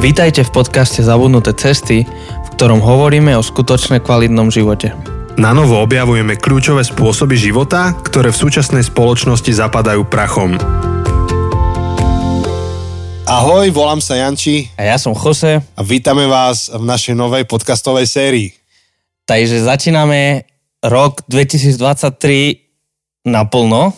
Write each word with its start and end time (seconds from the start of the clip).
Vítajte 0.00 0.48
v 0.48 0.64
podcaste 0.64 1.04
Zabudnuté 1.04 1.52
cesty, 1.52 2.08
v 2.08 2.48
ktorom 2.56 2.80
hovoríme 2.80 3.36
o 3.36 3.44
skutočne 3.44 4.00
kvalitnom 4.00 4.48
živote. 4.48 4.96
Na 5.36 5.52
novo 5.52 5.76
objavujeme 5.76 6.40
kľúčové 6.40 6.88
spôsoby 6.88 7.36
života, 7.36 7.92
ktoré 8.00 8.32
v 8.32 8.40
súčasnej 8.40 8.80
spoločnosti 8.80 9.52
zapadajú 9.52 10.08
prachom. 10.08 10.56
Ahoj, 13.28 13.68
volám 13.76 14.00
sa 14.00 14.16
Janči 14.16 14.72
A 14.80 14.88
ja 14.88 14.96
som 14.96 15.12
Jose, 15.12 15.60
a 15.60 15.80
vítame 15.84 16.24
vás 16.24 16.72
v 16.72 16.80
našej 16.80 17.12
novej 17.12 17.44
podcastovej 17.44 18.08
sérii. 18.08 18.56
takže 19.28 19.60
začíname 19.60 20.48
rok 20.80 21.28
2023 21.28 22.56
naplno. 23.28 23.92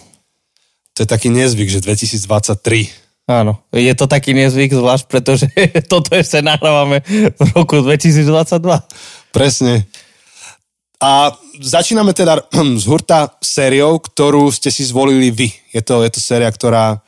To 0.98 1.06
je 1.06 1.06
taký 1.06 1.30
nezvyk, 1.30 1.70
že 1.70 1.78
2023. 1.78 3.01
Áno, 3.32 3.64
je 3.72 3.92
to 3.96 4.04
taký 4.04 4.36
nezvyk, 4.36 4.76
zvlášť 4.76 5.04
pretože 5.08 5.48
toto 5.92 6.12
ešte 6.12 6.44
nahrávame 6.44 7.00
v 7.32 7.48
roku 7.56 7.80
2022. 7.80 8.60
Presne. 9.32 9.88
A 11.00 11.32
začíname 11.56 12.12
teda 12.12 12.44
z 12.82 12.84
hurta 12.84 13.32
sériou, 13.40 13.96
ktorú 13.96 14.52
ste 14.52 14.68
si 14.68 14.84
zvolili 14.84 15.32
vy. 15.32 15.48
Je 15.72 15.80
to, 15.80 16.04
je 16.04 16.12
to 16.12 16.20
séria, 16.20 16.52
ktorá 16.52 17.00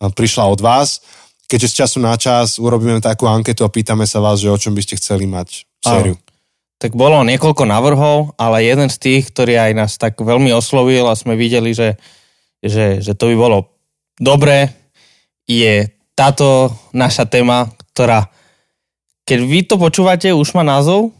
prišla 0.00 0.52
od 0.52 0.60
vás. 0.60 1.00
Keďže 1.48 1.68
z 1.72 1.76
času 1.82 1.98
na 1.98 2.14
čas 2.14 2.60
urobíme 2.60 3.00
takú 3.02 3.26
anketu 3.26 3.64
a 3.64 3.72
pýtame 3.72 4.04
sa 4.04 4.20
vás, 4.20 4.38
že 4.38 4.52
o 4.52 4.60
čom 4.60 4.76
by 4.76 4.84
ste 4.84 5.00
chceli 5.00 5.26
mať 5.26 5.66
sériu. 5.80 6.14
Tak 6.80 6.96
bolo 6.96 7.20
niekoľko 7.26 7.64
navrhov, 7.66 8.32
ale 8.40 8.64
jeden 8.64 8.88
z 8.88 8.96
tých, 8.96 9.32
ktorý 9.34 9.58
aj 9.58 9.72
nás 9.76 9.92
tak 10.00 10.16
veľmi 10.16 10.52
oslovil 10.54 11.10
a 11.10 11.18
sme 11.18 11.36
videli, 11.36 11.74
že, 11.76 11.98
že, 12.62 13.02
že 13.04 13.12
to 13.18 13.34
by 13.34 13.36
bolo 13.36 13.58
dobré, 14.16 14.79
je 15.50 15.90
táto 16.14 16.70
naša 16.94 17.26
téma, 17.26 17.66
ktorá, 17.90 18.30
keď 19.26 19.38
vy 19.42 19.60
to 19.66 19.74
počúvate, 19.74 20.30
už 20.30 20.54
má 20.54 20.62
názov, 20.62 21.10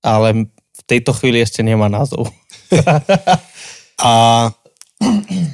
ale 0.00 0.48
v 0.48 0.82
tejto 0.88 1.12
chvíli 1.12 1.44
ešte 1.44 1.60
nemá 1.60 1.92
názov. 1.92 2.24
A 4.00 4.12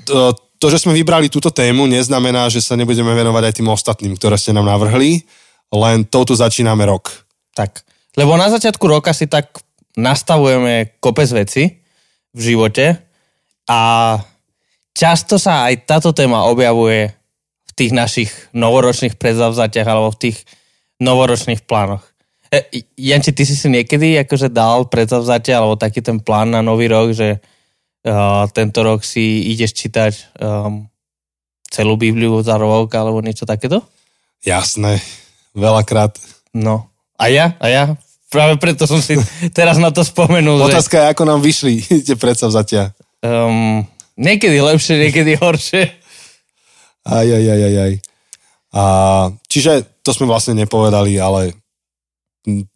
to, 0.07 0.31
to, 0.63 0.67
že 0.71 0.87
sme 0.87 0.95
vybrali 0.95 1.27
túto 1.27 1.51
tému, 1.51 1.91
neznamená, 1.91 2.47
že 2.47 2.63
sa 2.63 2.79
nebudeme 2.79 3.11
venovať 3.11 3.43
aj 3.43 3.55
tým 3.59 3.69
ostatným, 3.75 4.15
ktoré 4.15 4.39
ste 4.39 4.55
nám 4.55 4.71
navrhli, 4.71 5.27
len 5.75 6.07
touto 6.07 6.39
začíname 6.39 6.87
rok. 6.87 7.11
Tak, 7.59 7.83
lebo 8.15 8.39
na 8.39 8.47
začiatku 8.47 8.87
roka 8.87 9.11
si 9.11 9.27
tak 9.27 9.51
nastavujeme 9.99 11.01
kopec 11.03 11.27
veci 11.35 11.83
v 12.31 12.41
živote 12.41 13.03
a 13.67 13.81
často 14.95 15.41
sa 15.41 15.67
aj 15.67 15.89
táto 15.89 16.15
téma 16.15 16.47
objavuje 16.47 17.11
tých 17.77 17.93
našich 17.93 18.31
novoročných 18.57 19.21
predzavzatiach 19.21 19.87
alebo 19.87 20.09
v 20.17 20.21
tých 20.29 20.39
novoročných 20.97 21.69
plánoch. 21.69 22.03
E, 22.49 22.89
Janči, 22.97 23.37
ty 23.37 23.45
si 23.45 23.53
si 23.53 23.69
niekedy 23.69 24.17
akože 24.25 24.49
dal 24.49 24.89
predzavzatie 24.89 25.53
alebo 25.53 25.77
taký 25.77 26.01
ten 26.01 26.17
plán 26.17 26.57
na 26.57 26.65
nový 26.65 26.89
rok, 26.89 27.13
že 27.13 27.37
uh, 28.07 28.49
tento 28.55 28.81
rok 28.81 29.05
si 29.05 29.53
ideš 29.53 29.77
čítať 29.77 30.13
um, 30.41 30.89
celú 31.69 32.01
Bibliu 32.01 32.41
za 32.41 32.57
rok 32.57 32.89
alebo 32.97 33.21
niečo 33.21 33.45
takéto? 33.45 33.85
Jasné, 34.47 35.03
veľakrát. 35.53 36.17
No. 36.57 36.89
A 37.21 37.29
ja? 37.29 37.59
A 37.61 37.67
ja? 37.69 37.85
Práve 38.31 38.57
preto 38.57 38.89
som 38.89 39.03
si 39.03 39.19
teraz 39.53 39.77
na 39.77 39.91
to 39.91 40.07
spomenul. 40.07 40.59
že, 40.67 40.77
Otázka 40.77 40.97
je, 41.03 41.07
ako 41.13 41.23
nám 41.29 41.41
vyšli 41.43 41.83
tie 42.07 42.17
predsavzatia. 42.17 42.95
um, 43.21 43.83
niekedy 44.17 44.63
lepšie, 44.63 44.97
niekedy 44.97 45.37
horšie. 45.37 46.06
Aj, 47.07 47.23
aj, 47.23 47.45
aj, 47.47 47.61
aj, 47.63 47.77
aj. 47.79 47.93
A, 48.75 48.83
čiže 49.47 49.73
to 50.03 50.11
sme 50.11 50.27
vlastne 50.27 50.59
nepovedali, 50.59 51.17
ale 51.17 51.55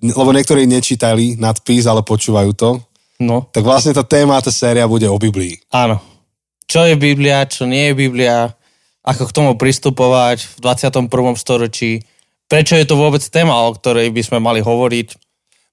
lebo 0.01 0.31
niektorí 0.35 0.67
nečítali 0.67 1.39
nadpis, 1.39 1.87
ale 1.87 2.03
počúvajú 2.03 2.53
to, 2.55 2.71
No, 3.21 3.45
tak 3.53 3.69
vlastne 3.69 3.93
tá 3.93 4.01
téma, 4.01 4.41
tá 4.41 4.49
séria 4.49 4.89
bude 4.89 5.05
o 5.05 5.21
Biblii. 5.21 5.61
áno. 5.69 6.01
Čo 6.65 6.89
je 6.89 6.97
Biblia, 6.97 7.45
čo 7.45 7.69
nie 7.69 7.93
je 7.93 7.99
Biblia, 7.99 8.55
ako 9.05 9.29
k 9.29 9.35
tomu 9.37 9.53
pristupovať 9.61 10.47
v 10.57 10.57
21. 10.65 11.05
storočí, 11.37 12.01
prečo 12.49 12.79
je 12.81 12.87
to 12.89 12.97
vôbec 12.97 13.21
téma, 13.21 13.69
o 13.69 13.75
ktorej 13.77 14.09
by 14.09 14.23
sme 14.25 14.39
mali 14.41 14.65
hovoriť. 14.65 15.21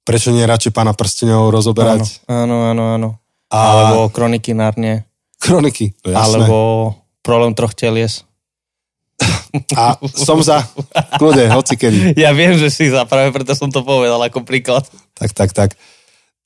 Prečo 0.04 0.36
nie 0.36 0.44
radšej 0.44 0.76
pána 0.76 0.92
prstenov 0.92 1.56
rozoberať? 1.56 2.28
Áno, 2.28 2.68
áno, 2.68 2.84
áno. 3.00 3.10
A 3.48 3.58
Alebo 3.88 4.12
kroniky 4.12 4.52
Narnie, 4.52 5.08
kroniky. 5.40 5.96
No, 6.04 6.12
jasné. 6.12 6.44
alebo 6.44 6.56
problém 7.24 7.56
troch 7.56 7.72
telies. 7.72 8.27
A 9.75 9.97
som 10.13 10.40
za. 10.44 10.63
Kľude, 11.19 11.47
hoci 11.52 11.75
kedy. 11.80 12.13
Ja 12.19 12.31
viem, 12.35 12.56
že 12.59 12.68
si 12.72 12.90
za, 12.91 13.08
práve 13.08 13.31
preto 13.31 13.56
som 13.56 13.72
to 13.72 13.81
povedal 13.84 14.19
ako 14.22 14.44
príklad. 14.44 14.84
Tak, 15.16 15.31
tak, 15.34 15.52
tak. 15.53 15.69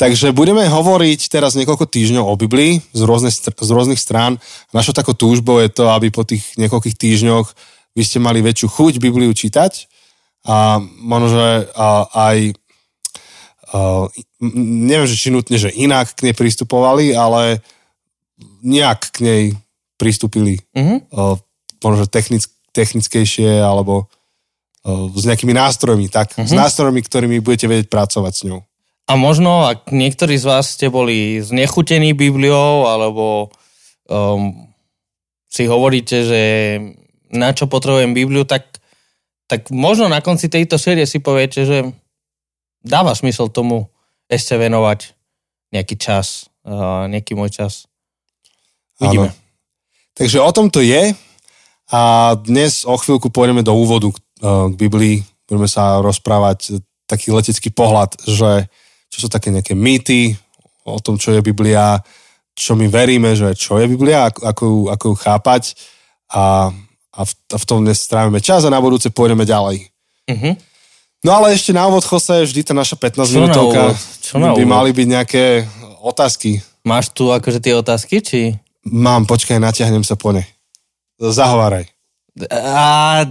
Takže 0.02 0.34
budeme 0.34 0.66
hovoriť 0.66 1.30
teraz 1.30 1.54
niekoľko 1.54 1.86
týždňov 1.86 2.26
o 2.26 2.34
Biblii 2.34 2.82
z 2.90 3.02
str- 3.30 3.54
z 3.54 3.70
rôznych 3.70 4.02
strán. 4.02 4.42
Našou 4.74 4.98
takou 4.98 5.14
túžbou 5.14 5.62
je 5.62 5.70
to, 5.70 5.94
aby 5.94 6.10
po 6.10 6.26
tých 6.26 6.58
niekoľkých 6.58 6.98
týždňoch 6.98 7.48
vy 7.94 8.02
ste 8.02 8.18
mali 8.18 8.42
väčšiu 8.42 8.68
chuť 8.72 8.94
Bibliu 8.98 9.30
čítať 9.30 9.86
a 10.50 10.82
možno, 10.82 11.28
že 11.38 11.48
aj 12.18 12.38
neviem, 14.42 15.08
že 15.08 15.16
či 15.16 15.30
nutne, 15.30 15.56
že 15.56 15.72
inak 15.72 16.18
k 16.18 16.28
nej 16.30 16.36
pristupovali, 16.36 17.14
ale 17.16 17.62
nejak 18.66 19.14
k 19.14 19.18
nej 19.22 19.44
pristúpili 20.02 20.66
Mhm. 20.74 21.14
a, 21.14 21.38
možno, 21.86 22.06
že 22.06 22.10
technick, 22.10 22.44
technickejšie 22.72 23.60
alebo 23.62 24.08
a, 24.84 25.12
s 25.14 25.24
nejakými 25.28 25.54
nástrojmi, 25.54 26.08
tak 26.10 26.36
s 26.36 26.52
nástrojmi, 26.52 27.04
ktorými 27.04 27.38
budete 27.44 27.68
vedieť 27.70 27.88
pracovať 27.92 28.34
s 28.34 28.42
ňou. 28.50 28.62
A 29.12 29.20
možno, 29.20 29.68
ak 29.68 29.92
niektorí 29.92 30.40
z 30.40 30.46
vás 30.48 30.72
ste 30.78 30.88
boli 30.88 31.44
znechutení 31.44 32.16
Bibliou, 32.16 32.88
alebo 32.88 33.52
um, 34.08 34.72
si 35.52 35.68
hovoríte, 35.68 36.24
že 36.24 36.42
na 37.28 37.52
čo 37.52 37.68
potrebujem 37.68 38.16
Bibliu, 38.16 38.48
tak, 38.48 38.72
tak 39.52 39.68
možno 39.68 40.08
na 40.08 40.24
konci 40.24 40.48
tejto 40.48 40.80
série 40.80 41.04
si 41.04 41.20
poviete, 41.20 41.68
že 41.68 41.78
dáva 42.80 43.12
smysl 43.12 43.52
tomu 43.52 43.92
ešte 44.32 44.56
venovať 44.56 45.12
nejaký 45.76 46.00
čas, 46.00 46.48
uh, 46.64 47.04
nejaký 47.12 47.36
môj 47.36 47.52
čas. 47.52 47.92
Vidíme. 48.96 49.36
Áno. 49.36 49.36
Takže 50.16 50.40
o 50.40 50.52
tom 50.56 50.72
to 50.72 50.80
je 50.80 51.12
a 51.92 52.34
dnes 52.40 52.88
o 52.88 52.96
chvíľku 52.96 53.28
pôjdeme 53.28 53.62
do 53.62 53.76
úvodu 53.76 54.08
k, 54.10 54.18
eh, 54.18 54.66
k 54.72 54.74
Biblii. 54.80 55.16
Budeme 55.46 55.68
sa 55.68 56.00
rozprávať 56.00 56.80
taký 57.04 57.36
letecký 57.36 57.76
pohľad, 57.76 58.16
že 58.24 58.72
čo 59.12 59.18
sú 59.18 59.28
také 59.28 59.52
nejaké 59.52 59.76
mýty 59.76 60.40
o 60.88 60.98
tom, 61.04 61.20
čo 61.20 61.36
je 61.36 61.44
Biblia, 61.44 62.00
čo 62.56 62.80
my 62.80 62.88
veríme, 62.88 63.36
že 63.36 63.52
čo 63.60 63.76
je 63.76 63.92
Biblia, 63.92 64.32
ako, 64.32 64.40
ako, 64.48 64.64
ju, 64.64 64.80
ako 64.88 65.06
ju 65.12 65.16
chápať 65.20 65.64
a, 66.32 66.72
a, 67.12 67.22
v, 67.28 67.32
a 67.52 67.58
v 67.60 67.66
tom 67.68 67.84
dnes 67.84 68.00
strávime 68.00 68.40
čas 68.40 68.64
a 68.64 68.72
na 68.72 68.80
budúce 68.80 69.12
pôjdeme 69.12 69.44
ďalej. 69.44 69.92
Mhm. 70.32 70.72
No 71.22 71.38
ale 71.38 71.54
ešte 71.54 71.70
na 71.70 71.86
úvod, 71.86 72.02
Jose, 72.02 72.50
vždy 72.50 72.66
tá 72.66 72.74
naša 72.74 72.98
15 72.98 73.14
Čo 73.14 73.22
na 73.22 73.30
minútovka 73.30 73.84
úvod? 73.94 74.24
Čo 74.26 74.36
na 74.42 74.58
by 74.58 74.64
mali 74.66 74.90
byť 74.90 75.08
nejaké 75.12 75.44
otázky. 76.02 76.58
Máš 76.82 77.14
tu 77.14 77.30
akože 77.30 77.62
tie 77.62 77.78
otázky, 77.78 78.26
či... 78.26 78.58
Mám, 78.90 79.30
počkaj, 79.30 79.62
natiahnem 79.62 80.02
sa 80.02 80.18
po 80.18 80.34
ne. 80.34 80.50
Zahováraj. 81.22 81.86
A, 82.50 83.22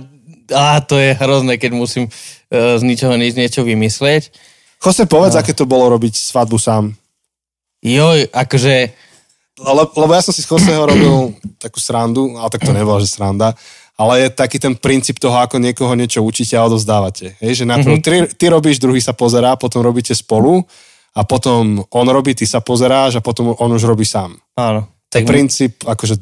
a 0.54 0.64
to 0.86 0.94
je 0.94 1.18
hrozné, 1.18 1.58
keď 1.58 1.74
musím 1.74 2.06
uh, 2.06 2.78
z 2.78 2.82
ničoho 2.86 3.18
nič 3.18 3.34
niečo 3.34 3.66
vymyslieť. 3.66 4.30
Jose, 4.78 5.04
povedz, 5.10 5.34
aké 5.34 5.52
to 5.52 5.66
bolo 5.66 5.90
robiť 5.90 6.14
svadbu 6.14 6.56
sám. 6.56 6.94
Joj, 7.82 8.30
akože... 8.30 8.74
Le, 9.60 9.84
lebo 9.84 10.12
ja 10.16 10.24
som 10.24 10.32
si 10.32 10.40
z 10.40 10.48
Joseho 10.48 10.88
robil 10.88 11.36
takú 11.60 11.84
srandu, 11.84 12.32
ale 12.40 12.48
tak 12.48 12.64
to 12.64 12.72
nebola, 12.72 12.96
že 12.96 13.12
sranda, 13.12 13.52
ale 14.00 14.24
je 14.24 14.28
taký 14.32 14.56
ten 14.56 14.72
princíp 14.72 15.20
toho, 15.20 15.36
ako 15.36 15.60
niekoho 15.60 15.92
niečo 15.92 16.24
učíte 16.24 16.56
a 16.56 16.64
odovzdávate. 16.64 17.36
Hej, 17.44 17.60
že 17.60 17.64
najprv 17.68 18.00
ty, 18.00 18.10
ty 18.40 18.44
robíš, 18.48 18.80
druhý 18.80 19.04
sa 19.04 19.12
pozerá, 19.12 19.60
potom 19.60 19.84
robíte 19.84 20.16
spolu 20.16 20.64
a 21.12 21.20
potom 21.28 21.84
on 21.92 22.06
robí, 22.08 22.32
ty 22.32 22.48
sa 22.48 22.64
pozeráš 22.64 23.20
a 23.20 23.24
potom 23.24 23.52
on 23.52 23.70
už 23.76 23.84
robí 23.84 24.08
sám. 24.08 24.40
Áno. 24.56 24.88
Tak 25.12 25.28
princíp 25.28 25.84
akože 25.84 26.16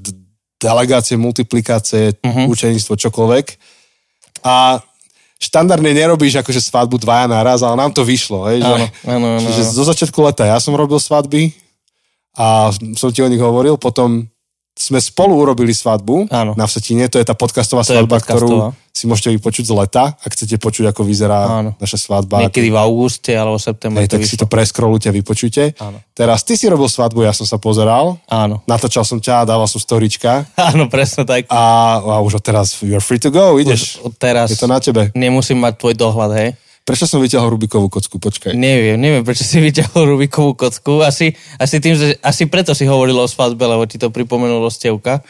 delegácie, 0.59 1.15
multiplikácie, 1.15 2.19
uh-huh. 2.19 2.51
učeníctvo, 2.51 2.95
čokoľvek. 2.99 3.47
A 4.43 4.83
štandardne 5.39 5.95
nerobíš 5.95 6.43
akože 6.43 6.59
svadbu 6.59 6.99
dvaja 6.99 7.31
naraz, 7.31 7.63
ale 7.63 7.79
nám 7.79 7.95
to 7.95 8.03
vyšlo. 8.03 8.51
Hej, 8.51 8.67
že, 8.67 8.67
Áno, 8.67 8.87
áno, 9.07 9.27
áno. 9.39 9.43
Čiže 9.47 9.63
zo 9.71 9.85
začiatku 9.87 10.19
leta 10.27 10.45
ja 10.45 10.59
som 10.59 10.75
robil 10.75 10.99
svadby 10.99 11.55
a 12.35 12.75
som 12.99 13.09
ti 13.15 13.23
o 13.23 13.31
nich 13.31 13.43
hovoril, 13.43 13.79
potom 13.79 14.27
sme 14.79 14.97
spolu 14.97 15.35
urobili 15.35 15.71
svadbu 15.71 16.31
Áno. 16.31 16.55
na 16.55 16.65
Vsetine, 16.65 17.07
to 17.07 17.19
je 17.19 17.27
tá 17.27 17.35
podcastová 17.35 17.83
To 17.83 17.91
svadba, 17.93 18.15
podcastová. 18.17 18.71
ktorú 18.71 18.87
si 18.89 19.05
môžete 19.05 19.31
vypočuť 19.33 19.65
z 19.65 19.73
leta, 19.75 20.05
ak 20.17 20.31
chcete 20.33 20.55
počuť, 20.57 20.91
ako 20.91 21.03
vyzerá 21.03 21.41
Áno. 21.57 21.71
naša 21.77 21.99
svadba. 21.99 22.43
Niekedy 22.43 22.67
v 22.69 22.79
auguste 22.79 23.31
alebo 23.31 23.55
septembri 23.57 24.03
Hej, 24.03 24.11
tak 24.11 24.21
si 24.21 24.35
vyšlo. 24.35 24.41
to 24.41 24.47
preskrolujte 24.49 25.09
vypočujte. 25.13 25.63
Áno. 25.77 25.99
Teraz 26.13 26.43
ty 26.43 26.55
si 26.55 26.67
robil 26.67 26.87
svadbu, 26.87 27.21
ja 27.21 27.31
som 27.31 27.43
sa 27.43 27.57
pozeral. 27.57 28.19
Áno. 28.25 28.63
Natočal 28.65 29.03
som 29.03 29.19
ťa, 29.19 29.43
dával 29.45 29.67
som 29.67 29.79
storička 29.79 30.47
Áno, 30.71 30.87
presne 30.87 31.23
tak. 31.23 31.47
a, 31.47 31.63
a 31.99 32.15
už 32.21 32.39
od 32.39 32.45
teraz 32.45 32.79
you're 32.81 32.99
free 32.99 33.19
to 33.19 33.29
go, 33.29 33.55
ideš. 33.55 33.99
Už 33.99 34.15
teraz 34.15 34.47
Je 34.49 34.57
to 34.57 34.67
na 34.67 34.79
tebe. 34.79 35.11
nemusím 35.13 35.59
mať 35.59 35.75
tvoj 35.77 35.95
dohľad, 35.97 36.31
hej? 36.35 36.49
Prečo 36.89 37.05
som 37.05 37.21
vyťahol 37.21 37.53
Rubikovú 37.53 37.93
kocku? 37.93 38.17
Počkaj. 38.17 38.57
Neviem, 38.57 38.97
neviem, 38.97 39.21
prečo 39.21 39.45
si 39.45 39.61
vyťahol 39.69 40.17
Rubikovú 40.17 40.57
kocku. 40.57 41.05
Asi, 41.05 41.31
asi 41.55 41.77
tým, 41.79 41.93
že 41.93 42.17
asi 42.19 42.49
preto 42.49 42.73
si 42.73 42.89
hovoril 42.89 43.13
o 43.15 43.29
svadbe, 43.29 43.61
lebo 43.61 43.85
ti 43.85 43.95
to 43.95 44.09
pripomenulo 44.09 44.67
Stevka. 44.67 45.21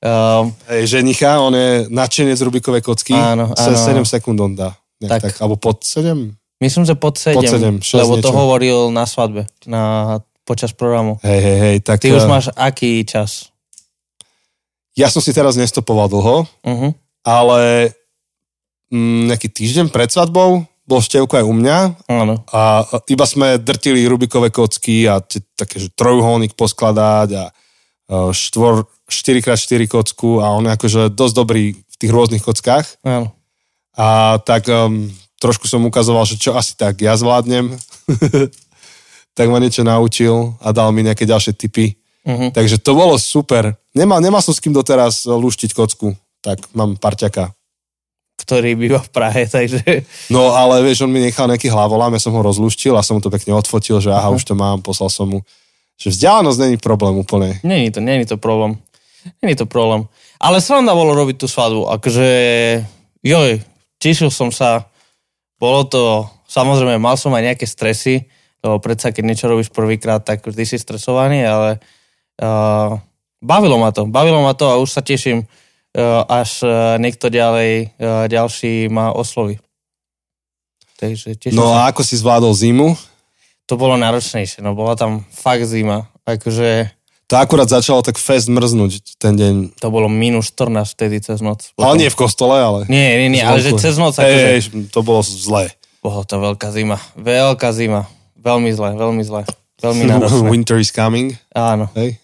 Um, 0.00 0.50
Hej, 0.66 0.98
ženicha, 0.98 1.36
on 1.36 1.52
je 1.52 1.86
nadšenec 1.86 2.40
Rubikovej 2.40 2.80
kocky. 2.80 3.12
Áno, 3.12 3.52
Se- 3.52 3.70
áno. 3.70 4.02
7 4.02 4.08
sekúnd 4.08 4.40
on 4.40 4.56
dá. 4.56 4.72
Tak. 4.98 5.08
Tak. 5.12 5.20
tak. 5.20 5.34
Alebo 5.38 5.54
pod 5.54 5.84
7? 5.84 6.32
myslím, 6.58 6.82
že 6.82 6.94
pod 6.94 7.14
7, 7.14 7.34
Pod 7.34 7.44
sedem, 7.44 7.76
šesť 7.76 8.00
lebo 8.00 8.14
to 8.16 8.26
niečo. 8.26 8.34
hovoril 8.34 8.78
na 8.88 9.02
svadbe, 9.02 9.44
na, 9.62 9.82
počas 10.42 10.70
programu. 10.70 11.18
Hej, 11.20 11.38
hej, 11.38 11.58
hej. 11.60 11.76
Tak, 11.82 11.98
Ty 11.98 12.14
už 12.14 12.24
eh, 12.24 12.30
máš 12.30 12.44
aký 12.54 13.02
čas? 13.02 13.50
Ja 14.94 15.06
som 15.06 15.18
si 15.18 15.30
teraz 15.30 15.54
nestopoval 15.54 16.06
dlho, 16.06 16.46
Uh-huh. 16.62 16.90
ale 17.22 17.90
mm, 18.90 19.26
nejaký 19.28 19.48
týždeň 19.48 19.86
pred 19.88 20.06
svadbou 20.06 20.62
bol 20.82 20.98
Števko 20.98 21.38
aj 21.38 21.46
u 21.46 21.54
mňa 21.54 21.78
Áno. 22.10 22.34
a 22.50 22.82
iba 23.06 23.22
sme 23.22 23.58
drtili 23.58 24.02
Rubikové 24.06 24.50
kocky 24.50 25.06
a 25.06 25.22
tie, 25.22 25.38
také, 25.54 25.78
že 25.78 25.94
trojuholník 25.94 26.58
poskladať 26.58 27.28
a 27.38 27.44
a 28.12 28.28
štvor, 28.32 28.84
4x4 29.08 29.88
kocku 29.88 30.44
a 30.44 30.52
on 30.52 30.68
je 30.68 30.74
akože 30.76 31.00
dosť 31.16 31.34
dobrý 31.34 31.72
v 31.72 31.96
tých 31.96 32.12
rôznych 32.12 32.44
kockách. 32.44 33.00
Áno. 33.06 33.32
A 33.96 34.36
tak 34.44 34.68
um, 34.68 35.08
trošku 35.40 35.68
som 35.68 35.84
ukazoval, 35.84 36.24
že 36.28 36.36
čo 36.36 36.52
asi 36.56 36.76
tak 36.76 37.00
ja 37.00 37.16
zvládnem. 37.16 37.72
tak 39.36 39.46
ma 39.48 39.56
niečo 39.60 39.80
naučil 39.84 40.56
a 40.60 40.72
dal 40.76 40.92
mi 40.92 41.04
nejaké 41.04 41.24
ďalšie 41.24 41.56
tipy. 41.56 41.96
Uh-huh. 42.22 42.52
Takže 42.52 42.78
to 42.84 42.92
bolo 42.92 43.16
super. 43.16 43.74
Nemal, 43.96 44.20
nemal 44.20 44.44
som 44.44 44.52
s 44.52 44.60
kým 44.60 44.76
doteraz 44.76 45.24
luštiť 45.24 45.72
kocku. 45.72 46.12
Tak 46.44 46.72
mám 46.76 47.00
parťaka. 47.00 47.52
Ktorý 48.42 48.74
býva 48.74 48.98
v 48.98 49.10
Prahe, 49.14 49.46
takže... 49.56 50.02
No 50.28 50.58
ale 50.58 50.82
vieš, 50.82 51.06
on 51.06 51.14
mi 51.14 51.22
nechal 51.22 51.46
nejaký 51.46 51.70
hlavolám, 51.70 52.18
ja 52.18 52.20
som 52.22 52.34
ho 52.34 52.42
rozluštil 52.42 52.98
a 52.98 53.06
som 53.06 53.18
mu 53.18 53.22
to 53.22 53.30
pekne 53.30 53.54
odfotil, 53.54 54.02
že 54.02 54.10
aha, 54.10 54.28
Aha. 54.30 54.34
už 54.34 54.42
to 54.42 54.58
mám, 54.58 54.82
poslal 54.82 55.08
som 55.08 55.30
mu. 55.30 55.40
Že 56.02 56.18
vzdialenosť 56.18 56.58
není 56.58 56.76
problém 56.82 57.14
úplne. 57.14 57.62
Není 57.62 57.94
to, 57.94 58.02
není 58.02 58.26
to 58.26 58.34
problém. 58.34 58.82
Není 59.38 59.54
to 59.54 59.70
problém. 59.70 60.10
Ale 60.42 60.58
sranda 60.58 60.98
bolo 60.98 61.14
robiť 61.14 61.38
tú 61.38 61.46
svadbu. 61.46 61.86
Akože, 61.94 62.26
joj, 63.22 63.62
tešil 64.02 64.34
som 64.34 64.50
sa. 64.50 64.90
Bolo 65.62 65.86
to, 65.86 66.26
samozrejme, 66.50 66.98
mal 66.98 67.14
som 67.14 67.30
aj 67.30 67.54
nejaké 67.54 67.70
stresy, 67.70 68.26
lebo 68.58 68.82
predsa, 68.82 69.14
keď 69.14 69.22
niečo 69.22 69.46
robíš 69.46 69.70
prvýkrát, 69.70 70.18
tak 70.26 70.42
vždy 70.42 70.66
si 70.66 70.76
stresovaný, 70.82 71.46
ale 71.46 71.78
uh, 72.42 72.98
bavilo 73.38 73.78
ma 73.78 73.94
to. 73.94 74.10
Bavilo 74.10 74.42
ma 74.42 74.58
to 74.58 74.66
a 74.66 74.82
už 74.82 74.90
sa 74.90 75.02
teším, 75.06 75.46
až 76.24 76.50
uh, 76.62 76.70
niekto 76.96 77.28
ďalej, 77.28 77.92
uh, 77.94 78.24
ďalší 78.26 78.88
ma 78.88 79.10
osloví. 79.10 79.60
Takže 80.96 81.34
teším 81.36 81.58
No 81.58 81.74
sa. 81.74 81.86
a 81.86 81.90
ako 81.90 82.00
si 82.00 82.14
zvládol 82.14 82.52
zimu? 82.52 82.94
To 83.66 83.74
bolo 83.74 83.94
náročnejšie, 83.96 84.60
no 84.60 84.72
bola 84.72 84.94
tam 84.94 85.26
fakt 85.28 85.64
zima. 85.64 86.06
Akože 86.22 86.90
To 87.26 87.34
akurát 87.36 87.66
začalo 87.66 88.00
tak 88.00 88.16
fest 88.16 88.46
mrznúť 88.46 89.16
ten 89.16 89.32
deň. 89.34 89.54
to 89.80 89.88
bolo 89.88 90.06
minus 90.06 90.52
14 90.52 90.84
vtedy 90.92 91.16
cez 91.18 91.40
noc. 91.40 91.72
Ale 91.74 91.96
nie 91.96 92.06
v 92.06 92.18
kostole, 92.18 92.54
ale... 92.54 92.84
Nie, 92.86 93.16
nie, 93.18 93.28
nie, 93.32 93.42
ale 93.42 93.58
že 93.58 93.72
cez 93.74 93.96
noc, 93.96 94.14
akože, 94.14 94.46
hej, 94.52 94.60
to 94.92 95.00
bolo 95.00 95.24
zlé. 95.24 95.72
bolo 96.04 96.22
to 96.22 96.36
veľká 96.36 96.68
zima. 96.70 97.00
Veľká 97.16 97.72
zima. 97.72 98.04
Veľmi 98.36 98.70
zle, 98.70 98.92
veľmi 98.94 99.22
zle. 99.24 99.42
Veľmi 99.80 100.02
náročné. 100.10 100.44
Winter 100.46 100.76
is 100.76 100.92
coming, 100.92 101.32
Áno. 101.50 101.88
hej? 101.96 102.20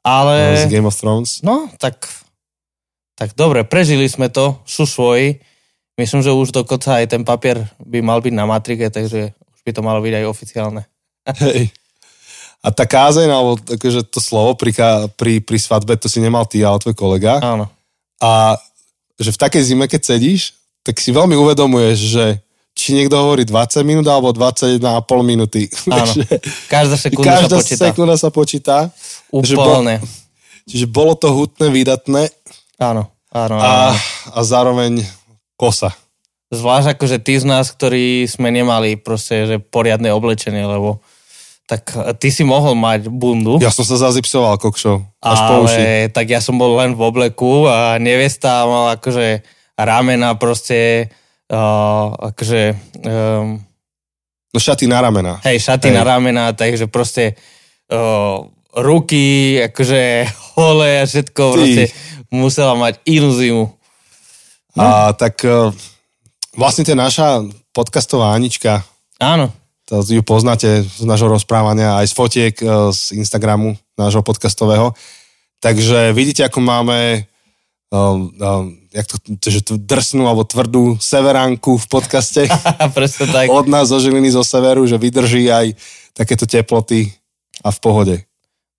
Ale, 0.00 0.64
Z 0.64 0.72
Game 0.72 0.86
of 0.86 0.94
Thrones. 0.94 1.42
no, 1.42 1.68
tak, 1.76 2.08
tak 3.20 3.36
dobre, 3.36 3.68
prežili 3.68 4.08
sme 4.08 4.32
to, 4.32 4.56
sú 4.64 4.88
svoji. 4.88 5.44
Myslím, 6.00 6.24
že 6.24 6.32
už 6.32 6.56
dokonca 6.56 6.96
aj 7.04 7.12
ten 7.12 7.20
papier 7.20 7.68
by 7.76 8.00
mal 8.00 8.24
byť 8.24 8.32
na 8.32 8.48
matrike, 8.48 8.88
takže 8.88 9.36
už 9.36 9.60
by 9.60 9.70
to 9.76 9.84
malo 9.84 10.00
byť 10.00 10.14
aj 10.16 10.24
oficiálne. 10.24 10.82
Hej. 11.44 11.68
A 12.64 12.72
tá 12.72 12.88
kázeň, 12.88 13.28
alebo 13.28 13.60
akože 13.60 14.08
to 14.08 14.24
slovo 14.24 14.56
pri, 14.56 14.72
pri, 15.20 15.44
pri 15.44 15.58
svadbe, 15.60 16.00
to 16.00 16.08
si 16.08 16.24
nemal 16.24 16.48
ty, 16.48 16.64
ale 16.64 16.80
tvoj 16.80 16.96
kolega. 16.96 17.36
Áno. 17.44 17.68
A 18.24 18.56
že 19.20 19.36
v 19.36 19.40
takej 19.44 19.62
zime, 19.68 19.84
keď 19.84 20.16
sedíš, 20.16 20.56
tak 20.80 20.96
si 20.96 21.12
veľmi 21.12 21.36
uvedomuješ, 21.36 21.98
že 22.00 22.24
či 22.72 22.96
niekto 22.96 23.20
hovorí 23.20 23.44
20 23.44 23.84
minút 23.84 24.08
alebo 24.08 24.32
21,5 24.32 24.80
minúty. 25.20 25.68
Áno. 25.92 26.08
Každá 26.72 26.96
sekunda 26.96 27.36
Každá 27.36 27.56
sa 27.60 27.60
počíta. 27.60 27.84
sekunda 27.84 28.14
sa 28.16 28.28
počíta. 28.32 28.76
že 29.44 29.52
bol- 29.52 29.84
Úplne. 29.84 30.00
Čiže 30.64 30.86
bolo 30.88 31.12
to 31.18 31.28
hutné, 31.34 31.68
výdatné 31.68 32.30
Áno. 32.80 33.12
Áno, 33.30 33.54
áno. 33.54 33.62
a, 33.62 33.94
a 34.26 34.40
zároveň 34.42 35.06
kosa. 35.54 35.94
Zvlášť 36.50 36.98
akože 36.98 37.22
tí 37.22 37.38
z 37.38 37.46
nás, 37.46 37.70
ktorí 37.70 38.26
sme 38.26 38.50
nemali 38.50 38.98
proste, 38.98 39.46
že 39.46 39.56
poriadne 39.62 40.10
oblečenie, 40.10 40.66
lebo 40.66 40.98
tak 41.62 41.86
ty 42.18 42.34
si 42.34 42.42
mohol 42.42 42.74
mať 42.74 43.06
bundu, 43.06 43.62
Ja 43.62 43.70
som 43.70 43.86
sa 43.86 43.94
zazipsoval, 44.00 44.58
kokšo. 44.58 45.06
Až 45.22 45.38
po 45.40 45.54
uši. 45.62 45.78
ale 45.78 46.10
tak 46.10 46.26
ja 46.26 46.42
som 46.42 46.58
bol 46.58 46.74
len 46.74 46.98
v 46.98 47.02
obleku 47.04 47.70
a 47.70 47.94
nevesta 47.96 48.66
mala 48.66 48.98
akože 48.98 49.46
ramena 49.78 50.34
proste, 50.34 51.06
uh, 51.46 52.10
akože, 52.10 52.62
um, 53.06 53.62
No 54.50 54.58
šaty 54.58 54.90
na 54.90 54.98
ramena. 54.98 55.38
hej, 55.46 55.62
šaty 55.62 55.86
Hej. 55.86 55.94
na 55.94 56.02
ramena, 56.02 56.50
takže 56.50 56.90
proste 56.90 57.38
uh, 57.86 58.42
ruky, 58.74 59.62
akože 59.62 60.26
holé 60.58 60.98
a 60.98 61.06
všetko, 61.06 61.44
Ty. 61.46 61.54
proste 61.54 61.84
musela 62.30 62.78
mať 62.78 63.02
inú 63.04 63.34
zimu. 63.34 63.64
A 64.78 65.12
tak 65.12 65.42
e, 65.42 65.74
vlastne 66.54 66.86
tá 66.86 66.94
naša 66.94 67.44
podcastová 67.74 68.32
Anička, 68.32 68.86
Áno, 69.20 69.52
to 69.84 70.00
ju 70.00 70.24
poznáte 70.24 70.80
z 70.80 71.04
nášho 71.04 71.28
rozprávania, 71.28 72.00
aj 72.00 72.08
z 72.08 72.14
fotiek 72.16 72.54
e, 72.56 72.64
z 72.88 73.20
Instagramu 73.20 73.76
nášho 74.00 74.24
podcastového. 74.24 74.96
Takže 75.60 76.16
vidíte, 76.16 76.48
ako 76.48 76.64
máme 76.64 77.28
um, 77.92 78.32
um, 78.32 78.80
jak 78.88 79.04
to, 79.04 79.48
že 79.52 79.60
tú 79.60 79.76
drsnú 79.76 80.24
alebo 80.24 80.48
tvrdú 80.48 80.96
severánku 80.96 81.76
v 81.76 81.86
podcaste 81.90 82.48
presne 82.96 83.28
tak. 83.28 83.52
od 83.52 83.68
nás 83.68 83.92
zo 83.92 84.00
Žiliny, 84.00 84.32
zo 84.32 84.40
severu, 84.40 84.88
že 84.88 84.96
vydrží 84.96 85.52
aj 85.52 85.76
takéto 86.16 86.48
teploty 86.48 87.12
a 87.60 87.68
v 87.68 87.78
pohode. 87.84 88.16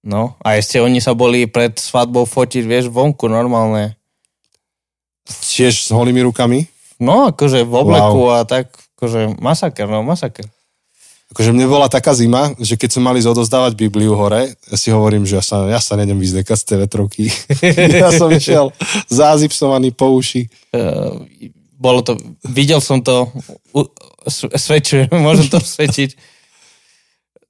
No 0.01 0.33
a 0.41 0.57
ešte 0.57 0.81
oni 0.81 0.97
sa 0.97 1.13
boli 1.13 1.45
pred 1.45 1.77
svadbou 1.77 2.25
fotiť, 2.25 2.63
vieš, 2.65 2.85
vonku 2.89 3.29
normálne. 3.29 3.93
Tiež 5.29 5.85
s 5.85 5.89
holými 5.93 6.25
rukami. 6.25 6.65
No, 6.97 7.29
akože 7.29 7.61
v 7.61 7.73
obleku 7.73 8.29
wow. 8.29 8.41
a 8.41 8.49
tak, 8.49 8.73
akože 8.97 9.37
masaker, 9.37 9.85
no 9.85 10.01
masaker. 10.01 10.45
Akože 11.31 11.55
mne 11.55 11.63
bola 11.71 11.87
taká 11.87 12.11
zima, 12.11 12.51
že 12.59 12.75
keď 12.75 12.99
som 12.99 13.07
mali 13.07 13.23
zodozdávať 13.23 13.79
Bibliu 13.79 14.19
hore, 14.19 14.51
ja 14.51 14.75
si 14.75 14.91
hovorím, 14.91 15.23
že 15.23 15.39
ja 15.39 15.43
sa, 15.45 15.63
ja 15.63 15.79
sa 15.79 15.95
nejdem 15.95 16.19
vyzdekať 16.19 16.57
z 16.59 16.65
tej 16.67 16.77
vetrovky. 16.83 17.23
ja 18.03 18.11
som 18.11 18.27
išiel 18.27 18.75
zázipsovaný 19.07 19.95
po 19.95 20.11
uši. 20.11 20.51
Uh, 20.75 21.23
bolo 21.79 22.03
to, 22.03 22.19
videl 22.43 22.83
som 22.83 22.99
to, 22.99 23.31
u, 23.71 23.87
svedčujem, 24.59 25.07
môžem 25.25 25.47
to 25.47 25.63
svedčiť. 25.63 26.19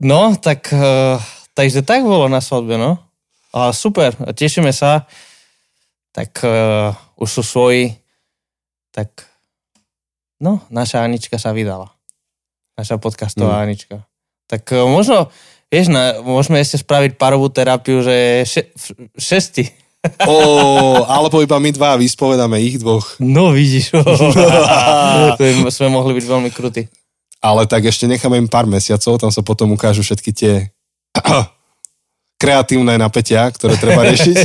No, 0.05 0.37
tak, 0.37 0.69
uh, 0.69 1.17
takže 1.53 1.81
tak 1.81 2.03
bolo 2.03 2.31
na 2.31 2.39
svadbe, 2.39 2.75
no. 2.75 2.99
A 3.51 3.75
super, 3.75 4.15
a 4.23 4.31
tešíme 4.31 4.71
sa. 4.71 5.05
Tak 6.15 6.43
uh, 6.43 6.95
už 7.19 7.29
sú 7.29 7.43
svoji. 7.43 7.95
Tak, 8.91 9.27
no, 10.43 10.63
naša 10.71 11.03
Anička 11.03 11.39
sa 11.39 11.55
vydala. 11.55 11.91
Naša 12.75 12.99
podcastová 12.99 13.59
Mm. 13.59 13.63
Anička. 13.67 13.95
Tak 14.47 14.63
uh, 14.71 14.87
možno, 14.87 15.31
vieš, 15.67 15.91
na, 15.91 16.19
môžeme 16.23 16.59
ešte 16.59 16.79
spraviť 16.79 17.19
parovú 17.19 17.51
terapiu, 17.51 18.03
že 18.03 18.47
še, 18.47 18.61
šesti. 19.15 19.67
Ó, 20.25 20.35
alebo 21.05 21.45
iba 21.45 21.61
my 21.61 21.69
dva 21.71 21.93
vyspovedáme 21.93 22.57
ich 22.57 22.81
dvoch. 22.81 23.21
No 23.21 23.53
vidíš, 23.53 23.93
to 25.37 25.41
by 25.43 25.71
sme 25.71 25.93
mohli 25.93 26.17
byť 26.17 26.25
veľmi 26.25 26.49
krutí. 26.49 26.89
Ale 27.41 27.65
tak 27.65 27.85
ešte 27.85 28.05
necháme 28.05 28.37
im 28.37 28.49
pár 28.49 28.65
mesiacov, 28.65 29.17
tam 29.21 29.31
sa 29.33 29.41
potom 29.45 29.73
ukážu 29.73 30.05
všetky 30.05 30.31
tie 30.33 30.53
kreatívne 32.41 32.97
napätia, 32.97 33.45
ktoré 33.53 33.77
treba 33.77 34.01
riešiť. 34.09 34.35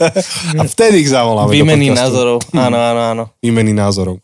A 0.60 0.62
vtedy 0.66 1.06
ich 1.06 1.10
zavoláme. 1.12 1.54
Výmeny 1.54 1.94
názorov, 1.94 2.42
áno, 2.66 2.76
áno, 2.76 3.00
áno. 3.00 3.24
Výmeny 3.38 3.70
názorov. 3.70 4.18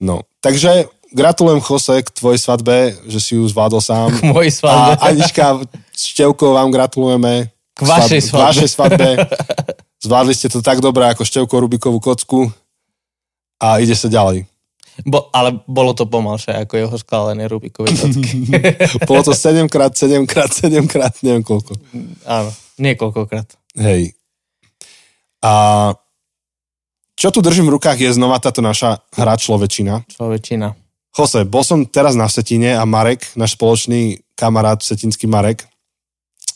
No, 0.00 0.24
takže 0.40 0.88
gratulujem 1.12 1.60
Jose 1.60 2.00
k 2.00 2.08
tvojej 2.08 2.40
svadbe, 2.40 2.96
že 3.04 3.18
si 3.20 3.36
ju 3.36 3.44
zvládol 3.44 3.82
sám. 3.82 4.08
K 4.16 4.24
mojej 4.24 4.52
A 4.52 4.56
svadbe. 4.56 4.90
Anička 5.04 5.44
s 5.92 6.02
Števkou 6.14 6.56
vám 6.56 6.70
gratulujeme. 6.72 7.52
K 7.76 7.80
vašej 7.84 8.20
K 8.22 8.26
svadbe. 8.32 8.44
vašej 8.46 8.68
svadbe. 8.70 9.08
Zvládli 10.04 10.30
ste 10.30 10.46
to 10.46 10.62
tak 10.62 10.78
dobre 10.78 11.10
ako 11.10 11.26
Števko 11.26 11.58
Rubikovú 11.58 11.98
kocku. 11.98 12.46
a 13.58 13.82
ide 13.82 13.98
sa 13.98 14.06
ďalej. 14.06 14.46
Bo, 15.06 15.30
ale 15.30 15.62
bolo 15.70 15.94
to 15.94 16.10
pomalšie 16.10 16.54
ako 16.58 16.74
jeho 16.74 16.96
skálené 16.98 17.46
Rubikové 17.46 17.94
kocky. 17.94 18.50
Bolo 19.08 19.22
to 19.22 19.30
7 19.30 19.70
krát, 19.70 19.94
7 19.94 20.26
krát, 20.26 20.50
7 20.50 20.90
krát, 20.90 21.14
neviem 21.22 21.46
koľko. 21.46 21.78
Áno, 22.26 22.50
niekoľkokrát. 22.82 23.46
Hej. 23.78 24.18
A 25.38 25.52
čo 27.14 27.30
tu 27.30 27.38
držím 27.38 27.70
v 27.70 27.78
rukách 27.78 27.98
je 27.98 28.10
znova 28.14 28.42
táto 28.42 28.58
naša 28.58 29.02
hra 29.14 29.38
človečina. 29.38 30.02
Človečina. 30.10 30.74
Jose, 31.14 31.46
bol 31.46 31.62
som 31.62 31.86
teraz 31.86 32.14
na 32.18 32.30
Setine 32.30 32.74
a 32.78 32.86
Marek, 32.86 33.26
náš 33.34 33.58
spoločný 33.58 34.22
kamarát, 34.38 34.78
setinský 34.78 35.26
Marek, 35.26 35.66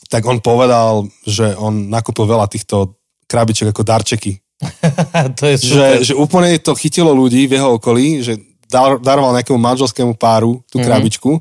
tak 0.07 0.23
on 0.23 0.39
povedal, 0.39 1.07
že 1.27 1.51
on 1.59 1.91
nakúpil 1.91 2.29
veľa 2.29 2.47
týchto 2.47 2.95
krabiček 3.27 3.73
ako 3.73 3.81
darčeky. 3.81 4.42
to 5.39 5.43
je 5.47 5.55
super. 5.57 5.73
Že, 5.73 5.87
že 6.07 6.13
úplne 6.15 6.55
to 6.59 6.73
chytilo 6.73 7.11
ľudí 7.11 7.45
v 7.45 7.59
jeho 7.59 7.77
okolí, 7.77 8.23
že 8.23 8.39
dar, 8.67 8.97
daroval 8.97 9.37
nejakému 9.37 9.59
manželskému 9.59 10.17
páru 10.17 10.63
tú 10.67 10.81
Mhm. 10.81 10.85
krabičku 10.85 11.31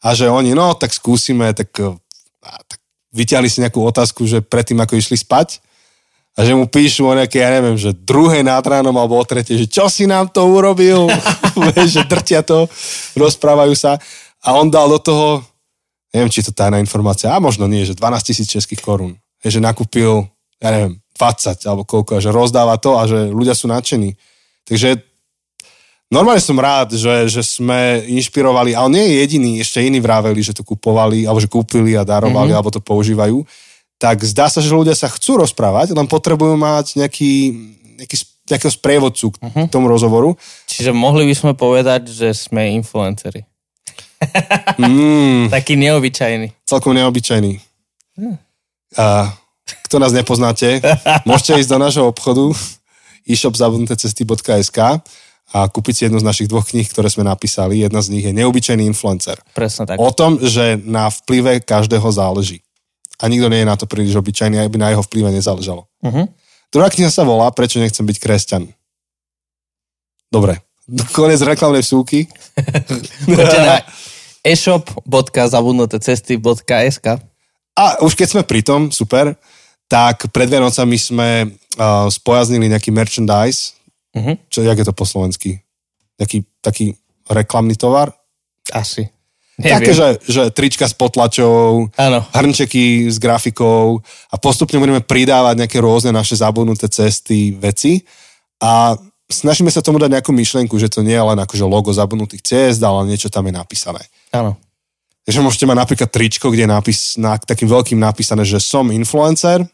a 0.00 0.12
že 0.12 0.28
oni, 0.28 0.52
no 0.52 0.72
tak 0.74 0.92
skúsime, 0.92 1.52
tak, 1.52 1.70
a, 1.76 1.90
tak 2.64 2.78
vyťahli 3.12 3.48
si 3.48 3.60
nejakú 3.60 3.80
otázku, 3.84 4.24
že 4.24 4.40
predtým 4.40 4.80
ako 4.80 4.96
išli 4.96 5.16
spať 5.16 5.60
a 6.34 6.42
že 6.42 6.50
mu 6.56 6.66
píšu 6.66 7.06
o 7.06 7.14
nejaké, 7.14 7.38
ja 7.38 7.54
neviem, 7.54 7.78
že 7.78 7.94
druhé 7.94 8.42
nad 8.42 8.64
ránom 8.66 8.92
alebo 8.98 9.14
o 9.14 9.24
tretie, 9.24 9.54
že 9.54 9.70
čo 9.70 9.86
si 9.86 10.02
nám 10.04 10.34
to 10.34 10.42
urobil, 10.42 11.06
že 11.94 12.02
drtia 12.10 12.42
to, 12.42 12.66
rozprávajú 13.14 13.74
sa 13.78 14.00
a 14.42 14.48
on 14.58 14.66
dal 14.66 14.90
do 14.90 14.98
toho, 14.98 15.26
neviem, 16.10 16.28
či 16.32 16.42
to 16.42 16.50
tajná 16.50 16.82
informácia, 16.82 17.30
a 17.30 17.38
možno 17.38 17.64
nie, 17.70 17.86
že 17.86 17.94
12 17.94 18.28
tisíc 18.28 18.50
českých 18.50 18.82
korún. 18.82 19.14
Že 19.44 19.60
nakúpil, 19.60 20.26
ja 20.58 20.68
neviem, 20.72 21.03
20 21.14 21.62
alebo 21.64 21.82
koľko, 21.82 22.18
a 22.18 22.22
že 22.22 22.30
rozdáva 22.30 22.74
to 22.76 22.98
a 22.98 23.06
že 23.06 23.30
ľudia 23.30 23.54
sú 23.54 23.66
nadšení. 23.66 24.18
Takže 24.64 24.98
normálne 26.10 26.40
som 26.40 26.58
rád, 26.58 26.94
že, 26.94 27.30
že 27.30 27.42
sme 27.42 28.02
inšpirovali, 28.06 28.74
ale 28.74 28.88
nie 28.90 29.04
je 29.06 29.14
jediný, 29.22 29.50
ešte 29.58 29.78
iní 29.78 29.98
vraveli, 29.98 30.40
že 30.40 30.52
to 30.52 30.62
kupovali, 30.62 31.22
alebo 31.24 31.38
že 31.38 31.46
kúpili 31.46 31.94
a 31.94 32.02
darovali, 32.02 32.50
mm-hmm. 32.50 32.58
alebo 32.58 32.70
to 32.70 32.80
používajú. 32.80 33.46
Tak 33.94 34.26
zdá 34.26 34.50
sa, 34.50 34.58
že 34.58 34.74
ľudia 34.74 34.92
sa 34.92 35.06
chcú 35.06 35.38
rozprávať, 35.38 35.94
len 35.94 36.04
potrebujú 36.04 36.58
mať 36.58 36.98
nejaký, 36.98 37.32
nejaký, 38.02 38.16
nejakého 38.50 38.72
sprievodcu 38.72 39.26
k 39.32 39.36
Mhm. 39.40 39.62
tomu 39.70 39.86
rozhovoru. 39.86 40.34
Čiže 40.66 40.90
mohli 40.90 41.24
by 41.24 41.34
sme 41.34 41.52
povedať, 41.54 42.10
že 42.10 42.34
sme 42.34 42.74
influenceri. 42.74 43.46
Mm, 44.76 45.48
Taký 45.54 45.76
neobyčajný. 45.76 46.64
celkom 46.64 46.92
neobyčajný. 46.92 47.60
Hm. 48.16 48.36
A 48.96 49.34
kto 49.88 49.96
nás 49.96 50.12
nepoznáte, 50.12 50.84
môžete 51.28 51.64
ísť 51.64 51.70
do 51.70 51.78
nášho 51.80 52.04
obchodu 52.08 52.52
e-shop.cesty.sk 53.24 54.78
a 55.54 55.70
kúpiť 55.70 55.94
si 55.94 56.02
jednu 56.10 56.18
z 56.18 56.26
našich 56.26 56.50
dvoch 56.50 56.66
kníh, 56.66 56.90
ktoré 56.90 57.06
sme 57.06 57.22
napísali. 57.22 57.78
Jedna 57.80 58.02
z 58.02 58.10
nich 58.10 58.26
je 58.26 58.34
Neobyčajný 58.34 58.82
influencer. 58.90 59.38
Presne 59.54 59.86
tak. 59.86 60.02
O 60.02 60.10
tom, 60.10 60.42
že 60.42 60.74
na 60.82 61.06
vplyve 61.08 61.62
každého 61.62 62.10
záleží. 62.10 62.58
A 63.22 63.30
nikto 63.30 63.46
nie 63.46 63.62
je 63.62 63.70
na 63.70 63.78
to 63.78 63.86
príliš 63.86 64.18
obyčajný, 64.18 64.58
aby 64.58 64.74
na 64.76 64.90
jeho 64.90 65.06
vplyve 65.06 65.30
nezáležalo. 65.30 65.86
Uh-huh. 66.02 66.26
Druhá 66.74 66.90
kniha 66.90 67.06
sa 67.06 67.22
volá 67.22 67.54
Prečo 67.54 67.78
nechcem 67.78 68.02
byť 68.02 68.18
kresťan. 68.18 68.66
Dobre. 70.26 70.58
Konec 71.14 71.38
reklamnej 71.38 71.86
vsúky. 71.86 72.26
Poďte 73.30 73.58
na 73.62 73.86
e-shop.zabudnutecesty.sk 74.42 77.06
A 77.78 78.02
už 78.02 78.18
keď 78.18 78.28
sme 78.28 78.42
pri 78.42 78.66
tom, 78.66 78.90
super, 78.90 79.38
tak 79.94 80.34
pred 80.34 80.50
Vianocami 80.50 80.98
sme 80.98 81.30
uh, 81.46 82.10
spojaznili 82.10 82.66
nejaký 82.66 82.90
merchandise, 82.90 83.78
Uh-huh. 84.14 84.38
čo, 84.46 84.62
jak 84.62 84.78
je 84.78 84.86
to 84.86 84.94
po 84.94 85.02
slovensky? 85.02 85.58
Nejaký 86.22 86.46
taký 86.62 86.94
reklamný 87.26 87.74
tovar? 87.74 88.14
Asi. 88.70 89.10
Také, 89.58 89.90
Neviem. 89.90 89.94
že, 89.94 90.08
že 90.30 90.42
trička 90.54 90.86
s 90.86 90.94
potlačou, 90.94 91.90
Áno. 91.98 92.22
hrnčeky 92.30 93.10
s 93.10 93.18
grafikou 93.18 93.98
a 94.30 94.34
postupne 94.38 94.78
budeme 94.78 95.02
pridávať 95.02 95.66
nejaké 95.66 95.78
rôzne 95.82 96.14
naše 96.14 96.38
zabudnuté 96.38 96.86
cesty, 96.86 97.58
veci 97.58 98.06
a 98.62 98.94
snažíme 99.26 99.66
sa 99.70 99.82
tomu 99.82 99.98
dať 99.98 100.14
nejakú 100.14 100.30
myšlienku, 100.30 100.78
že 100.78 100.90
to 100.90 101.02
nie 101.02 101.18
je 101.18 101.26
len 101.34 101.38
akože 101.42 101.66
logo 101.66 101.90
zabudnutých 101.90 102.46
ciest, 102.46 102.82
ale 102.86 103.10
niečo 103.10 103.30
tam 103.34 103.50
je 103.50 103.54
napísané. 103.54 104.02
Áno. 104.30 104.54
Takže 105.26 105.42
môžete 105.42 105.66
mať 105.66 105.78
napríklad 105.82 106.10
tričko, 106.10 106.54
kde 106.54 106.66
je 106.66 106.70
nápis, 106.70 106.98
na, 107.18 107.34
takým 107.34 107.66
veľkým 107.66 107.98
napísané, 107.98 108.46
že 108.46 108.62
som 108.62 108.90
influencer. 108.94 109.66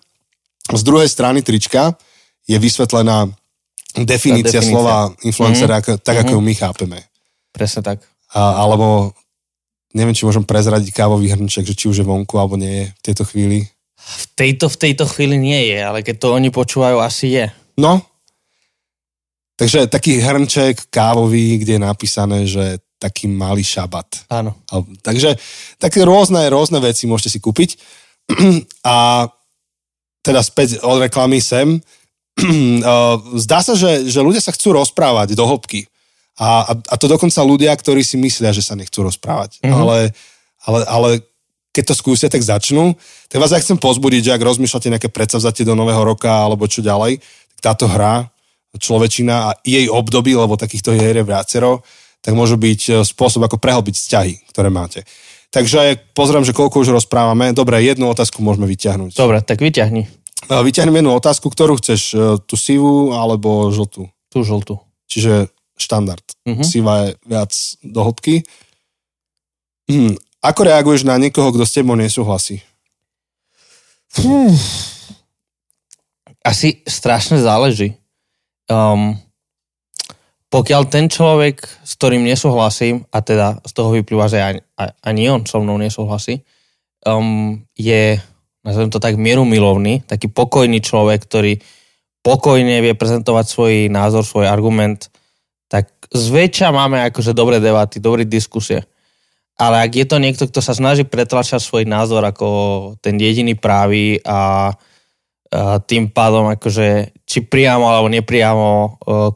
Z 0.68 0.82
druhej 0.84 1.08
strany 1.08 1.40
trička 1.40 1.96
je 2.44 2.58
vysvetlená 2.58 3.26
definícia, 3.96 4.60
definícia. 4.60 4.62
slova 4.62 5.10
influencera, 5.24 5.80
mm-hmm. 5.80 6.02
tak 6.04 6.16
ako 6.22 6.32
Mhm. 6.32 6.36
ju 6.36 6.40
my 6.40 6.54
chápeme. 6.54 6.98
Presne 7.50 7.80
tak. 7.82 7.98
A, 8.30 8.62
alebo 8.62 9.10
neviem, 9.94 10.14
či 10.14 10.22
môžem 10.22 10.46
prezradiť 10.46 10.94
kávový 10.94 11.34
hrnček, 11.34 11.66
že 11.66 11.74
či 11.74 11.90
už 11.90 12.02
je 12.02 12.06
vonku 12.06 12.38
alebo 12.38 12.54
nie 12.54 12.70
je 12.70 12.84
v 12.94 13.00
tejto 13.02 13.24
chvíli. 13.26 13.58
V 14.00 14.24
tejto, 14.38 14.70
v 14.70 14.76
tejto 14.78 15.04
chvíli 15.10 15.36
nie 15.36 15.74
je, 15.74 15.78
ale 15.82 16.00
keď 16.06 16.16
to 16.22 16.28
oni 16.32 16.48
počúvajú, 16.54 17.02
asi 17.02 17.36
je. 17.36 17.46
No, 17.76 18.00
takže 19.58 19.90
taký 19.90 20.22
hrnček 20.22 20.88
kávový, 20.88 21.58
kde 21.60 21.76
je 21.76 21.82
napísané, 21.82 22.38
že 22.48 22.78
taký 22.96 23.28
malý 23.28 23.64
šabat. 23.64 24.28
Áno. 24.28 24.56
Takže 25.00 25.36
také 25.80 26.04
rôzne, 26.04 26.44
rôzne 26.52 26.80
veci 26.80 27.04
môžete 27.08 27.36
si 27.36 27.38
kúpiť. 27.40 27.76
A 28.86 29.26
teda 30.20 30.40
späť 30.44 30.80
od 30.84 31.00
reklamy 31.00 31.40
sem. 31.40 31.80
Zdá 33.44 33.58
sa, 33.64 33.74
že, 33.76 34.08
že 34.08 34.20
ľudia 34.20 34.40
sa 34.40 34.52
chcú 34.52 34.76
rozprávať 34.76 35.36
do 35.36 35.44
hĺbky. 35.44 35.88
A, 36.40 36.64
a, 36.64 36.72
a 36.72 36.94
to 36.96 37.04
dokonca 37.04 37.44
ľudia, 37.44 37.72
ktorí 37.76 38.00
si 38.00 38.16
myslia, 38.16 38.54
že 38.56 38.64
sa 38.64 38.72
nechcú 38.72 39.04
rozprávať. 39.04 39.60
Mhm. 39.60 39.72
Ale, 39.76 39.98
ale, 40.64 40.80
ale 40.88 41.10
keď 41.70 41.94
to 41.94 41.94
skúsia, 41.94 42.26
tak 42.26 42.42
začnú. 42.42 42.98
Tak 43.30 43.38
vás 43.38 43.54
ja 43.54 43.62
chcem 43.62 43.78
pozbudiť, 43.78 44.30
že 44.30 44.34
ak 44.34 44.42
rozmýšľate 44.42 44.90
nejaké 44.90 45.08
predsavzatie 45.12 45.62
do 45.62 45.78
nového 45.78 46.02
roka 46.02 46.30
alebo 46.30 46.66
čo 46.66 46.82
ďalej, 46.82 47.22
tak 47.54 47.58
táto 47.62 47.86
hra, 47.86 48.26
človečina 48.78 49.50
a 49.50 49.56
jej 49.66 49.90
období, 49.90 50.34
lebo 50.34 50.54
takýchto 50.54 50.94
hier 50.94 51.18
je 51.18 51.26
viacero, 51.26 51.82
tak 52.22 52.36
môžu 52.36 52.54
byť 52.60 52.80
e, 52.86 52.92
spôsob, 53.02 53.42
ako 53.48 53.58
prehlbiť 53.58 53.94
vzťahy, 53.96 54.34
ktoré 54.54 54.68
máte. 54.70 55.02
Takže 55.50 55.98
pozriem, 56.14 56.46
že 56.46 56.54
koľko 56.54 56.86
už 56.86 56.94
rozprávame. 56.94 57.50
Dobre, 57.50 57.82
jednu 57.82 58.06
otázku 58.06 58.38
môžeme 58.38 58.70
vyťahnuť. 58.70 59.18
Dobre, 59.18 59.42
tak 59.42 59.58
vyťahni 59.58 60.20
E, 60.48 60.54
Vyťahnem 60.56 61.04
jednu 61.04 61.12
otázku, 61.12 61.52
ktorú 61.52 61.76
chceš, 61.76 62.16
e, 62.16 62.40
tú 62.48 62.56
sivú 62.56 63.12
alebo 63.12 63.68
žltú. 63.68 64.08
tú 64.32 64.40
žltú. 64.46 64.80
Čiže 65.10 65.50
štandard. 65.76 66.22
Mhm. 66.46 66.62
Siva 66.64 66.94
je 67.04 67.08
viac 67.26 67.52
do 67.82 68.00
hĺbky. 68.06 68.46
Hm. 69.90 70.14
Ako 70.40 70.60
reaguješ 70.64 71.02
na 71.04 71.18
niekoho, 71.20 71.52
kto 71.52 71.66
s 71.66 71.74
tebou 71.74 71.98
nesúhlasí? 71.98 72.62
Asi 76.40 76.80
strašne 76.88 77.42
záleží. 77.42 77.98
Um, 78.70 79.18
pokiaľ 80.50 80.82
ten 80.90 81.06
človek, 81.06 81.62
s 81.62 81.94
ktorým 81.94 82.26
nesúhlasím, 82.26 83.06
a 83.14 83.22
teda 83.22 83.62
z 83.62 83.72
toho 83.72 83.94
vyplýva, 83.94 84.26
že 84.26 84.38
ani, 84.42 84.60
ani 85.06 85.22
on 85.30 85.46
so 85.46 85.62
mnou 85.62 85.78
nesúhlasí, 85.78 86.42
um, 87.06 87.62
je, 87.78 88.18
nazvem 88.66 88.90
to 88.90 88.98
tak, 88.98 89.14
mierumilovný, 89.14 90.02
taký 90.10 90.26
pokojný 90.26 90.82
človek, 90.82 91.22
ktorý 91.22 91.62
pokojne 92.26 92.82
vie 92.82 92.98
prezentovať 92.98 93.46
svoj 93.46 93.74
názor, 93.88 94.26
svoj 94.26 94.50
argument, 94.50 95.08
tak 95.70 95.88
zväčša 96.10 96.74
máme 96.74 96.98
akože 97.08 97.30
dobré 97.30 97.62
debaty, 97.62 98.02
dobré 98.02 98.26
diskusie. 98.26 98.82
Ale 99.54 99.86
ak 99.86 99.92
je 99.92 100.06
to 100.08 100.16
niekto, 100.18 100.44
kto 100.50 100.60
sa 100.64 100.74
snaží 100.74 101.06
pretlačať 101.06 101.62
svoj 101.62 101.84
názor 101.86 102.26
ako 102.26 102.48
ten 102.98 103.20
jediný 103.20 103.54
právý 103.54 104.18
a 104.26 104.72
a 105.50 105.82
tým 105.82 106.14
pádom 106.14 106.46
akože 106.54 107.10
či 107.26 107.42
priamo 107.42 107.90
alebo 107.90 108.06
nepriamo 108.06 108.70
e, 108.70 108.88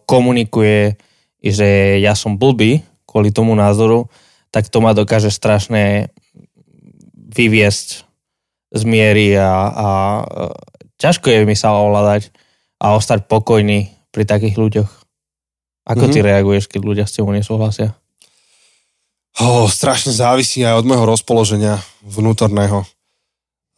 komunikuje, 0.06 0.94
že 1.42 1.99
ja 1.99 2.14
som 2.14 2.38
blbý 2.38 2.87
kvôli 3.02 3.35
tomu 3.35 3.59
názoru, 3.59 4.06
tak 4.54 4.71
to 4.71 4.78
ma 4.78 4.94
dokáže 4.94 5.35
strašne 5.35 6.14
vyviesť 7.35 8.06
z 8.75 8.83
miery 8.87 9.35
a, 9.35 9.50
a 9.75 9.88
e, 10.23 10.44
ťažko 11.02 11.35
je 11.35 11.42
mi 11.42 11.59
sa 11.59 11.75
ovládať 11.75 12.30
a 12.78 12.94
ostať 12.94 13.26
pokojný 13.26 13.90
pri 14.14 14.23
takých 14.23 14.54
ľuďoch. 14.54 14.90
Ako 15.85 16.09
ty 16.09 16.25
reaguješ, 16.25 16.71
keď 16.71 16.80
ľudia 16.80 17.04
s 17.04 17.12
tebou 17.18 17.35
nesúhlasia? 17.35 17.92
Oh, 19.42 19.66
strašne 19.66 20.14
závisí 20.14 20.62
aj 20.62 20.80
od 20.80 20.87
môjho 20.87 21.04
rozpoloženia 21.04 21.83
vnútorného. 22.06 22.87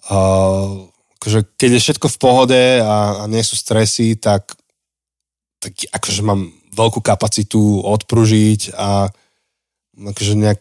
Uh, 0.06 0.86
akože 1.16 1.56
keď 1.56 1.70
je 1.76 1.84
všetko 1.84 2.06
v 2.12 2.20
pohode 2.20 2.62
a, 2.80 3.22
a 3.22 3.30
nie 3.30 3.40
sú 3.40 3.56
stresy, 3.56 4.16
tak, 4.16 4.54
tak 5.58 5.72
akože 5.92 6.22
mám 6.22 6.52
veľkú 6.76 7.00
kapacitu 7.00 7.80
odpružiť 7.80 8.76
a 8.76 9.08
akože 9.96 10.34
nejak 10.36 10.60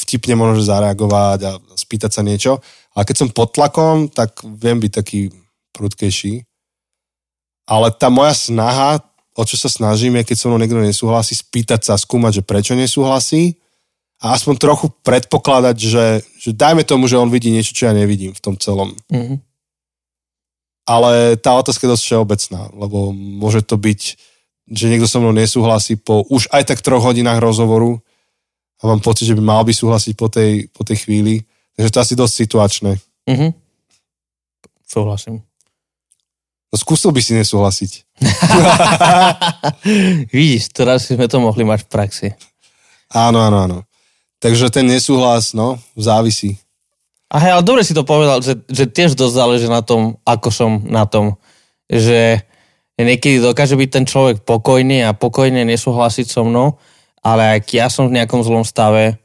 vtipne 0.00 0.34
možno 0.40 0.64
zareagovať 0.64 1.38
a 1.44 1.52
spýtať 1.76 2.10
sa 2.16 2.22
niečo. 2.24 2.64
Ale 2.96 3.04
keď 3.04 3.16
som 3.16 3.28
pod 3.30 3.52
tlakom, 3.52 4.08
tak 4.08 4.40
viem 4.42 4.80
byť 4.80 4.92
taký 4.92 5.30
prudkejší. 5.76 6.48
Ale 7.70 7.92
tá 7.94 8.08
moja 8.10 8.34
snaha 8.34 9.04
o 9.40 9.42
čo 9.46 9.56
sa 9.56 9.72
snažím, 9.72 10.20
je 10.20 10.28
keď 10.32 10.36
so 10.36 10.46
mnou 10.52 10.60
niekto 10.60 10.76
nesúhlasí, 10.76 11.32
spýtať 11.38 11.80
sa, 11.86 11.94
skúmať, 11.96 12.42
že 12.42 12.46
prečo 12.46 12.72
nesúhlasí 12.76 13.56
a 14.20 14.36
aspoň 14.36 14.54
trochu 14.60 14.86
predpokladať, 15.00 15.76
že, 15.80 16.06
že 16.36 16.50
dajme 16.52 16.84
tomu, 16.84 17.08
že 17.08 17.16
on 17.16 17.32
vidí 17.32 17.48
niečo, 17.48 17.72
čo 17.72 17.88
ja 17.88 17.96
nevidím 17.96 18.36
v 18.36 18.42
tom 18.42 18.54
celom. 18.60 18.92
Mhm. 19.08 19.40
Ale 20.90 21.38
tá 21.38 21.54
otázka 21.54 21.86
je 21.86 21.94
dosť 21.94 22.02
všeobecná, 22.02 22.74
lebo 22.74 23.14
môže 23.14 23.62
to 23.62 23.78
byť, 23.78 24.00
že 24.66 24.90
niekto 24.90 25.06
so 25.06 25.22
mnou 25.22 25.30
nesúhlasí 25.30 25.94
po 25.94 26.26
už 26.26 26.50
aj 26.50 26.66
tak 26.66 26.82
troch 26.82 27.06
hodinách 27.06 27.38
rozhovoru 27.38 28.02
a 28.82 28.90
mám 28.90 28.98
pocit, 28.98 29.30
že 29.30 29.38
by 29.38 29.42
mal 29.44 29.62
by 29.62 29.70
súhlasiť 29.70 30.18
po 30.18 30.26
tej, 30.26 30.66
po 30.74 30.82
tej 30.82 31.06
chvíli. 31.06 31.46
Takže 31.78 31.90
to 31.94 31.98
je 32.02 32.04
asi 32.10 32.14
dosť 32.18 32.34
situačné. 32.34 32.92
Mhm. 33.30 33.54
Súhlasím. 34.82 35.46
No 36.70 36.74
skúsil 36.78 37.14
by 37.14 37.22
si 37.22 37.38
nesúhlasiť. 37.38 37.92
Vidíš, 40.34 40.74
teraz 40.74 41.06
sme 41.06 41.30
to 41.30 41.38
mohli 41.38 41.62
mať 41.66 41.86
v 41.86 41.90
praxi. 41.90 42.28
Áno, 43.10 43.42
áno, 43.42 43.58
áno. 43.62 43.78
Takže 44.38 44.70
ten 44.70 44.86
nesúhlas, 44.86 45.50
no, 45.50 45.82
závisí. 45.98 46.62
A 47.30 47.36
hej, 47.38 47.50
ale 47.54 47.62
dobre 47.62 47.86
si 47.86 47.94
to 47.94 48.02
povedal, 48.02 48.42
že, 48.42 48.58
že 48.66 48.90
tiež 48.90 49.14
dosť 49.14 49.34
záleží 49.34 49.68
na 49.70 49.86
tom, 49.86 50.18
ako 50.26 50.48
som 50.50 50.70
na 50.82 51.06
tom. 51.06 51.38
Že 51.86 52.42
niekedy 52.98 53.38
dokáže 53.38 53.78
byť 53.78 53.90
ten 53.90 54.04
človek 54.04 54.42
pokojný 54.42 55.06
a 55.06 55.14
pokojne 55.14 55.62
nesúhlasiť 55.62 56.26
so 56.26 56.42
mnou, 56.42 56.76
ale 57.22 57.62
ak 57.62 57.70
ja 57.70 57.86
som 57.86 58.10
v 58.10 58.18
nejakom 58.18 58.42
zlom 58.42 58.66
stave, 58.66 59.22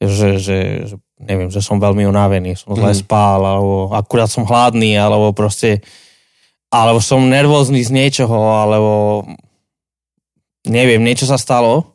že, 0.00 0.40
že, 0.40 0.58
že 0.88 0.94
neviem, 1.20 1.48
že 1.48 1.60
som 1.60 1.76
veľmi 1.76 2.04
unavený, 2.04 2.56
som 2.56 2.72
zle 2.72 2.92
Mhm. 2.92 3.00
spál, 3.04 3.40
alebo 3.40 3.92
akurát 3.92 4.28
som 4.28 4.44
hladný, 4.44 4.96
alebo 4.96 5.32
proste 5.32 5.80
alebo 6.66 6.98
som 6.98 7.22
nervózny 7.30 7.80
z 7.80 7.94
niečoho, 7.94 8.36
alebo 8.52 9.22
neviem, 10.66 10.98
niečo 11.00 11.24
sa 11.24 11.38
stalo, 11.38 11.94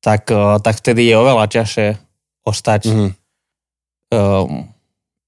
tak, 0.00 0.30
eh, 0.30 0.56
tak 0.62 0.78
vtedy 0.78 1.10
je 1.10 1.14
oveľa 1.16 1.44
ťažšie 1.48 1.88
ostať 2.46 2.82
Mhm. 2.86 3.08
Um, 4.10 4.66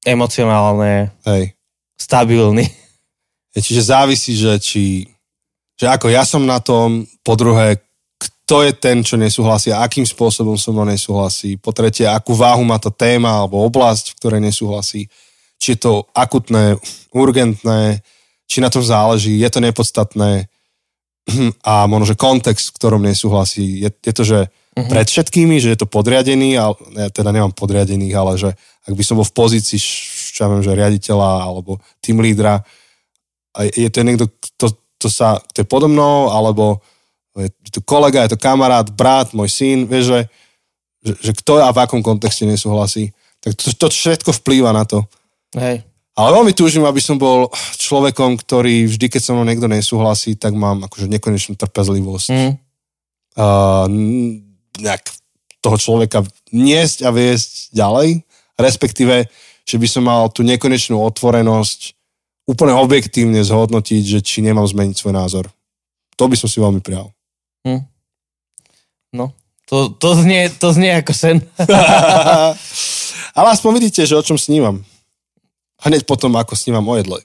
emocionálne 0.03 1.15
Hej. 1.27 1.55
stabilný. 1.97 2.67
Je, 3.55 3.61
Čiže 3.62 3.95
závisí, 3.95 4.35
že 4.35 4.59
či, 4.59 5.07
že 5.79 5.87
ako 5.87 6.11
ja 6.11 6.27
som 6.27 6.43
na 6.43 6.59
tom, 6.59 7.07
po 7.23 7.39
druhé, 7.39 7.79
kto 8.19 8.67
je 8.67 8.73
ten, 8.75 9.01
čo 9.01 9.17
nesúhlasí 9.17 9.71
a 9.71 9.87
akým 9.87 10.05
spôsobom 10.05 10.59
so 10.59 10.75
mnou 10.75 10.85
nesúhlasí. 10.85 11.57
Po 11.57 11.71
tretie, 11.71 12.05
akú 12.05 12.35
váhu 12.35 12.62
má 12.67 12.77
tá 12.77 12.91
téma 12.91 13.43
alebo 13.43 13.62
oblasť, 13.65 14.12
v 14.12 14.19
ktorej 14.19 14.41
nesúhlasí. 14.43 15.07
Či 15.62 15.67
je 15.75 15.79
to 15.79 15.93
akutné, 16.12 16.77
urgentné, 17.15 18.03
či 18.51 18.59
na 18.61 18.69
tom 18.69 18.83
záleží, 18.83 19.39
je 19.39 19.49
to 19.49 19.62
nepodstatné 19.62 20.51
a 21.65 21.87
možno, 21.87 22.12
že 22.12 22.21
kontext, 22.21 22.75
v 22.75 22.77
ktorom 22.77 23.03
nesúhlasí. 23.07 23.87
Je, 23.87 23.91
je 23.91 24.12
to, 24.12 24.23
že 24.27 24.39
Mhm. 24.73 24.88
pred 24.88 25.05
všetkými, 25.05 25.61
že 25.61 25.76
je 25.76 25.79
to 25.85 25.88
podriadený, 25.88 26.57
ale 26.57 26.73
ja 26.97 27.09
teda 27.12 27.29
nemám 27.29 27.52
podriadených, 27.52 28.14
ale 28.17 28.33
že 28.41 28.50
ak 28.88 28.95
by 28.97 29.05
som 29.05 29.21
bol 29.21 29.26
v 29.29 29.37
pozícii, 29.37 29.76
čo 30.33 30.38
ja 30.43 30.49
viem, 30.49 30.64
že 30.64 30.73
riaditeľa 30.73 31.45
alebo 31.45 31.76
tým 32.00 32.25
lídra, 32.25 32.64
je 33.61 33.88
to 33.93 34.00
niekto, 34.00 34.33
kto, 34.33 34.73
to 34.97 35.09
sa, 35.12 35.37
kto 35.52 35.61
je 35.61 35.69
podo 35.69 35.93
mnou, 35.93 36.33
alebo 36.33 36.81
je 37.37 37.52
to 37.69 37.85
kolega, 37.85 38.25
je 38.25 38.33
to 38.33 38.41
kamarát, 38.41 38.88
brat, 38.88 39.37
môj 39.37 39.52
syn, 39.52 39.85
vieš, 39.85 40.09
že, 40.09 40.21
že, 41.05 41.12
že 41.21 41.33
kto 41.37 41.61
a 41.61 41.69
v 41.69 41.81
akom 41.85 42.00
kontexte 42.00 42.49
nesúhlasí. 42.49 43.12
Tak 43.45 43.57
to, 43.57 43.76
to 43.76 43.87
všetko 43.93 44.33
vplýva 44.41 44.73
na 44.73 44.88
to. 44.88 45.05
Hej. 45.52 45.85
Ale 46.12 46.29
veľmi 46.37 46.52
túžim, 46.52 46.85
aby 46.85 47.00
som 47.00 47.17
bol 47.17 47.49
človekom, 47.81 48.37
ktorý 48.37 48.85
vždy, 48.85 49.09
keď 49.09 49.21
so 49.21 49.33
mnou 49.33 49.49
niekto 49.49 49.64
nesúhlasí, 49.64 50.37
tak 50.37 50.52
mám 50.52 50.85
akože 50.85 51.09
nekonečnú 51.09 51.57
trpezlivosť. 51.57 52.29
Mm. 52.29 52.52
Uh, 53.33 53.88
nejak 54.81 55.05
toho 55.62 55.76
človeka 55.79 56.25
niesť 56.50 57.07
a 57.07 57.11
viesť 57.14 57.73
ďalej, 57.73 58.23
respektíve, 58.59 59.29
že 59.62 59.76
by 59.79 59.87
som 59.88 60.02
mal 60.05 60.29
tú 60.29 60.43
nekonečnú 60.43 60.99
otvorenosť 60.99 61.95
úplne 62.47 62.75
objektívne 62.75 63.41
zhodnotiť, 63.47 64.02
že 64.02 64.19
či 64.21 64.43
nemám 64.43 64.67
zmeniť 64.67 64.97
svoj 64.99 65.14
názor. 65.14 65.45
To 66.19 66.26
by 66.26 66.37
som 66.37 66.50
si 66.50 66.59
veľmi 66.59 66.83
prijal. 66.83 67.14
Hm. 67.62 67.87
No, 69.14 69.31
to, 69.71 69.95
to, 69.95 70.19
znie, 70.19 70.50
to 70.50 70.75
znie 70.75 70.99
ako 70.99 71.13
sen. 71.15 71.39
Ale 73.39 73.49
aspoň 73.54 73.71
vidíte, 73.78 74.02
že 74.04 74.19
o 74.19 74.23
čom 74.25 74.37
snívam. 74.37 74.85
Hneď 75.82 76.04
potom, 76.04 76.35
ako 76.37 76.54
snívam 76.54 76.85
o 76.87 76.95
jedle. 76.99 77.23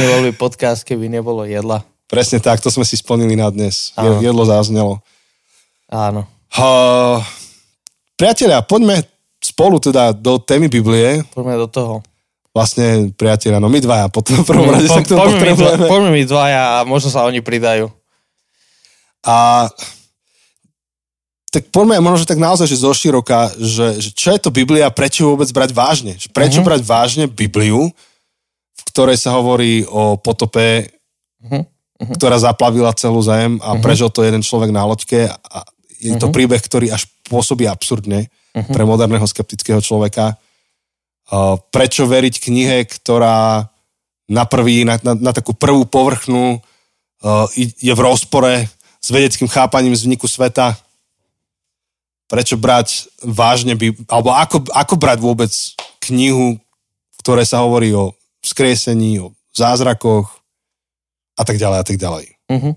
Nebol 0.00 0.20
by 0.28 0.32
podcast, 0.36 0.84
keby 0.84 1.08
nebolo 1.08 1.46
jedla. 1.46 1.84
Presne 2.10 2.38
tak, 2.38 2.58
to 2.58 2.68
sme 2.68 2.82
si 2.82 2.94
splnili 2.94 3.32
na 3.32 3.46
dnes. 3.48 3.94
Áno. 3.94 4.18
Je- 4.18 4.26
Jedlo 4.26 4.42
záznelo. 4.42 4.98
Áno. 5.86 6.26
Uh, 6.50 7.22
priatelia, 8.14 8.58
poďme 8.60 9.06
spolu 9.38 9.78
teda 9.78 10.10
do 10.10 10.36
témy 10.36 10.66
Biblie. 10.66 11.22
Poďme 11.30 11.54
do 11.56 11.66
toho. 11.66 11.94
Vlastne, 12.50 13.14
priatelia, 13.14 13.56
no 13.56 13.70
my 13.70 13.78
dvaja, 13.78 14.10
v 14.10 14.18
prvom 14.42 14.66
rade 14.68 14.84
sa 14.84 14.98
k 14.98 15.06
tomu 15.06 15.22
poďme, 15.22 15.38
potrebujeme. 15.54 15.86
poďme 15.86 16.10
mi 16.10 16.24
dvaja 16.24 16.62
a 16.72 16.84
možno 16.84 17.06
sa 17.08 17.22
oni 17.22 17.38
pridajú. 17.38 17.86
A 19.22 19.70
tak 21.48 21.70
poďme 21.70 21.98
možno, 22.00 22.18
že 22.20 22.28
tak 22.28 22.38
naozaj, 22.38 22.66
že 22.66 22.74
zo 22.76 22.90
široka, 22.90 23.54
že, 23.54 23.98
že 23.98 24.10
čo 24.10 24.30
je 24.30 24.40
to 24.40 24.50
Biblia, 24.50 24.86
prečo 24.88 25.22
ju 25.22 25.30
vôbec 25.30 25.46
brať 25.48 25.70
vážne? 25.70 26.18
Prečo 26.28 26.58
Mhm. 26.58 26.66
brať 26.66 26.80
vážne 26.82 27.24
Bibliu, 27.24 27.90
v 28.72 28.82
ktorej 28.88 29.14
sa 29.14 29.30
hovorí 29.32 29.82
o 29.84 30.14
potope, 30.16 30.90
Mhm. 31.40 31.70
Mhm. 32.00 32.16
ktorá 32.16 32.40
zaplavila 32.40 32.96
celú 32.96 33.20
zem 33.20 33.60
a 33.60 33.76
Mhm. 33.76 33.84
prežil 33.84 34.08
to 34.08 34.24
jeden 34.24 34.40
človek 34.40 34.72
na 34.72 34.88
loďke 34.88 35.28
a 35.28 35.58
je 36.00 36.16
to 36.16 36.32
Mhm. 36.32 36.34
príbeh, 36.34 36.62
ktorý 36.64 36.88
až 36.96 37.04
pôsobí 37.28 37.68
absurdne 37.68 38.32
Mhm. 38.56 38.72
pre 38.72 38.88
moderného 38.88 39.28
skeptického 39.28 39.84
človeka. 39.84 40.40
Uh, 41.30 41.60
prečo 41.70 42.10
veriť 42.10 42.42
knihe, 42.42 42.90
ktorá 42.90 43.70
na, 44.26 44.44
prvý, 44.50 44.82
na, 44.82 44.98
na, 44.98 45.14
na 45.14 45.30
takú 45.30 45.54
prvú 45.54 45.86
povrchnú 45.86 46.58
uh, 47.22 47.46
je 47.54 47.92
v 47.92 48.00
rozpore 48.00 48.66
s 48.98 49.08
vedeckým 49.12 49.46
chápaním 49.46 49.92
vzniku 49.94 50.26
sveta? 50.26 50.74
Prečo 52.26 52.56
brať 52.56 53.12
vážne, 53.22 53.76
by, 53.76 54.08
alebo 54.08 54.34
ako, 54.34 54.72
ako 54.72 54.94
brať 54.96 55.18
vôbec 55.20 55.52
knihu, 56.02 56.56
v 57.14 57.16
ktorej 57.20 57.46
sa 57.46 57.62
hovorí 57.62 57.92
o 57.94 58.16
vzkriesení, 58.40 59.20
o 59.20 59.36
zázrakoch 59.52 60.39
a 61.40 61.42
tak 61.48 61.56
ďalej 61.56 61.78
a 61.80 61.84
tak 61.88 61.96
ďalej. 61.96 62.26
Mhm. 62.52 62.70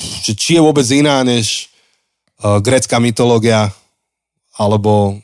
Že 0.00 0.32
či 0.38 0.50
je 0.56 0.62
vôbec 0.62 0.86
iná 0.94 1.20
než 1.26 1.68
uh, 2.40 2.62
grécka 2.62 3.02
mytológia 3.02 3.74
alebo 4.54 5.18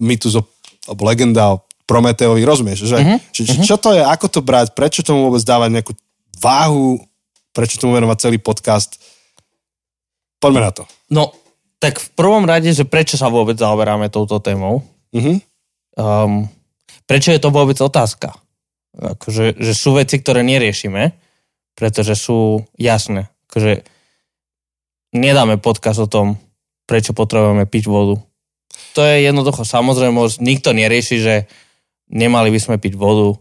mytus 0.00 0.34
o, 0.34 0.42
alebo 0.88 1.02
legenda 1.06 1.54
o 1.54 1.62
Prometeovi, 1.86 2.42
rozumieš? 2.42 2.88
Že, 2.88 2.96
Mhm, 2.98 3.16
že, 3.30 3.40
že 3.44 3.54
čo 3.62 3.76
to 3.76 3.92
je, 3.92 4.02
ako 4.02 4.26
to 4.32 4.40
brať, 4.40 4.72
prečo 4.72 5.04
tomu 5.04 5.28
vôbec 5.28 5.44
dávať 5.44 5.70
nejakú 5.76 5.92
váhu, 6.40 6.98
prečo 7.52 7.76
tomu 7.78 7.94
venovať 7.94 8.18
celý 8.18 8.38
podcast. 8.40 8.96
Poďme 10.42 10.64
na 10.64 10.72
to. 10.74 10.82
No, 11.12 11.30
tak 11.78 12.02
v 12.02 12.08
prvom 12.18 12.42
rade, 12.46 12.70
že 12.70 12.86
prečo 12.86 13.14
sa 13.14 13.30
vôbec 13.30 13.54
zaoberáme 13.58 14.10
touto 14.10 14.42
témou? 14.42 14.82
Mhm. 15.14 15.38
Um, 15.92 16.48
prečo 17.04 17.30
je 17.30 17.38
to 17.42 17.52
vôbec 17.52 17.76
otázka? 17.78 18.32
Akože, 18.92 19.56
že 19.56 19.72
sú 19.72 19.96
veci, 19.96 20.20
ktoré 20.20 20.44
neriešime, 20.44 21.16
pretože 21.72 22.12
sú 22.12 22.60
jasné. 22.76 23.32
Akože 23.48 23.88
nedáme 25.16 25.56
podcast 25.56 26.04
o 26.04 26.08
tom, 26.08 26.36
prečo 26.84 27.16
potrebujeme 27.16 27.64
piť 27.64 27.88
vodu. 27.88 28.20
To 28.92 29.00
je 29.00 29.24
jednoducho 29.24 29.64
samozrejme, 29.64 30.16
nikto 30.44 30.76
nerieši, 30.76 31.16
že 31.20 31.34
nemali 32.12 32.52
by 32.52 32.60
sme 32.60 32.76
piť 32.76 32.96
vodu. 32.96 33.40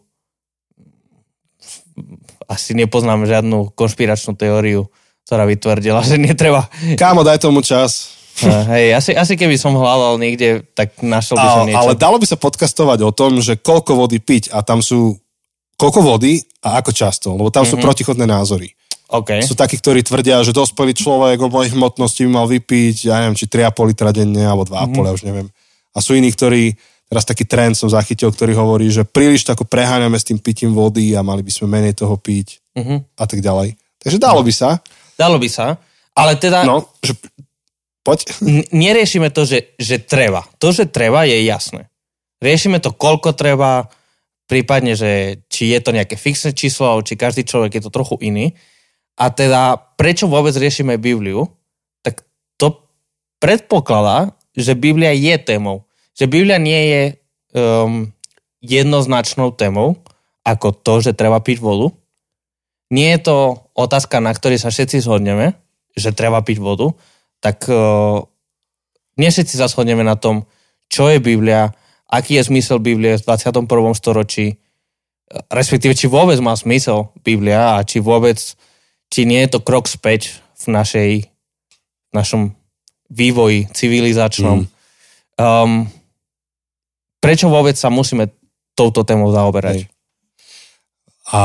Asi 2.48 2.76
nepoznáme 2.76 3.28
žiadnu 3.28 3.76
konšpiračnú 3.76 4.36
teóriu, 4.36 4.88
ktorá 5.28 5.44
by 5.48 5.56
tvrdila, 5.60 6.00
že 6.08 6.16
netreba. 6.20 6.68
Kámo, 6.96 7.24
daj 7.28 7.44
tomu 7.44 7.60
čas. 7.64 8.20
Uh, 8.42 8.64
hej, 8.74 8.96
asi, 8.96 9.12
asi 9.12 9.36
keby 9.36 9.60
som 9.60 9.76
hľadal 9.76 10.16
niekde, 10.16 10.64
tak 10.72 10.98
našiel 11.04 11.36
by 11.36 11.48
som 11.52 11.68
niečo. 11.68 11.80
ale 11.84 11.94
dalo 12.00 12.16
by 12.18 12.26
sa 12.26 12.40
podcastovať 12.40 13.00
o 13.04 13.12
tom, 13.12 13.44
že 13.44 13.60
koľko 13.60 14.00
vody 14.00 14.24
piť 14.24 14.56
a 14.56 14.64
tam 14.64 14.80
sú 14.80 15.20
koľko 15.82 16.00
vody 16.06 16.38
a 16.62 16.78
ako 16.78 16.94
často, 16.94 17.34
lebo 17.34 17.50
tam 17.50 17.66
sú 17.66 17.76
Mhm. 17.76 17.84
protichodné 17.84 18.30
názory. 18.30 18.70
OK. 19.10 19.42
Sú 19.42 19.54
takí, 19.54 19.76
ktorí 19.76 20.06
tvrdia, 20.06 20.40
že 20.40 20.54
dospelý 20.54 20.94
človek 20.94 21.42
o 21.42 21.50
mojich 21.50 21.74
hmotnosti 21.74 22.22
by 22.22 22.32
mal 22.32 22.46
vypiť, 22.48 23.10
ja 23.10 23.20
neviem, 23.20 23.36
či 23.36 23.44
3,5 23.44 23.84
litra 23.84 24.14
denne, 24.14 24.46
alebo 24.46 24.64
2,5, 24.64 24.88
Mhm. 24.88 25.02
mm. 25.02 25.08
ja 25.10 25.12
už 25.12 25.24
neviem. 25.26 25.48
A 25.92 25.98
sú 26.00 26.16
iní, 26.16 26.30
ktorí, 26.30 26.78
teraz 27.06 27.28
taký 27.28 27.44
trend 27.44 27.76
som 27.76 27.90
zachytil, 27.90 28.32
ktorý 28.32 28.56
hovorí, 28.56 28.88
že 28.88 29.04
príliš 29.04 29.44
tako 29.44 29.68
preháňame 29.68 30.16
s 30.16 30.24
tým 30.24 30.40
pitím 30.40 30.72
vody 30.72 31.12
a 31.12 31.20
mali 31.20 31.42
by 31.42 31.52
sme 31.52 31.68
menej 31.68 31.98
toho 31.98 32.16
piť 32.16 32.64
Uh-huh. 32.72 33.04
a 33.20 33.26
tak 33.28 33.44
ďalej. 33.44 33.76
Takže 34.00 34.16
dalo 34.16 34.40
by 34.40 34.54
sa. 34.56 34.80
Dalo 35.20 35.36
by 35.36 35.50
sa, 35.52 35.76
ale 36.16 36.40
teda 36.40 36.64
no. 36.64 36.88
No, 36.88 36.88
že 37.04 37.20
poď. 38.00 38.32
n- 38.40 38.64
neriešime 38.72 39.28
to, 39.30 39.44
že, 39.44 39.76
že 39.76 40.00
treba. 40.00 40.48
To, 40.58 40.72
že 40.72 40.88
treba, 40.88 41.28
je 41.28 41.36
jasné. 41.44 41.92
Riešime 42.40 42.80
to, 42.80 42.96
koľko 42.96 43.36
treba, 43.36 43.92
prípadne, 44.52 45.00
že 45.00 45.40
či 45.48 45.72
je 45.72 45.80
to 45.80 45.96
nejaké 45.96 46.20
fixné 46.20 46.52
číslo, 46.52 47.00
či 47.08 47.16
každý 47.16 47.48
človek 47.48 47.80
je 47.80 47.84
to 47.88 47.96
trochu 47.96 48.20
iný. 48.20 48.52
A 49.16 49.32
teda, 49.32 49.80
prečo 49.96 50.28
vôbec 50.28 50.52
riešime 50.52 51.00
Bibliu? 51.00 51.48
Tak 52.04 52.28
to 52.60 52.84
predpokladá, 53.40 54.36
že 54.52 54.76
Biblia 54.76 55.16
je 55.16 55.40
témou. 55.40 55.88
Že 56.20 56.28
Biblia 56.28 56.60
nie 56.60 56.82
je 56.92 57.02
um, 57.56 58.12
jednoznačnou 58.60 59.56
témou, 59.56 60.04
ako 60.44 60.76
to, 60.76 61.00
že 61.00 61.16
treba 61.16 61.40
piť 61.40 61.64
vodu. 61.64 61.96
Nie 62.92 63.16
je 63.16 63.32
to 63.32 63.38
otázka, 63.72 64.20
na 64.20 64.36
ktorej 64.36 64.60
sa 64.60 64.68
všetci 64.68 65.00
zhodneme, 65.00 65.56
že 65.96 66.12
treba 66.12 66.44
piť 66.44 66.60
vodu, 66.60 66.92
tak 67.40 67.72
uh, 67.72 68.20
nie 69.16 69.32
všetci 69.32 69.56
sa 69.56 69.72
zhodneme 69.72 70.04
na 70.04 70.20
tom, 70.20 70.44
čo 70.92 71.08
je 71.08 71.24
Biblia, 71.24 71.72
aký 72.12 72.38
je 72.38 72.48
zmysel 72.52 72.84
Biblie 72.84 73.16
v 73.16 73.24
21. 73.24 73.66
storočí, 73.96 74.60
respektíve 75.48 75.96
či 75.96 76.12
vôbec 76.12 76.36
má 76.44 76.52
zmysel 76.60 77.08
Biblia 77.24 77.80
a 77.80 77.88
či 77.88 78.04
vôbec, 78.04 78.38
či 79.08 79.24
nie 79.24 79.40
je 79.48 79.56
to 79.56 79.64
krok 79.64 79.88
späť 79.88 80.44
v 80.60 80.76
našej, 80.76 81.12
v 82.12 82.12
našom 82.12 82.52
vývoji 83.08 83.72
civilizačnom. 83.72 84.68
Mm. 84.68 84.70
Um, 85.40 85.72
prečo 87.24 87.48
vôbec 87.48 87.80
sa 87.80 87.88
musíme 87.88 88.36
touto 88.76 89.08
témou 89.08 89.32
zaoberať? 89.32 89.88
Hej. 89.88 89.92
A 91.32 91.42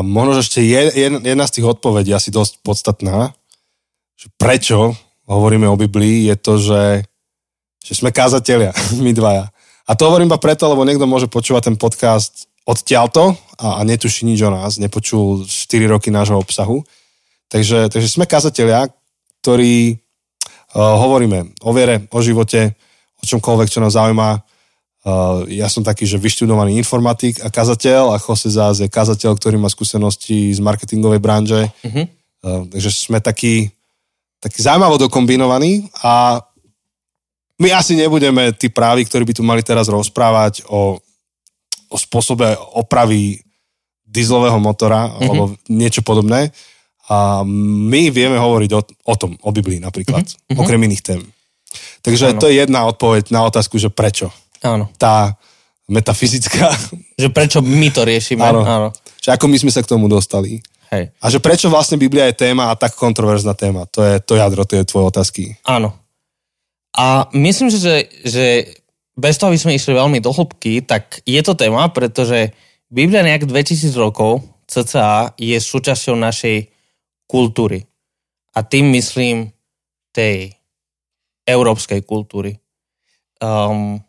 možno, 0.00 0.40
že 0.40 0.48
ešte 0.48 0.60
jedna 1.04 1.44
z 1.44 1.54
tých 1.60 1.66
odpovedí 1.68 2.08
asi 2.16 2.32
dosť 2.32 2.64
podstatná, 2.64 3.36
že 4.16 4.32
prečo 4.40 4.96
hovoríme 5.28 5.68
o 5.68 5.76
Biblii, 5.76 6.32
je 6.32 6.36
to, 6.40 6.56
že, 6.56 7.04
že 7.84 7.92
sme 7.92 8.16
kázatelia, 8.16 8.72
my 9.04 9.12
dvaja. 9.12 9.52
A 9.86 9.94
to 9.94 10.10
hovorím 10.10 10.26
iba 10.26 10.42
preto, 10.42 10.66
lebo 10.66 10.82
niekto 10.82 11.06
môže 11.06 11.30
počúvať 11.30 11.70
ten 11.70 11.76
podcast 11.78 12.50
odtiaľto 12.66 13.38
a, 13.62 13.78
a 13.78 13.80
netuší 13.86 14.26
nič 14.26 14.42
o 14.42 14.50
nás, 14.50 14.82
nepočul 14.82 15.46
4 15.46 15.86
roky 15.86 16.10
nášho 16.10 16.34
obsahu. 16.34 16.82
Takže, 17.46 17.86
takže 17.94 18.10
sme 18.10 18.26
kazatelia, 18.26 18.90
ktorí 19.46 19.94
uh, 19.94 20.98
hovoríme 20.98 21.54
o 21.62 21.70
viere, 21.70 22.10
o 22.10 22.18
živote, 22.18 22.74
o 23.22 23.24
čomkoľvek, 23.24 23.70
čo 23.70 23.78
nás 23.78 23.94
zaujíma. 23.94 24.42
Uh, 25.06 25.46
ja 25.46 25.70
som 25.70 25.86
taký, 25.86 26.02
že 26.02 26.18
vyštudovaný 26.18 26.74
informatik 26.74 27.38
a 27.46 27.48
kazateľ 27.54 28.10
a 28.10 28.18
Jose 28.18 28.50
zás 28.50 28.82
je 28.82 28.90
kazateľ, 28.90 29.38
ktorý 29.38 29.62
má 29.62 29.70
skúsenosti 29.70 30.50
z 30.50 30.58
marketingovej 30.58 31.22
branže. 31.22 31.70
Uh-huh. 31.86 32.10
Uh, 32.42 32.66
takže 32.74 32.90
sme 32.90 33.22
takí, 33.22 33.70
taký 34.42 34.58
zaujímavo 34.66 34.98
dokombinovaní 35.06 35.86
a 36.02 36.42
my 37.56 37.68
asi 37.72 37.96
nebudeme 37.96 38.52
tí 38.52 38.68
právi, 38.68 39.04
ktorí 39.08 39.24
by 39.24 39.34
tu 39.36 39.42
mali 39.42 39.64
teraz 39.64 39.88
rozprávať 39.88 40.68
o, 40.68 41.00
o 41.88 41.96
spôsobe 41.96 42.52
opravy 42.76 43.40
dieselového 44.04 44.60
motora 44.60 45.08
mm-hmm. 45.08 45.28
alebo 45.28 45.44
niečo 45.72 46.04
podobné. 46.04 46.52
A 47.06 47.46
my 47.46 48.10
vieme 48.10 48.36
hovoriť 48.36 48.70
o, 48.74 48.80
o 48.82 49.14
tom, 49.14 49.38
o 49.40 49.50
Biblii 49.54 49.78
napríklad, 49.78 50.26
mm-hmm. 50.26 50.58
okrem 50.58 50.80
iných 50.84 51.02
tém. 51.04 51.22
Takže 52.02 52.34
ano. 52.34 52.40
to 52.42 52.46
je 52.50 52.60
jedna 52.60 52.86
odpoveď 52.88 53.30
na 53.30 53.46
otázku, 53.46 53.78
že 53.78 53.92
prečo. 53.92 54.30
Áno. 54.62 54.90
Tá 54.96 55.36
metafyzická. 55.86 56.70
Že 57.16 57.32
prečo 57.32 57.58
my 57.64 57.88
to 57.88 58.04
riešime. 58.04 58.44
Áno. 58.44 58.60
Áno. 58.66 58.88
Že 59.22 59.38
ako 59.38 59.44
my 59.48 59.56
sme 59.56 59.72
sa 59.72 59.80
k 59.80 59.90
tomu 59.90 60.10
dostali. 60.10 60.60
Hej. 60.92 61.10
A 61.18 61.26
že 61.32 61.42
prečo 61.42 61.66
vlastne 61.66 61.98
Biblia 61.98 62.30
je 62.30 62.38
téma 62.46 62.70
a 62.70 62.78
tak 62.78 62.94
kontroverzná 62.94 63.56
téma. 63.58 63.88
To 63.90 64.04
je 64.04 64.22
to 64.22 64.38
jadro, 64.38 64.62
to 64.62 64.78
je 64.78 64.86
tvoje 64.86 65.04
otázky. 65.10 65.42
Áno. 65.66 65.94
A 66.96 67.28
myslím 67.36 67.68
si, 67.68 67.78
že, 67.78 68.08
že 68.24 68.44
bez 69.16 69.36
toho, 69.36 69.52
aby 69.52 69.60
sme 69.60 69.76
išli 69.76 69.92
veľmi 69.92 70.18
do 70.24 70.32
hĺbky, 70.32 70.84
tak 70.84 71.20
je 71.28 71.40
to 71.44 71.52
téma, 71.52 71.92
pretože 71.92 72.56
Biblia 72.88 73.24
nejak 73.24 73.48
2000 73.48 73.92
rokov 73.96 74.44
cca 74.64 75.36
je 75.36 75.56
súčasťou 75.56 76.16
našej 76.16 76.72
kultúry. 77.28 77.84
A 78.56 78.64
tým 78.64 78.88
myslím 78.96 79.52
tej 80.10 80.56
európskej 81.44 82.02
kultúry. 82.08 82.56
Um, 83.38 84.00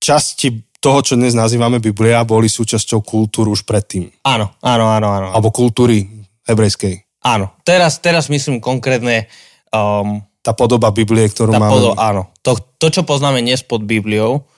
Časti 0.00 0.64
toho, 0.80 1.04
čo 1.04 1.14
dnes 1.14 1.36
nazývame 1.36 1.76
Biblia, 1.76 2.24
boli 2.24 2.48
súčasťou 2.48 3.04
kultúry 3.04 3.52
už 3.52 3.68
predtým. 3.68 4.08
Áno, 4.24 4.56
áno, 4.64 4.88
áno. 4.88 5.08
áno. 5.12 5.28
Alebo 5.36 5.52
kultúry 5.52 6.08
hebrejskej. 6.48 7.20
Áno, 7.20 7.52
teraz, 7.68 8.00
teraz 8.00 8.32
myslím 8.32 8.64
konkrétne 8.64 9.28
um, 9.76 10.24
tá 10.40 10.56
podoba 10.56 10.88
Biblie, 10.88 11.28
ktorú 11.28 11.52
tá 11.52 11.60
máme. 11.60 11.72
Podo, 11.72 11.90
áno. 12.00 12.32
To, 12.40 12.56
to, 12.56 12.88
čo 12.88 13.02
poznáme 13.04 13.44
dnes 13.44 13.60
pod 13.60 13.84
Bibliou 13.84 14.48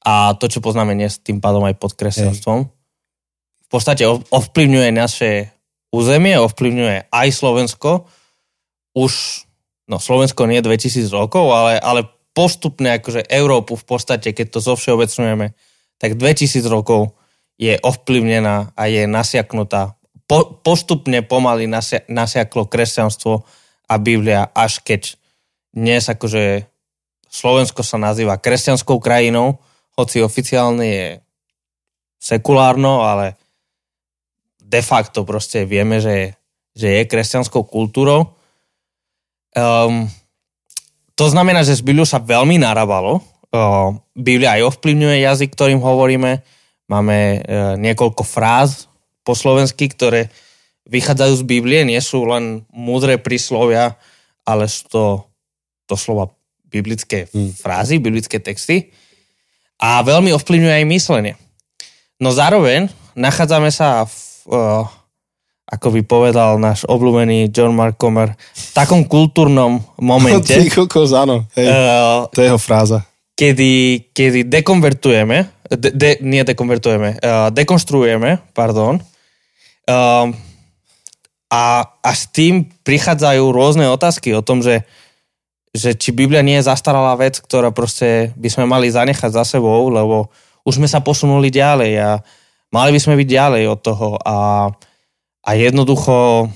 a 0.00 0.32
to, 0.36 0.48
čo 0.48 0.64
poznáme 0.64 0.96
dnes 0.96 1.20
tým 1.20 1.42
pádom 1.42 1.68
aj 1.68 1.76
pod 1.76 1.92
kresťanstvom, 1.92 2.64
v 3.68 3.68
podstate 3.68 4.08
ovplyvňuje 4.08 4.88
naše 4.96 5.52
územie, 5.92 6.40
ovplyvňuje 6.40 7.12
aj 7.12 7.28
Slovensko. 7.28 8.08
Už, 8.96 9.44
no 9.92 10.00
Slovensko 10.00 10.48
nie 10.48 10.64
2000 10.64 11.04
rokov, 11.12 11.52
ale, 11.52 11.76
ale 11.76 12.08
postupne 12.32 12.96
akože 12.96 13.28
Európu 13.28 13.76
v 13.76 13.84
podstate, 13.84 14.32
keď 14.32 14.56
to 14.56 14.60
zovšeobecňujeme, 14.64 15.52
tak 16.00 16.16
2000 16.16 16.64
rokov 16.72 17.12
je 17.60 17.76
ovplyvnená 17.76 18.72
a 18.72 18.82
je 18.88 19.04
nasiaknutá. 19.04 20.00
Po, 20.24 20.56
postupne 20.64 21.20
pomaly 21.20 21.68
nasia, 21.68 22.06
nasiaklo 22.08 22.64
kresťanstvo 22.64 23.44
a 23.90 23.94
Biblia, 24.00 24.48
až 24.54 24.80
keď 24.80 25.17
dnes 25.78 26.10
akože 26.10 26.66
Slovensko 27.30 27.86
sa 27.86 28.02
nazýva 28.02 28.40
kresťanskou 28.40 28.98
krajinou, 28.98 29.62
hoci 29.94 30.18
oficiálne 30.24 30.84
je 30.86 31.06
sekulárno, 32.18 33.06
ale 33.06 33.38
de 34.58 34.82
facto 34.82 35.22
proste 35.22 35.62
vieme, 35.62 36.02
že, 36.02 36.34
že 36.74 36.98
je 36.98 37.02
kresťanskou 37.06 37.62
kultúrou. 37.70 38.34
Um, 39.54 40.10
to 41.14 41.30
znamená, 41.30 41.62
že 41.62 41.78
z 41.78 41.86
Bibliu 41.86 42.06
sa 42.06 42.18
veľmi 42.18 42.58
narábalo. 42.58 43.22
Uh, 43.48 43.96
Biblia 44.12 44.58
aj 44.58 44.74
ovplyvňuje 44.74 45.24
jazyk, 45.24 45.50
ktorým 45.54 45.80
hovoríme. 45.80 46.42
Máme 46.90 47.18
uh, 47.18 47.40
niekoľko 47.78 48.22
fráz 48.26 48.90
po 49.22 49.36
slovensky, 49.36 49.88
ktoré 49.88 50.32
vychádzajú 50.88 51.34
z 51.36 51.44
Biblie, 51.44 51.84
nie 51.84 52.00
sú 52.00 52.24
len 52.24 52.64
múdre 52.72 53.20
príslovia, 53.20 54.00
ale 54.48 54.64
sú 54.64 54.82
to 54.88 55.04
doslova 55.88 56.28
biblické 56.68 57.26
hmm. 57.32 57.56
frázy, 57.56 57.96
biblické 57.96 58.36
texty 58.38 58.92
a 59.80 60.04
veľmi 60.04 60.36
ovplyvňuje 60.36 60.74
aj 60.84 60.86
myslenie. 60.92 61.34
No 62.20 62.34
zároveň 62.34 62.92
nachádzame 63.16 63.72
sa 63.72 64.04
v, 64.04 64.14
uh, 64.52 64.84
ako 65.70 65.88
by 65.96 66.00
povedal 66.04 66.60
náš 66.60 66.84
obľúbený 66.84 67.48
John 67.54 67.72
Mark 67.72 67.96
Comer, 67.96 68.34
v 68.36 68.68
takom 68.74 69.06
kultúrnom 69.06 69.80
momente. 69.96 70.52
Ty 70.52 70.68
kokos, 70.68 71.14
áno. 71.14 71.46
Hej, 71.56 71.66
uh, 71.72 72.28
to 72.34 72.42
je 72.44 72.52
jeho 72.52 72.60
fráza. 72.60 73.06
Kedy, 73.38 74.10
kedy 74.10 74.50
dekonvertujeme, 74.50 75.46
de, 75.70 75.88
de, 75.94 76.10
nie 76.26 76.42
dekonvertujeme, 76.42 77.22
uh, 77.22 77.48
dekonstruujeme, 77.54 78.50
pardon, 78.50 78.98
uh, 78.98 80.26
a, 81.48 81.64
a 81.86 82.10
s 82.12 82.28
tým 82.28 82.66
prichádzajú 82.82 83.44
rôzne 83.54 83.86
otázky 83.88 84.34
o 84.34 84.42
tom, 84.42 84.60
že, 84.60 84.84
že 85.78 85.94
či 85.94 86.10
Biblia 86.10 86.42
nie 86.42 86.58
je 86.58 86.68
zastaralá 86.68 87.14
vec, 87.14 87.38
ktorá 87.38 87.70
proste 87.70 88.34
by 88.34 88.48
sme 88.50 88.64
mali 88.66 88.90
zanechať 88.90 89.30
za 89.30 89.46
sebou, 89.46 89.86
lebo 89.88 90.28
už 90.66 90.82
sme 90.82 90.90
sa 90.90 90.98
posunuli 90.98 91.48
ďalej 91.54 91.92
a 92.02 92.10
mali 92.74 92.90
by 92.92 93.00
sme 93.00 93.14
byť 93.14 93.28
ďalej 93.30 93.62
od 93.70 93.80
toho 93.80 94.08
a, 94.20 94.68
a 95.46 95.50
jednoducho 95.54 96.50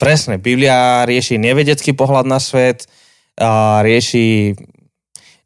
presne, 0.00 0.38
Biblia 0.38 1.06
rieši 1.06 1.38
nevedecký 1.38 1.94
pohľad 1.94 2.26
na 2.26 2.42
svet, 2.42 2.90
a 3.38 3.82
rieši 3.86 4.58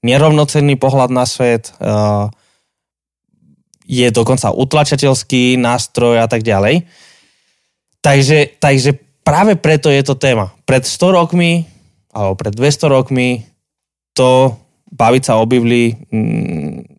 nerovnocenný 0.00 0.80
pohľad 0.80 1.10
na 1.12 1.28
svet, 1.28 1.72
a 1.80 2.28
je 3.86 4.08
dokonca 4.10 4.50
utlačateľský 4.50 5.62
nástroj 5.62 6.18
a 6.18 6.26
tak 6.26 6.42
ďalej. 6.42 6.90
Takže, 8.02 8.58
takže 8.58 8.98
práve 9.22 9.54
preto 9.54 9.86
je 9.86 10.02
to 10.02 10.18
téma. 10.18 10.50
Pred 10.66 10.82
100 10.82 11.18
rokmi, 11.18 11.62
alebo 12.16 12.32
pred 12.32 12.56
200 12.56 12.88
rokmi, 12.88 13.44
to 14.16 14.56
baviť 14.88 15.22
sa 15.28 15.36
o 15.36 15.44
Biblii 15.44 15.92
mm, 15.92 16.96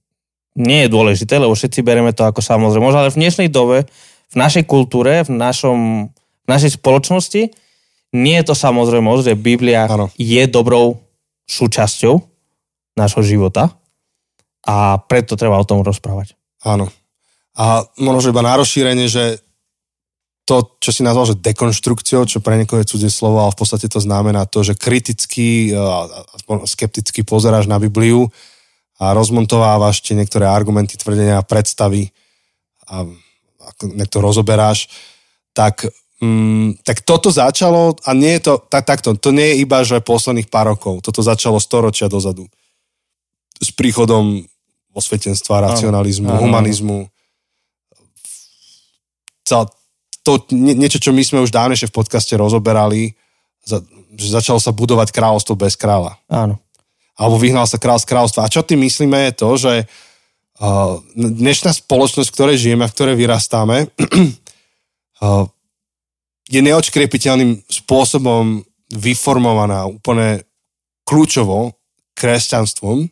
nie 0.58 0.80
je 0.86 0.94
dôležité, 0.94 1.42
lebo 1.42 1.58
všetci 1.58 1.82
bereme 1.82 2.14
to 2.14 2.26
ako 2.26 2.42
samozrejme. 2.42 2.90
Ale 2.94 3.14
v 3.14 3.22
dnešnej 3.26 3.50
dobe, 3.50 3.90
v 4.30 4.36
našej 4.38 4.70
kultúre, 4.70 5.26
v, 5.26 5.34
našom, 5.34 6.10
v 6.14 6.48
našej 6.50 6.78
spoločnosti, 6.78 7.50
nie 8.18 8.36
je 8.42 8.46
to 8.46 8.56
samozrejme, 8.58 9.10
že 9.22 9.38
Biblia 9.38 9.86
ano. 9.86 10.10
je 10.18 10.44
dobrou 10.50 11.02
súčasťou 11.46 12.18
nášho 12.98 13.22
života 13.22 13.74
a 14.66 14.98
preto 15.06 15.38
treba 15.38 15.62
o 15.62 15.68
tom 15.68 15.86
rozprávať. 15.86 16.34
Áno. 16.66 16.90
A 17.58 17.86
možno 18.02 18.34
iba 18.34 18.46
na 18.46 18.58
rozšírenie, 18.58 19.10
že 19.10 19.42
to, 20.48 20.80
čo 20.80 20.96
si 20.96 21.04
nazval, 21.04 21.36
že 21.36 21.44
dekonštrukciou, 21.44 22.24
čo 22.24 22.40
pre 22.40 22.56
niekoho 22.56 22.80
je 22.80 22.88
cudzie 22.88 23.12
slovo, 23.12 23.44
ale 23.44 23.52
v 23.52 23.60
podstate 23.60 23.92
to 23.92 24.00
znamená 24.00 24.48
to, 24.48 24.64
že 24.64 24.80
kriticky, 24.80 25.76
aspoň 26.40 26.64
skepticky 26.64 27.28
pozeráš 27.28 27.68
na 27.68 27.76
Bibliu 27.76 28.32
a 28.96 29.12
rozmontovávaš 29.12 30.00
tie 30.00 30.16
niektoré 30.16 30.48
argumenty, 30.48 30.96
tvrdenia 30.96 31.44
a 31.44 31.46
predstavy 31.46 32.16
a 32.88 33.04
ako 33.76 33.84
nejak 33.92 34.08
to 34.08 34.20
rozoberáš, 34.24 34.88
tak, 35.52 35.84
mm, 36.24 36.80
tak 36.88 37.04
toto 37.04 37.28
začalo 37.28 38.00
a 38.08 38.16
nie 38.16 38.40
je 38.40 38.48
to 38.48 38.54
tak, 38.72 38.88
takto, 38.88 39.20
to 39.20 39.36
nie 39.36 39.52
je 39.52 39.68
iba, 39.68 39.84
že 39.84 40.00
posledných 40.00 40.48
pár 40.48 40.72
rokov, 40.72 41.04
toto 41.04 41.20
začalo 41.20 41.60
storočia 41.60 42.08
dozadu. 42.08 42.48
S 43.60 43.76
príchodom 43.76 44.48
osvetenstva, 44.96 45.76
racionalizmu, 45.76 46.32
áno. 46.32 46.42
humanizmu. 46.42 47.12
Cel, 49.44 49.68
to 50.28 50.44
nie, 50.52 50.76
niečo, 50.76 51.00
čo 51.00 51.16
my 51.16 51.24
sme 51.24 51.40
už 51.40 51.56
dávnejšie 51.56 51.88
v 51.88 51.96
podcaste 51.96 52.36
rozoberali, 52.36 53.16
za, 53.64 53.80
že 54.12 54.28
začalo 54.36 54.60
sa 54.60 54.76
budovať 54.76 55.16
kráľovstvo 55.16 55.56
bez 55.56 55.80
kráľa. 55.80 56.20
Áno. 56.28 56.60
Alebo 57.16 57.40
vyhnal 57.40 57.64
sa 57.64 57.80
kráľ 57.80 58.04
z 58.04 58.12
kráľovstva. 58.12 58.44
A 58.44 58.52
čo 58.52 58.60
tým 58.68 58.84
myslíme 58.84 59.32
je 59.32 59.34
to, 59.40 59.50
že 59.56 59.74
uh, 59.88 61.00
dnešná 61.16 61.72
spoločnosť, 61.72 62.28
v 62.28 62.36
ktorej 62.36 62.58
žijeme 62.60 62.86
v 62.86 62.96
ktorej 62.96 63.16
vyrastáme, 63.16 63.88
uh, 65.24 65.48
je 66.52 66.60
neočkrepiteľným 66.60 67.64
spôsobom 67.72 68.68
vyformovaná 68.92 69.88
úplne 69.88 70.44
kľúčovo 71.08 71.76
kresťanstvom, 72.20 73.08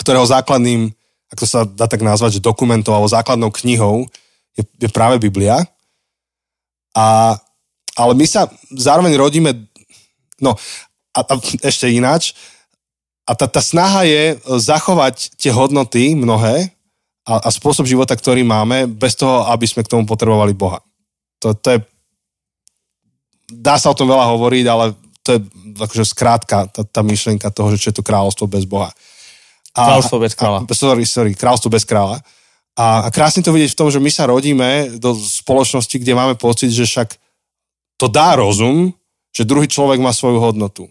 ktorého 0.00 0.24
základným, 0.24 0.92
ako 1.32 1.44
sa 1.44 1.64
dá 1.68 1.84
tak 1.88 2.00
nazvať, 2.00 2.40
že 2.40 2.44
dokumentom 2.44 2.92
alebo 2.92 3.08
základnou 3.08 3.52
knihou 3.52 4.08
je, 4.56 4.64
je 4.64 4.88
práve 4.92 5.16
Biblia. 5.20 5.64
A, 6.92 7.36
ale 7.96 8.12
my 8.12 8.26
sa 8.28 8.48
zároveň 8.72 9.16
rodíme, 9.16 9.56
no 10.40 10.56
a, 11.12 11.20
a 11.20 11.34
ešte 11.64 11.88
ináč, 11.88 12.36
a 13.22 13.32
tá, 13.38 13.46
tá 13.46 13.62
snaha 13.62 14.02
je 14.04 14.36
zachovať 14.44 15.38
tie 15.38 15.54
hodnoty 15.54 16.18
mnohé 16.18 16.74
a, 17.22 17.38
a 17.46 17.48
spôsob 17.54 17.86
života, 17.86 18.18
ktorý 18.18 18.42
máme, 18.42 18.90
bez 18.90 19.14
toho, 19.14 19.46
aby 19.46 19.64
sme 19.64 19.86
k 19.86 19.92
tomu 19.94 20.04
potrebovali 20.04 20.52
Boha. 20.52 20.82
To, 21.38 21.54
to 21.54 21.78
je, 21.78 21.78
dá 23.46 23.78
sa 23.78 23.94
o 23.94 23.98
tom 23.98 24.10
veľa 24.10 24.26
hovoriť, 24.34 24.64
ale 24.66 24.98
to 25.22 25.38
je 25.38 25.40
akože 25.78 26.04
skrátka 26.10 26.66
tá, 26.66 26.82
tá 26.82 27.00
myšlienka 27.06 27.46
toho, 27.54 27.70
že 27.72 27.78
čo 27.78 27.88
je 27.94 27.96
to 28.02 28.06
kráľovstvo 28.06 28.50
bez 28.50 28.66
Boha. 28.66 28.90
Kráľovstvo 29.72 30.18
bez 30.18 30.34
kráľa. 30.34 30.66
A, 30.66 30.74
sorry, 30.74 31.06
sorry, 31.06 31.32
kráľovstvo 31.38 31.70
bez 31.70 31.86
kráľa. 31.86 32.20
A, 32.72 33.12
krásne 33.12 33.44
to 33.44 33.52
vidieť 33.52 33.76
v 33.76 33.80
tom, 33.80 33.88
že 33.92 34.00
my 34.00 34.08
sa 34.08 34.24
rodíme 34.24 34.96
do 34.96 35.12
spoločnosti, 35.12 35.92
kde 36.00 36.16
máme 36.16 36.34
pocit, 36.40 36.72
že 36.72 36.88
však 36.88 37.20
to 38.00 38.08
dá 38.08 38.34
rozum, 38.40 38.96
že 39.36 39.48
druhý 39.48 39.68
človek 39.68 40.00
má 40.00 40.12
svoju 40.12 40.40
hodnotu. 40.40 40.88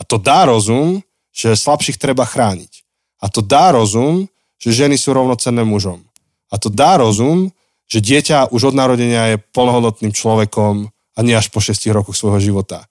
A 0.00 0.04
to 0.08 0.16
dá 0.16 0.48
rozum, 0.48 1.04
že 1.32 1.52
slabších 1.52 2.00
treba 2.00 2.24
chrániť. 2.24 2.82
A 3.20 3.28
to 3.28 3.44
dá 3.44 3.74
rozum, 3.74 4.30
že 4.58 4.74
ženy 4.74 4.96
sú 4.96 5.12
rovnocenné 5.12 5.62
mužom. 5.62 6.00
A 6.48 6.56
to 6.56 6.72
dá 6.72 6.96
rozum, 6.96 7.52
že 7.88 8.00
dieťa 8.00 8.52
už 8.52 8.72
od 8.72 8.74
narodenia 8.76 9.36
je 9.36 9.42
plnohodnotným 9.52 10.12
človekom 10.12 10.88
a 10.88 11.18
nie 11.24 11.34
až 11.36 11.48
po 11.48 11.60
6 11.60 11.88
rokoch 11.92 12.16
svojho 12.16 12.40
života. 12.40 12.88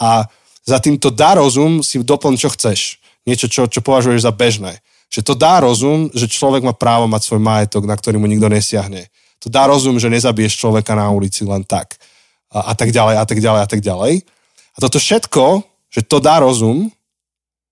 A 0.00 0.28
za 0.64 0.78
týmto 0.80 1.12
dá 1.12 1.36
rozum 1.36 1.84
si 1.84 2.00
doplň, 2.00 2.34
čo 2.36 2.48
chceš. 2.52 3.00
Niečo, 3.28 3.52
čo, 3.52 3.68
čo 3.68 3.80
považuješ 3.84 4.24
za 4.24 4.32
bežné. 4.32 4.80
Že 5.10 5.20
to 5.26 5.34
dá 5.34 5.58
rozum, 5.58 6.06
že 6.14 6.30
človek 6.30 6.62
má 6.62 6.70
právo 6.70 7.10
mať 7.10 7.26
svoj 7.26 7.42
majetok, 7.42 7.82
na 7.84 7.98
ktorý 7.98 8.22
mu 8.22 8.30
nikto 8.30 8.46
nesiahne. 8.46 9.10
To 9.42 9.50
dá 9.50 9.66
rozum, 9.66 9.98
že 9.98 10.12
nezabiješ 10.12 10.56
človeka 10.60 10.94
na 10.94 11.10
ulici 11.10 11.42
len 11.42 11.66
tak. 11.66 11.98
A, 12.54 12.70
a 12.70 12.72
tak 12.78 12.94
ďalej, 12.94 13.14
a 13.18 13.24
tak 13.26 13.38
ďalej, 13.42 13.60
a 13.60 13.68
tak 13.68 13.80
ďalej. 13.82 14.12
A 14.74 14.78
toto 14.78 15.02
všetko, 15.02 15.66
že 15.90 16.06
to 16.06 16.22
dá 16.22 16.38
rozum, 16.38 16.92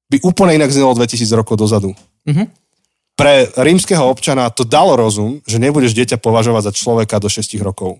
by 0.08 0.16
úplne 0.24 0.56
inak 0.56 0.72
znelo 0.72 0.96
2000 0.96 1.28
rokov 1.36 1.60
dozadu. 1.60 1.92
Mhm. 2.26 2.48
Pre 3.18 3.50
rímskeho 3.58 4.06
občana 4.06 4.46
to 4.50 4.62
dalo 4.62 4.94
rozum, 4.94 5.42
že 5.42 5.58
nebudeš 5.58 5.90
dieťa 5.90 6.22
považovať 6.22 6.70
za 6.70 6.72
človeka 6.72 7.18
do 7.18 7.26
6 7.26 7.58
rokov. 7.66 7.98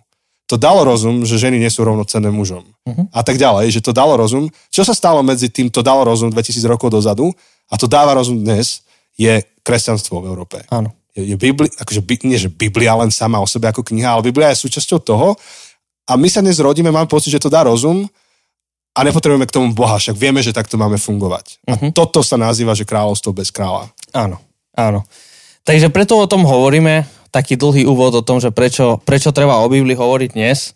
To 0.49 0.57
dalo 0.57 0.87
rozum, 0.87 1.27
že 1.29 1.37
ženy 1.37 1.61
nie 1.61 1.69
sú 1.69 1.85
rovnocenné 1.85 2.33
mužom. 2.33 2.65
Mhm. 2.89 3.13
A 3.13 3.21
tak 3.21 3.37
ďalej, 3.37 3.69
že 3.69 3.85
to 3.85 3.93
dalo 3.93 4.17
rozum. 4.17 4.49
Čo 4.73 4.87
sa 4.87 4.95
stalo 4.97 5.21
medzi 5.21 5.53
tým, 5.53 5.69
to 5.69 5.85
dalo 5.85 6.07
rozum 6.07 6.33
2000 6.33 6.65
rokov 6.65 6.89
dozadu 6.89 7.35
a 7.69 7.75
to 7.77 7.85
dáva 7.85 8.17
rozum 8.17 8.41
dnes, 8.41 8.81
je 9.19 9.43
kresťanstvo 9.61 10.23
v 10.23 10.29
Európe. 10.31 10.57
Áno. 10.71 10.95
Je, 11.13 11.35
je 11.35 11.37
Bibli, 11.37 11.67
akože, 11.69 12.01
nie, 12.23 12.39
že 12.39 12.49
Biblia 12.49 12.95
len 12.95 13.11
sama 13.11 13.43
o 13.43 13.47
sebe 13.51 13.67
ako 13.67 13.83
kniha, 13.83 14.15
ale 14.15 14.23
Biblia 14.25 14.55
je 14.55 14.63
súčasťou 14.65 15.03
toho 15.03 15.35
a 16.07 16.15
my 16.15 16.29
sa 16.31 16.41
dnes 16.41 16.57
rodíme, 16.63 16.89
máme 16.89 17.11
pocit, 17.11 17.35
že 17.35 17.43
to 17.43 17.51
dá 17.51 17.67
rozum 17.67 18.07
a 18.95 19.03
nepotrebujeme 19.03 19.45
k 19.45 19.55
tomu 19.55 19.75
Boha, 19.75 19.99
však 19.99 20.17
vieme, 20.17 20.41
že 20.41 20.55
takto 20.55 20.79
máme 20.79 20.97
fungovať. 20.97 21.61
A 21.69 21.75
Mhm. 21.77 21.87
toto 21.93 22.23
sa 22.23 22.39
nazýva, 22.39 22.73
že 22.73 22.87
kráľovstvo 22.87 23.35
bez 23.35 23.51
kráľa. 23.51 23.91
Áno, 24.15 24.39
áno. 24.73 25.03
Takže 25.67 25.93
preto 25.93 26.17
o 26.17 26.25
tom 26.31 26.47
hovoríme, 26.49 27.05
taký 27.29 27.61
dlhý 27.61 27.85
úvod 27.85 28.17
o 28.17 28.25
tom, 28.25 28.41
že 28.41 28.49
prečo, 28.49 28.97
prečo 29.05 29.37
treba 29.37 29.61
o 29.61 29.69
Biblii 29.69 29.93
hovoriť 29.99 30.31
dnes. 30.33 30.73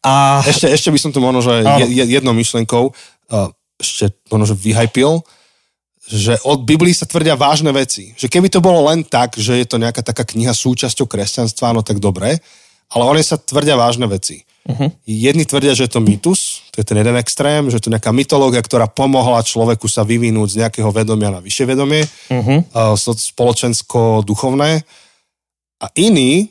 A 0.00 0.40
Ešte, 0.44 0.68
ešte 0.72 0.88
by 0.88 0.98
som 1.00 1.10
to 1.12 1.20
možno, 1.20 1.44
že 1.44 1.60
Áno. 1.60 1.80
je, 1.84 1.86
je, 1.92 2.04
jednou 2.08 2.32
myšlenkou 2.32 2.92
uh, 2.92 3.48
ešte 3.76 4.16
možno, 4.32 4.48
že 4.48 4.56
vyhypil, 4.56 5.20
že 6.04 6.36
od 6.44 6.68
Biblii 6.68 6.92
sa 6.92 7.08
tvrdia 7.08 7.32
vážne 7.32 7.72
veci. 7.72 8.12
Že 8.20 8.28
keby 8.28 8.48
to 8.52 8.60
bolo 8.60 8.84
len 8.92 9.04
tak, 9.04 9.40
že 9.40 9.56
je 9.56 9.66
to 9.66 9.80
nejaká 9.80 10.04
taká 10.04 10.28
kniha 10.28 10.52
súčasťou 10.52 11.08
kresťanstva, 11.08 11.72
no 11.72 11.80
tak 11.80 11.96
dobre, 11.96 12.44
ale 12.92 13.02
one 13.08 13.24
sa 13.24 13.40
tvrdia 13.40 13.74
vážne 13.74 14.04
veci. 14.04 14.44
Uh-huh. 14.64 14.88
Jedni 15.04 15.44
tvrdia, 15.44 15.76
že 15.76 15.84
je 15.84 15.92
to 15.92 16.00
mýtus, 16.00 16.72
to 16.72 16.80
je 16.80 16.88
ten 16.88 16.96
jeden 16.96 17.16
extrém, 17.20 17.68
že 17.68 17.76
je 17.76 17.84
to 17.84 17.92
nejaká 17.92 18.12
mytológia, 18.16 18.64
ktorá 18.64 18.88
pomohla 18.88 19.44
človeku 19.44 19.88
sa 19.88 20.08
vyvinúť 20.08 20.56
z 20.56 20.58
nejakého 20.64 20.88
vedomia 20.88 21.28
na 21.28 21.40
vyššie 21.44 21.64
vedomie, 21.68 22.08
uh-huh. 22.32 22.64
uh, 22.72 22.96
spoločensko-duchovné. 22.96 24.84
A 25.84 25.86
iní 26.00 26.48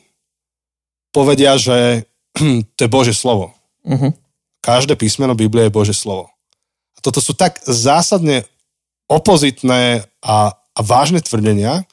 povedia, 1.10 1.58
že 1.58 2.06
to 2.78 2.80
je 2.86 2.90
Bože 2.90 3.14
slovo. 3.14 3.54
Uh-huh. 3.82 4.14
Každé 4.62 4.94
písmeno 4.94 5.34
Biblie 5.34 5.66
je 5.66 5.74
Bože 5.74 5.94
slovo. 5.94 6.30
A 6.94 6.98
toto 7.02 7.18
sú 7.18 7.34
tak 7.34 7.58
zásadne 7.66 8.46
opozitné 9.08 10.04
a, 10.24 10.36
a 10.52 10.80
vážne 10.80 11.20
tvrdenia, 11.20 11.84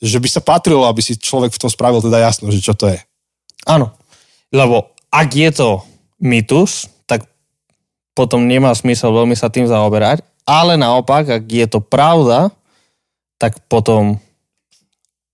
že 0.00 0.20
by 0.20 0.28
sa 0.28 0.44
patrilo, 0.44 0.84
aby 0.84 1.00
si 1.00 1.16
človek 1.16 1.52
v 1.52 1.60
tom 1.60 1.70
spravil 1.72 2.04
teda 2.04 2.20
jasno, 2.20 2.52
že 2.52 2.60
čo 2.60 2.76
to 2.76 2.92
je. 2.92 3.00
Áno, 3.64 3.96
lebo 4.52 4.92
ak 5.08 5.28
je 5.32 5.50
to 5.52 5.68
mýtus, 6.20 6.88
tak 7.08 7.24
potom 8.12 8.44
nemá 8.44 8.72
smysel 8.76 9.12
veľmi 9.12 9.36
sa 9.36 9.48
tým 9.48 9.68
zaoberať, 9.68 10.24
ale 10.46 10.78
naopak, 10.78 11.42
ak 11.42 11.44
je 11.44 11.66
to 11.66 11.80
pravda, 11.82 12.52
tak 13.36 13.60
potom 13.68 14.20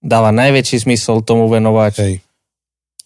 dáva 0.02 0.34
najväčší 0.34 0.82
smysel 0.82 1.22
tomu 1.22 1.46
venovať 1.46 1.92
Hej. 2.02 2.14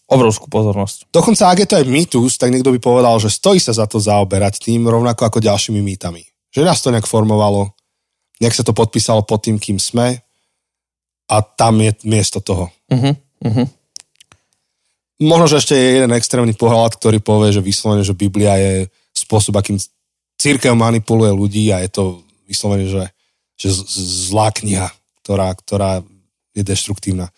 obrovskú 0.09 0.49
pozornosť. 0.49 1.13
Dokonca, 1.13 1.53
ak 1.53 1.61
je 1.61 1.67
to 1.69 1.77
aj 1.77 1.85
mýtus, 1.85 2.41
tak 2.41 2.49
niekto 2.49 2.73
by 2.73 2.81
povedal, 2.81 3.21
že 3.21 3.29
stojí 3.29 3.61
sa 3.61 3.75
za 3.77 3.85
to 3.85 4.01
zaoberať 4.01 4.65
tým 4.65 4.89
rovnako 4.89 5.29
ako 5.29 5.37
ďalšími 5.43 5.77
mýtami. 5.77 6.25
Že 6.49 6.65
nás 6.65 6.81
to 6.81 6.89
nejak 6.89 7.05
formovalo, 7.05 7.76
nejak 8.41 8.55
sa 8.55 8.65
to 8.65 8.73
podpísalo 8.73 9.25
pod 9.25 9.45
tým, 9.45 9.57
kým 9.57 9.81
sme 9.81 10.21
a 11.27 11.35
tam 11.43 11.81
je 11.83 11.91
miesto 12.07 12.39
toho. 12.39 12.71
Uh-huh. 12.87 13.13
Uh-huh. 13.43 13.67
Možno, 15.17 15.49
že 15.49 15.59
ešte 15.65 15.73
je 15.73 15.97
jeden 15.97 16.13
extrémny 16.13 16.53
pohľad, 16.53 16.93
ktorý 16.95 17.17
povie, 17.19 17.49
že 17.49 17.65
vyslovene, 17.65 18.05
že 18.05 18.13
Biblia 18.13 18.53
je 18.61 18.73
spôsob, 19.17 19.57
akým 19.57 19.81
církev 20.37 20.77
manipuluje 20.77 21.33
ľudí 21.33 21.65
a 21.73 21.81
je 21.81 21.89
to 21.89 22.03
vyslovene, 22.45 22.85
že, 22.85 23.09
že 23.57 23.73
zlá 24.29 24.53
kniha, 24.53 24.93
ktorá, 25.25 25.51
ktorá 25.57 26.05
je 26.53 26.61
deštruktívna. 26.61 27.33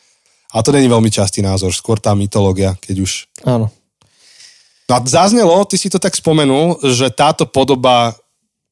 A 0.51 0.59
to 0.59 0.75
není 0.75 0.91
veľmi 0.91 1.07
častý 1.07 1.39
názor, 1.39 1.71
skôr 1.71 2.03
tá 2.03 2.11
mytológia, 2.11 2.75
keď 2.83 2.95
už... 2.99 3.11
Áno. 3.47 3.71
No 4.89 4.91
a 4.97 4.99
zaznelo, 5.05 5.63
ty 5.69 5.77
si 5.77 5.87
to 5.87 6.01
tak 6.01 6.17
spomenul, 6.17 6.81
že 6.81 7.13
táto 7.13 7.45
podoba 7.45 8.17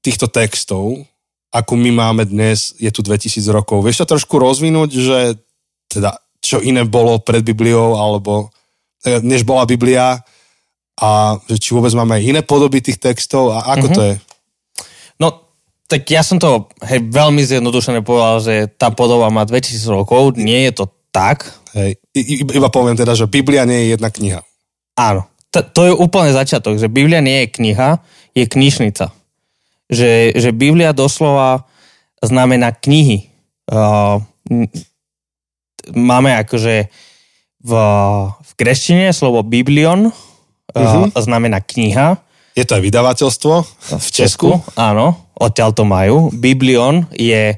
týchto 0.01 0.25
textov, 0.25 1.05
akú 1.51 1.79
my 1.79 1.91
máme 1.91 2.23
dnes, 2.27 2.75
je 2.77 2.91
tu 2.91 3.01
2000 3.01 3.39
rokov. 3.49 3.83
Vieš 3.83 4.03
to 4.03 4.17
trošku 4.17 4.35
rozvinúť, 4.37 4.89
že 4.91 5.19
teda 5.87 6.19
čo 6.43 6.59
iné 6.63 6.83
bolo 6.87 7.19
pred 7.19 7.43
Bibliou, 7.43 7.95
alebo 7.97 8.51
eh, 9.03 9.19
než 9.23 9.43
bola 9.47 9.67
Biblia 9.67 10.21
a 10.97 11.37
že 11.45 11.57
či 11.61 11.69
vôbec 11.77 11.93
máme 11.93 12.17
aj 12.17 12.23
iné 12.25 12.41
podoby 12.41 12.81
tých 12.81 12.97
textov 12.97 13.53
a 13.53 13.77
ako 13.77 13.85
mm-hmm. 13.85 13.97
to 13.97 14.01
je? 14.01 14.15
No, 15.21 15.27
tak 15.87 16.09
ja 16.09 16.25
som 16.25 16.41
to 16.41 16.67
hej, 16.83 17.05
veľmi 17.05 17.41
zjednodušene 17.45 18.01
povedal, 18.01 18.41
že 18.41 18.53
tá 18.75 18.89
podoba 18.91 19.29
má 19.29 19.45
2000 19.45 19.77
rokov, 19.87 20.35
nie 20.35 20.67
je 20.67 20.83
to 20.83 20.85
tak. 21.13 21.47
Hej. 21.77 22.01
Iba 22.51 22.69
poviem 22.73 22.97
teda, 22.97 23.13
že 23.13 23.29
Biblia 23.29 23.63
nie 23.63 23.87
je 23.87 23.87
jedna 23.95 24.09
kniha. 24.09 24.41
Áno. 24.97 25.29
To, 25.53 25.63
to 25.63 25.81
je 25.87 25.93
úplne 25.95 26.35
začiatok, 26.35 26.75
že 26.75 26.91
Biblia 26.91 27.23
nie 27.23 27.45
je 27.45 27.53
kniha, 27.55 28.03
je 28.35 28.45
knižnica. 28.45 29.15
Že, 29.87 30.35
že 30.35 30.49
Biblia 30.51 30.91
doslova 30.91 31.63
znamená 32.19 32.75
knihy. 32.75 33.31
Uh, 33.67 34.19
máme 35.93 36.35
akože 36.43 36.91
v, 37.63 37.71
v 38.31 38.51
greštine 38.57 39.11
slovo 39.11 39.43
biblion 39.43 40.09
uh, 40.09 40.13
Mhm. 40.75 41.15
znamená 41.15 41.59
kniha. 41.63 42.19
Je 42.57 42.65
to 42.65 42.73
aj 42.73 42.83
vydavateľstvo 42.89 43.53
V 44.01 44.09
Česku, 44.09 44.57
áno, 44.73 45.29
odtiaľ 45.37 45.77
to 45.77 45.85
majú. 45.85 46.33
Biblion 46.33 47.05
je 47.13 47.53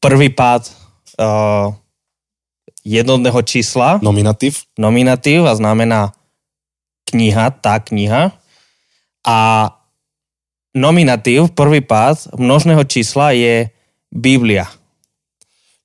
prvý 0.00 0.32
pád 0.32 0.72
uh, 1.20 1.68
jednotného 2.80 3.36
čísla, 3.44 4.00
Nominatív. 4.00 4.64
nominatív 4.80 5.44
a 5.44 5.52
znamená 5.52 6.16
kniha, 7.12 7.52
tá 7.60 7.76
kniha. 7.76 8.32
A 9.20 9.38
nominatív, 10.76 11.52
prvý 11.54 11.82
pád 11.82 12.34
množného 12.38 12.82
čísla 12.86 13.34
je 13.34 13.68
Biblia. 14.10 14.66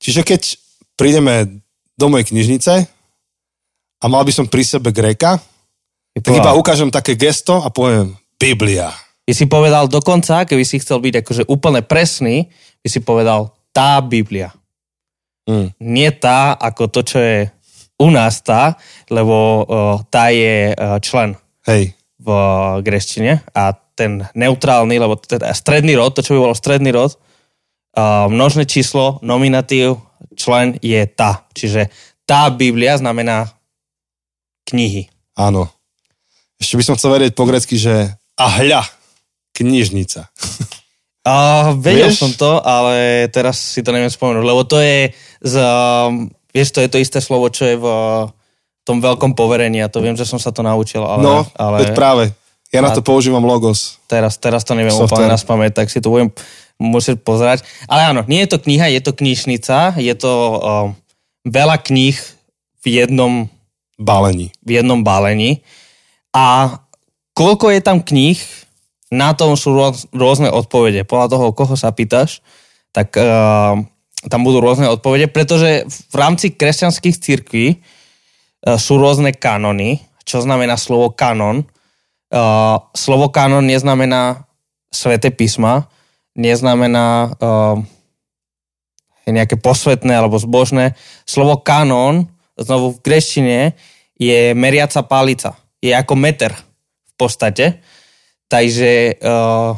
Čiže 0.01 0.21
keď 0.21 0.41
prídeme 0.93 1.63
do 1.95 2.05
mojej 2.11 2.29
knižnice 2.29 2.73
a 4.01 4.05
mal 4.05 4.21
by 4.27 4.31
som 4.33 4.45
pri 4.45 4.63
sebe 4.65 4.91
Gréka, 4.91 5.39
tak 6.15 6.31
iba 6.31 6.55
ukážem 6.55 6.91
také 6.93 7.19
gesto 7.19 7.59
a 7.59 7.67
poviem 7.73 8.15
Biblia. 8.39 8.91
By 9.25 9.33
si 9.33 9.49
povedal 9.49 9.89
dokonca, 9.89 10.45
keby 10.45 10.63
si 10.63 10.79
chcel 10.79 11.01
byť 11.01 11.25
akože 11.25 11.43
úplne 11.49 11.81
presný, 11.81 12.47
by 12.85 12.87
si 12.87 13.01
povedal 13.01 13.51
tá 13.73 13.97
Biblia. 13.99 14.53
Mm. 15.49 15.73
Nie 15.81 16.13
tá 16.13 16.53
ako 16.53 16.83
to, 16.93 17.01
čo 17.03 17.17
je 17.19 17.37
u 17.99 18.07
nás 18.11 18.43
tá, 18.43 18.75
lebo 19.09 19.35
uh, 19.35 19.99
tá 20.11 20.29
je 20.29 20.71
uh, 20.71 20.99
člen 20.99 21.35
Hej, 21.65 21.95
v 22.21 22.27
uh, 22.27 22.79
greštine 22.83 23.41
a 23.55 23.73
ten 23.95 24.27
neutrálny, 24.35 24.99
lebo 24.99 25.15
teda 25.15 25.49
stredný 25.55 25.95
rod, 25.95 26.13
to 26.13 26.21
čo 26.21 26.35
by 26.35 26.51
bolo 26.51 26.55
stredný 26.55 26.91
rod, 26.91 27.15
uh, 27.15 28.27
množné 28.27 28.67
číslo, 28.67 29.23
nominatív, 29.23 30.03
člen 30.35 30.75
je 30.83 30.99
tá. 31.07 31.47
Čiže 31.55 31.89
tá 32.27 32.51
Biblia 32.51 32.99
znamená 32.99 33.55
knihy. 34.67 35.07
áno. 35.39 35.71
Ešte 36.55 36.79
by 36.79 36.83
som 36.87 36.95
chcel 36.95 37.11
vedieť 37.19 37.33
po 37.35 37.43
grecky, 37.43 37.75
že 37.75 38.15
a 38.35 38.45
hľa, 38.59 38.83
knižnica. 39.55 40.27
Uh, 41.25 41.73
vedel 41.81 42.13
Vieš? 42.13 42.21
som 42.21 42.31
to, 42.37 42.61
ale 42.61 43.25
teraz 43.33 43.57
si 43.57 43.81
to 43.81 43.89
neviem 43.89 44.13
spomenúť, 44.13 44.45
lebo 44.45 44.61
to 44.61 44.77
je 44.77 45.09
z, 45.41 45.57
um, 45.57 46.29
vieš, 46.53 46.69
to 46.69 46.85
je 46.85 46.89
to 46.91 47.01
isté 47.01 47.17
slovo, 47.17 47.49
čo 47.49 47.65
je 47.65 47.75
v 47.81 47.85
uh, 47.87 48.29
tom 48.85 49.01
veľkom 49.01 49.33
poverení 49.33 49.81
a 49.81 49.89
to 49.89 50.05
viem, 50.05 50.13
že 50.13 50.29
som 50.29 50.37
sa 50.37 50.53
to 50.53 50.61
naučil, 50.61 51.01
ale, 51.01 51.21
No, 51.25 51.37
ale 51.57 51.97
práve. 51.97 52.29
Ja 52.73 52.81
na 52.81 52.91
to 52.91 53.05
používam 53.05 53.45
logos. 53.45 54.01
teraz, 54.09 54.35
teraz 54.41 54.65
to 54.65 54.73
neviem 54.73 54.91
Software. 54.91 55.25
úplne 55.25 55.33
naspamäť, 55.33 55.71
tak 55.83 55.87
si 55.93 56.01
to 56.01 56.11
budem 56.11 56.29
musieť 56.75 57.21
pozerať. 57.23 57.63
Ale 57.87 58.11
áno, 58.11 58.21
nie 58.27 58.43
je 58.43 58.51
to 58.51 58.59
kniha, 58.59 58.91
je 58.91 59.01
to 59.05 59.15
knižnica, 59.15 59.95
je 59.95 60.13
to 60.17 60.33
um, 60.33 60.59
veľa 61.47 61.79
kníh 61.79 62.17
v 62.83 62.85
jednom, 62.85 63.47
Balení. 63.95 64.51
v 64.59 64.81
jednom 64.81 64.99
balení 65.05 65.63
a 66.35 66.77
koľko 67.31 67.71
je 67.71 67.81
tam 67.83 68.03
kníh, 68.03 68.39
na 69.07 69.31
tom 69.31 69.55
sú 69.55 69.71
rôz, 69.71 70.11
rôzne 70.11 70.51
odpovede. 70.51 71.07
Podľa 71.07 71.27
toho, 71.31 71.45
koho 71.55 71.75
sa 71.79 71.95
pýtaš, 71.95 72.43
tak 72.91 73.15
uh, 73.15 73.79
tam 74.27 74.41
budú 74.43 74.59
rôzne 74.59 74.91
odpovede, 74.91 75.31
pretože 75.31 75.87
v 75.87 76.15
rámci 76.15 76.51
kresťanských 76.51 77.15
církví 77.15 77.65
uh, 77.71 78.75
sú 78.75 78.99
rôzne 78.99 79.31
kanony. 79.31 80.03
Čo 80.27 80.43
znamená 80.43 80.75
slovo 80.75 81.13
kanon? 81.13 81.63
Uh, 82.33 82.81
slovo 82.97 83.29
kanon 83.29 83.61
neznamená 83.63 84.49
sveté 84.89 85.29
písma, 85.29 85.85
neznamená 86.33 87.37
uh, 87.37 87.77
nejaké 89.29 89.57
posvetné 89.61 90.13
alebo 90.13 90.37
zbožné. 90.41 90.97
Slovo 91.25 91.61
kanon, 91.61 92.29
znovu 92.57 92.97
v 92.97 93.01
greštine, 93.05 93.59
je 94.17 94.53
meriaca 94.57 95.05
palica. 95.05 95.53
Je 95.81 95.93
ako 95.93 96.13
meter 96.17 96.55
v 97.09 97.13
podstate. 97.17 97.81
Takže 98.49 99.21
uh, 99.21 99.77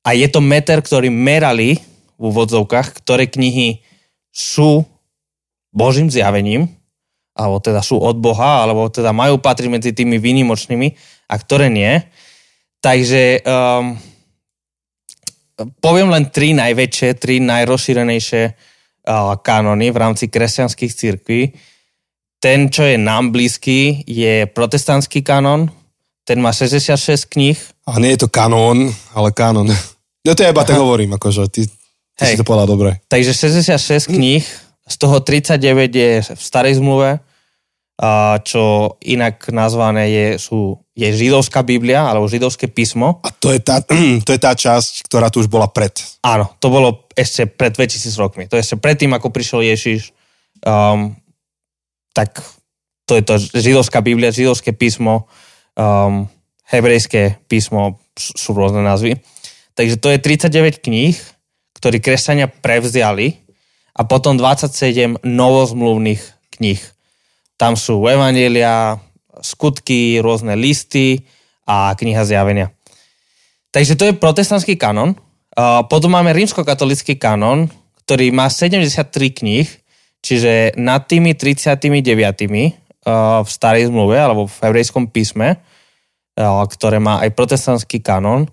a 0.00 0.10
je 0.16 0.26
to 0.32 0.40
meter, 0.40 0.80
ktorý 0.80 1.12
merali 1.12 1.76
v 2.16 2.22
úvodzovkách, 2.22 3.04
ktoré 3.04 3.28
knihy 3.28 3.84
sú 4.32 4.84
Božím 5.72 6.08
zjavením, 6.08 6.68
alebo 7.36 7.60
teda 7.60 7.80
sú 7.84 8.00
od 8.00 8.16
Boha, 8.18 8.64
alebo 8.64 8.88
teda 8.88 9.12
majú 9.12 9.38
patriť 9.40 9.68
medzi 9.70 9.90
tými 9.92 10.18
výnimočnými 10.18 11.19
a 11.30 11.34
ktoré 11.38 11.70
nie. 11.70 12.02
Takže 12.82 13.46
um, 13.46 13.94
poviem 15.78 16.10
len 16.10 16.26
tri 16.34 16.50
najväčšie, 16.56 17.08
tri 17.22 17.38
najrozšírenejšie 17.38 18.42
uh, 18.50 19.38
kanóny 19.38 19.94
v 19.94 20.00
rámci 20.00 20.26
kresťanských 20.26 20.92
cirkví. 20.92 21.54
Ten, 22.40 22.72
čo 22.72 22.82
je 22.88 22.96
nám 22.96 23.30
blízky, 23.30 24.02
je 24.08 24.48
protestantský 24.50 25.20
kanon. 25.20 25.68
Ten 26.24 26.40
má 26.40 26.56
66 26.56 27.28
kníh. 27.28 27.58
A 27.84 28.00
nie 28.00 28.16
je 28.16 28.24
to 28.24 28.32
kanón, 28.32 28.90
ale 29.12 29.30
kanon. 29.30 29.68
No 30.24 30.32
to 30.32 30.40
ja 30.44 30.52
iba 30.52 30.64
tak 30.64 30.80
hovorím, 30.80 31.16
akože 31.16 31.48
ty, 31.52 31.68
ty 32.16 32.22
si 32.24 32.36
to 32.40 32.44
povedal 32.44 32.68
dobre. 32.68 33.00
Takže 33.08 33.32
66 33.32 34.08
kníh, 34.08 34.44
z 34.88 34.96
toho 34.96 35.20
39 35.20 35.88
je 35.92 36.12
v 36.20 36.40
starej 36.40 36.76
zmluve, 36.80 37.20
čo 38.40 38.96
inak 39.04 39.52
nazvané 39.52 40.08
je, 40.08 40.26
sú, 40.40 40.80
je 40.96 41.04
židovská 41.12 41.60
Biblia, 41.60 42.08
alebo 42.08 42.32
židovské 42.32 42.64
písmo. 42.64 43.20
A 43.20 43.28
to 43.28 43.52
je, 43.52 43.60
tá, 43.60 43.84
to 44.26 44.30
je 44.32 44.40
tá 44.40 44.56
časť, 44.56 45.04
ktorá 45.04 45.28
tu 45.28 45.44
už 45.44 45.52
bola 45.52 45.68
pred. 45.68 45.92
Áno, 46.24 46.48
to 46.64 46.72
bolo 46.72 47.04
ešte 47.12 47.44
pred 47.44 47.76
2000 47.76 48.16
rokmi. 48.16 48.48
To 48.48 48.56
je 48.56 48.64
ešte 48.64 48.80
predtým, 48.80 49.12
ako 49.12 49.28
prišiel 49.28 49.60
Ježiš. 49.68 50.16
Um, 50.64 51.20
tak 52.16 52.40
to 53.04 53.20
je 53.20 53.22
to 53.26 53.34
židovská 53.36 54.00
Biblia, 54.00 54.32
židovské 54.32 54.72
písmo, 54.72 55.28
um, 55.76 56.24
hebrejské 56.72 57.36
písmo, 57.52 58.00
sú 58.16 58.56
rôzne 58.56 58.80
názvy. 58.80 59.20
Takže 59.76 60.00
to 60.00 60.08
je 60.08 60.18
39 60.22 60.80
kníh, 60.80 61.16
ktorí 61.76 62.00
kresťania 62.00 62.48
prevziali 62.48 63.44
a 63.92 64.08
potom 64.08 64.40
27 64.40 65.20
novozmluvných 65.20 66.22
kníh. 66.56 66.80
Tam 67.60 67.76
sú 67.76 68.00
evanielia, 68.08 68.96
skutky, 69.44 70.16
rôzne 70.24 70.56
listy 70.56 71.28
a 71.68 71.92
kniha 71.92 72.24
zjavenia. 72.24 72.72
Takže 73.68 74.00
to 74.00 74.08
je 74.08 74.16
protestantský 74.16 74.80
kanon. 74.80 75.12
Potom 75.92 76.16
máme 76.16 76.32
rímskokatolický 76.32 77.20
kanon, 77.20 77.68
ktorý 78.08 78.32
má 78.32 78.48
73 78.48 79.04
kníh, 79.12 79.68
čiže 80.24 80.72
nad 80.80 81.04
tými 81.04 81.36
39 81.36 81.84
uh, 81.84 83.44
v 83.44 83.48
starej 83.48 83.92
zmluve 83.92 84.16
alebo 84.16 84.48
v 84.48 84.56
hebrejskom 84.64 85.12
písme, 85.12 85.60
ktoré 86.40 86.96
má 86.96 87.20
aj 87.20 87.36
protestantský 87.36 88.00
kanon, 88.00 88.48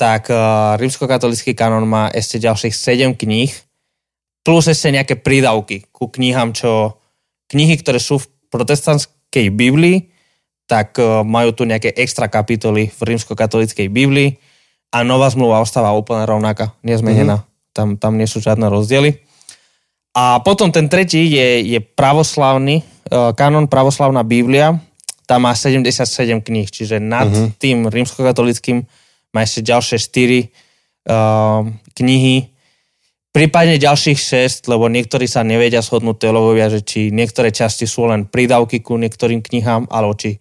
tak 0.00 0.32
rímskokatolický 0.80 1.52
kanon 1.52 1.84
má 1.84 2.08
ešte 2.08 2.40
ďalších 2.40 2.72
7 2.72 3.12
kníh, 3.12 3.52
plus 4.40 4.64
ešte 4.66 4.88
nejaké 4.88 5.20
prídavky 5.20 5.86
ku 5.92 6.08
knihám, 6.08 6.56
čo 6.56 7.01
knihy, 7.52 7.76
ktoré 7.78 8.00
sú 8.00 8.18
v 8.18 8.28
protestantskej 8.48 9.52
Biblii, 9.52 10.08
tak 10.64 10.96
uh, 10.96 11.20
majú 11.20 11.52
tu 11.52 11.68
nejaké 11.68 11.92
extra 11.94 12.32
kapitoly 12.32 12.88
v 12.88 13.00
rímskokatolíckej 13.12 13.92
Biblii 13.92 14.40
a 14.92 15.04
nová 15.04 15.28
zmluva 15.28 15.60
ostáva 15.60 15.92
úplne 15.92 16.24
rovnaká, 16.24 16.72
nezmenená. 16.80 17.44
Mm-hmm. 17.44 17.72
Tam, 17.72 17.88
tam 17.96 18.12
nie 18.20 18.28
sú 18.28 18.40
žiadne 18.40 18.68
rozdiely. 18.68 19.20
A 20.12 20.44
potom 20.44 20.68
ten 20.68 20.92
tretí 20.92 21.24
je, 21.32 21.64
je 21.64 21.80
pravoslavný, 21.80 22.84
uh, 23.08 23.32
kanon 23.32 23.68
pravoslavná 23.68 24.20
Biblia, 24.24 24.76
tam 25.24 25.48
má 25.48 25.56
77 25.56 26.44
kníh, 26.44 26.68
čiže 26.68 27.00
nad 27.00 27.24
mm-hmm. 27.24 27.56
tým 27.56 27.88
rímskokatolickým 27.88 28.84
má 29.32 29.40
ešte 29.40 29.64
ďalšie 29.64 29.96
4 29.96 31.08
uh, 31.08 31.64
knihy, 31.96 32.51
prípadne 33.32 33.80
ďalších 33.80 34.20
6, 34.20 34.68
lebo 34.68 34.92
niektorí 34.92 35.24
sa 35.24 35.40
nevedia 35.40 35.80
shodnúť 35.80 36.28
teológovia, 36.28 36.68
že 36.68 36.84
či 36.84 37.08
niektoré 37.08 37.48
časti 37.48 37.88
sú 37.88 38.04
len 38.06 38.28
prídavky 38.28 38.84
ku 38.84 39.00
niektorým 39.00 39.40
knihám, 39.40 39.88
alebo 39.88 40.12
či 40.12 40.36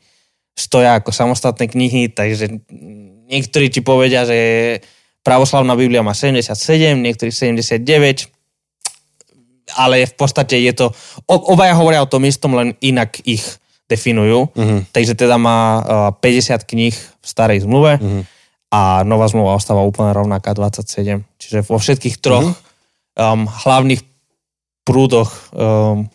stoja 0.52 1.00
ako 1.00 1.16
samostatné 1.16 1.72
knihy, 1.72 2.12
takže 2.12 2.52
niektorí 3.32 3.72
ti 3.72 3.80
povedia, 3.80 4.28
že 4.28 4.78
pravoslavná 5.24 5.72
Biblia 5.80 6.04
má 6.04 6.12
77, 6.12 6.52
niektorí 7.00 7.32
79, 7.32 8.28
ale 9.80 10.04
v 10.04 10.14
podstate 10.20 10.60
je 10.60 10.74
to, 10.76 10.92
obaja 11.32 11.72
hovoria 11.80 12.04
o 12.04 12.12
tom 12.12 12.28
istom, 12.28 12.60
len 12.60 12.76
inak 12.84 13.24
ich 13.24 13.44
definujú. 13.88 14.52
Mhm. 14.52 14.92
Takže 14.92 15.16
teda 15.16 15.40
má 15.40 15.60
uh, 15.80 15.84
50 16.20 16.64
kníh 16.68 16.96
v 16.96 17.26
starej 17.26 17.64
zmluve 17.64 18.00
Mhm. 18.00 18.22
a 18.72 19.04
nová 19.08 19.28
zmluva 19.32 19.56
ostáva 19.56 19.84
úplne 19.84 20.12
rovnaká 20.12 20.52
27. 20.56 21.24
Čiže 21.40 21.64
vo 21.64 21.80
všetkých 21.80 22.20
troch 22.20 22.52
Mhm. 22.52 22.71
Um, 23.18 23.48
hlavných 23.48 24.02
prúdoch 24.88 25.30
um, 25.54 26.08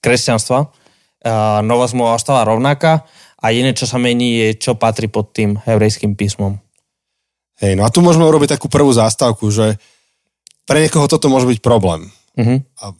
kresťanstva 0.00 0.58
uh, 0.66 1.60
nová 1.62 1.86
zmluva 1.90 2.16
ostáva 2.16 2.46
rovnaká 2.46 3.04
a 3.36 3.52
jediné, 3.52 3.76
čo 3.76 3.86
sa 3.86 4.00
mení, 4.00 4.40
je, 4.40 4.48
čo 4.56 4.80
patrí 4.80 5.06
pod 5.06 5.30
tým 5.36 5.60
hebrejským 5.60 6.16
písmom. 6.16 6.56
Hej, 7.60 7.76
no 7.76 7.84
a 7.84 7.92
tu 7.92 8.04
môžeme 8.04 8.28
urobiť 8.28 8.56
takú 8.56 8.68
prvú 8.68 8.92
zástavku, 8.92 9.48
že 9.48 9.80
pre 10.68 10.82
niekoho 10.82 11.08
toto 11.08 11.30
môže 11.30 11.48
byť 11.48 11.58
problém. 11.62 12.10
Mhm. 12.36 12.56
A 12.82 12.92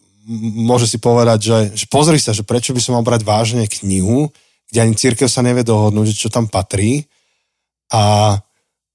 môže 0.66 0.90
si 0.90 0.98
povedať, 0.98 1.38
že, 1.42 1.58
že 1.74 1.86
pozri 1.86 2.18
sa, 2.18 2.34
že 2.34 2.42
prečo 2.42 2.74
by 2.74 2.80
som 2.82 2.98
mal 2.98 3.04
brať 3.06 3.22
vážne 3.22 3.64
knihu, 3.66 4.30
kde 4.70 4.78
ani 4.82 4.94
církev 4.98 5.30
sa 5.30 5.46
nevie 5.46 5.62
dohodnúť, 5.62 6.10
že 6.10 6.26
čo 6.26 6.28
tam 6.32 6.50
patrí. 6.50 7.06
A, 7.94 8.34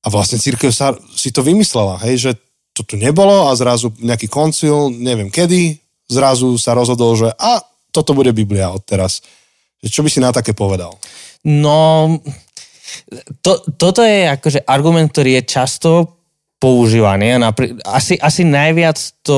a 0.04 0.08
vlastne 0.12 0.36
církev 0.36 0.76
sa, 0.76 0.92
si 1.16 1.32
to 1.32 1.40
vymyslela, 1.40 2.04
hej, 2.04 2.16
že 2.20 2.32
to 2.82 2.90
tu 2.90 2.96
nebolo 2.98 3.46
a 3.46 3.54
zrazu 3.54 3.94
nejaký 4.02 4.26
koncil, 4.26 4.90
neviem 4.90 5.30
kedy, 5.30 5.78
zrazu 6.10 6.58
sa 6.58 6.74
rozhodol, 6.74 7.14
že 7.14 7.30
a 7.38 7.62
toto 7.94 8.18
bude 8.18 8.34
Biblia 8.34 8.74
od 8.74 8.82
teraz. 8.82 9.22
Čo 9.78 10.02
by 10.02 10.10
si 10.10 10.18
na 10.18 10.34
také 10.34 10.58
povedal? 10.58 10.98
No, 11.46 12.10
to, 13.46 13.62
toto 13.78 14.02
je 14.02 14.26
akože 14.34 14.66
argument, 14.66 15.14
ktorý 15.14 15.42
je 15.42 15.44
často 15.46 15.90
používaný. 16.62 17.38
Napri- 17.38 17.78
asi, 17.86 18.18
asi 18.18 18.46
najviac 18.46 18.98
to 19.22 19.38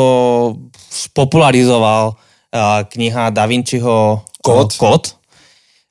spopularizoval 0.91 2.15
uh, 2.15 2.83
kniha 2.87 3.31
Da 3.31 3.47
Vinciho 3.47 4.23
Kód. 4.43 4.71
Uh, 4.75 4.79
kód. 4.79 5.03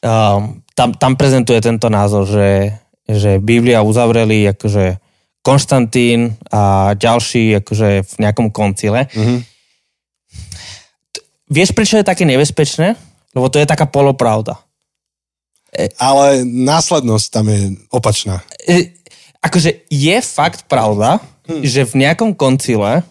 Um, 0.02 0.60
tam, 0.72 0.92
tam 0.96 1.12
prezentuje 1.16 1.60
tento 1.60 1.88
názor, 1.88 2.28
že, 2.28 2.76
že 3.08 3.40
Biblia 3.40 3.84
uzavreli 3.84 4.48
akože 4.52 5.00
Konštantín 5.42 6.38
a 6.54 6.94
ďalší 6.94 7.58
akože 7.58 8.06
v 8.06 8.14
nejakom 8.22 8.54
koncile. 8.54 9.10
Mm-hmm. 9.10 9.38
Vieš, 11.52 11.70
prečo 11.76 11.98
je 11.98 12.06
také 12.06 12.24
nebezpečné? 12.24 12.94
Lebo 13.34 13.50
to 13.52 13.60
je 13.60 13.68
taká 13.68 13.84
polopravda. 13.84 14.60
Ale 15.98 16.44
následnosť 16.44 17.26
tam 17.32 17.48
je 17.48 17.74
opačná. 17.88 18.44
E, 18.64 18.92
akože 19.40 19.88
je 19.88 20.16
fakt 20.20 20.68
pravda, 20.68 21.18
hm. 21.48 21.64
že 21.64 21.88
v 21.88 21.94
nejakom 22.06 22.36
koncile 22.36 23.02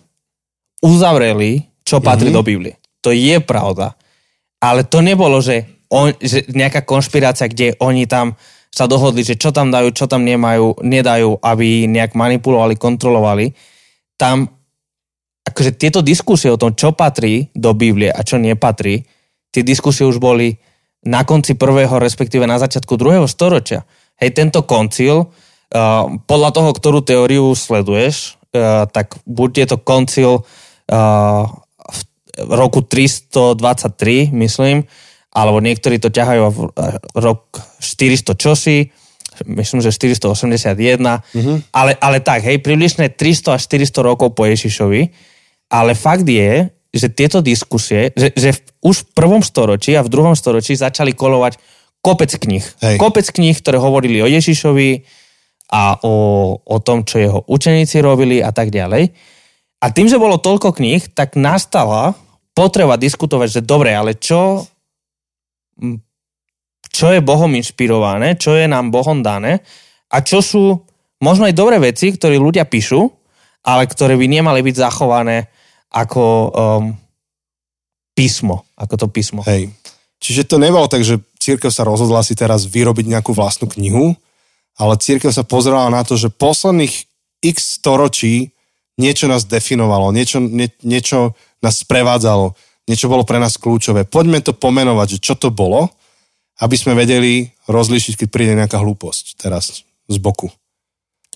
uzavreli, 0.82 1.65
čo 1.82 2.01
patrí 2.01 2.29
mm-hmm. 2.29 2.38
do 2.38 2.45
Biblie. 2.45 2.75
To 3.01 3.09
je 3.09 3.41
pravda. 3.41 3.97
Ale 4.61 4.86
to 4.86 5.01
nebolo, 5.01 5.41
že, 5.41 5.65
on, 5.89 6.13
že 6.21 6.45
nejaká 6.53 6.86
konšpirácia, 6.86 7.49
kde 7.49 7.73
oni 7.82 8.05
tam 8.05 8.38
sa 8.72 8.88
dohodli, 8.88 9.28
že 9.28 9.36
čo 9.36 9.51
tam 9.51 9.67
dajú, 9.67 9.91
čo 9.91 10.07
tam 10.07 10.24
nemajú, 10.24 10.80
nedajú, 10.80 11.43
aby 11.43 11.91
nejak 11.91 12.15
manipulovali, 12.15 12.80
kontrolovali. 12.80 13.51
Tam 14.15 14.47
akože 15.43 15.76
tieto 15.76 15.99
diskusie 15.99 16.47
o 16.47 16.57
tom, 16.57 16.72
čo 16.72 16.95
patrí 16.95 17.51
do 17.51 17.76
Biblie 17.76 18.07
a 18.07 18.24
čo 18.24 18.39
nepatrí, 18.39 19.03
tie 19.51 19.61
diskusie 19.67 20.07
už 20.07 20.24
boli 20.24 20.55
na 21.03 21.28
konci 21.28 21.59
prvého, 21.59 21.99
respektíve 21.99 22.47
na 22.47 22.61
začiatku 22.61 22.95
druhého 22.95 23.28
storočia. 23.28 23.84
Hej, 24.22 24.38
tento 24.38 24.63
koncil, 24.63 25.28
uh, 25.28 26.07
podľa 26.30 26.49
toho, 26.55 26.69
ktorú 26.72 26.99
teóriu 27.01 27.51
sleduješ, 27.57 28.39
uh, 28.53 28.88
tak 28.88 29.17
buď 29.28 29.65
je 29.65 29.67
to 29.67 29.78
koncil 29.82 30.32
uh, 30.45 31.43
v 32.38 32.51
roku 32.53 32.86
323, 32.86 34.32
myslím, 34.32 34.88
alebo 35.32 35.63
niektorí 35.63 35.97
to 35.97 36.11
ťahajú 36.11 36.41
v 36.51 36.59
rok 37.15 37.55
400 37.79 38.36
čosi, 38.36 38.91
myslím, 39.47 39.79
že 39.79 39.95
481, 39.95 40.99
mm-hmm. 40.99 41.57
ale, 41.71 41.95
ale 41.97 42.17
tak, 42.19 42.43
hej, 42.43 42.59
približne 42.59 43.09
300 43.09 43.57
až 43.57 43.61
400 43.71 44.03
rokov 44.03 44.36
po 44.36 44.43
Ježišovi, 44.43 45.01
ale 45.71 45.95
fakt 45.95 46.27
je, 46.27 46.67
že 46.91 47.07
tieto 47.07 47.39
diskusie, 47.39 48.11
že, 48.13 48.36
že 48.36 48.51
už 48.84 49.07
v 49.07 49.09
prvom 49.15 49.39
storočí 49.39 49.95
a 49.95 50.03
v 50.03 50.11
druhom 50.11 50.36
storočí 50.36 50.75
začali 50.75 51.15
kolovať 51.15 51.55
kopec 52.03 52.36
knih. 52.36 52.65
Hej. 52.84 52.95
Kopec 52.99 53.23
knih, 53.32 53.55
ktoré 53.55 53.79
hovorili 53.79 54.19
o 54.19 54.27
Ježišovi 54.27 55.07
a 55.71 55.95
o, 56.03 56.15
o 56.59 56.77
tom, 56.84 57.07
čo 57.07 57.15
jeho 57.15 57.39
učeníci 57.47 58.03
robili 58.03 58.43
a 58.43 58.51
tak 58.51 58.75
ďalej. 58.75 59.15
A 59.82 59.86
tým, 59.95 60.11
že 60.11 60.19
bolo 60.19 60.36
toľko 60.36 60.75
kníh, 60.75 61.15
tak 61.15 61.39
nastala 61.39 62.13
potreba 62.51 62.99
diskutovať, 62.99 63.47
že 63.47 63.61
dobre, 63.63 63.95
ale 63.95 64.19
čo, 64.19 64.67
čo 66.91 67.07
je 67.11 67.24
Bohom 67.24 67.51
inšpirované, 67.55 68.36
čo 68.36 68.53
je 68.57 68.67
nám 68.67 68.91
Bohom 68.91 69.24
dané 69.24 69.63
a 70.11 70.19
čo 70.19 70.43
sú 70.43 70.84
možno 71.24 71.47
aj 71.47 71.55
dobré 71.55 71.80
veci, 71.80 72.11
ktoré 72.11 72.36
ľudia 72.36 72.67
píšu, 72.67 73.07
ale 73.63 73.88
ktoré 73.88 74.17
by 74.17 74.28
nemali 74.28 74.59
byť 74.65 74.76
zachované 74.76 75.47
ako 75.93 76.24
um, 76.24 76.51
písmo, 78.17 78.67
ako 78.76 78.93
to 79.05 79.07
písmo. 79.07 79.41
Hej. 79.47 79.72
Čiže 80.22 80.45
to 80.45 80.61
nebolo 80.61 80.86
tak, 80.86 81.01
že 81.01 81.17
církev 81.41 81.74
sa 81.74 81.88
rozhodla 81.88 82.22
si 82.22 82.38
teraz 82.38 82.69
vyrobiť 82.69 83.09
nejakú 83.09 83.34
vlastnú 83.34 83.65
knihu, 83.74 84.13
ale 84.78 84.93
církev 84.97 85.34
sa 85.34 85.41
pozerala 85.41 85.89
na 85.89 86.05
to, 86.05 86.17
že 86.17 86.30
posledných 86.30 87.09
x 87.41 87.82
storočí 87.82 88.53
niečo 89.01 89.26
nás 89.26 89.49
definovalo, 89.49 90.13
niečo, 90.13 90.38
nie, 90.38 90.69
niečo 90.86 91.34
nás 91.65 91.82
sprevádzalo, 91.82 92.53
niečo 92.89 93.11
bolo 93.11 93.27
pre 93.27 93.38
nás 93.38 93.57
kľúčové. 93.57 94.07
Poďme 94.07 94.41
to 94.41 94.55
pomenovať, 94.55 95.17
že 95.17 95.19
čo 95.19 95.34
to 95.38 95.53
bolo, 95.53 95.89
aby 96.61 96.75
sme 96.77 96.93
vedeli 96.93 97.49
rozlíšiť, 97.65 98.25
keď 98.25 98.27
príde 98.29 98.53
nejaká 98.53 98.77
hlúposť 98.77 99.41
teraz 99.41 99.84
z 100.05 100.17
boku. 100.21 100.49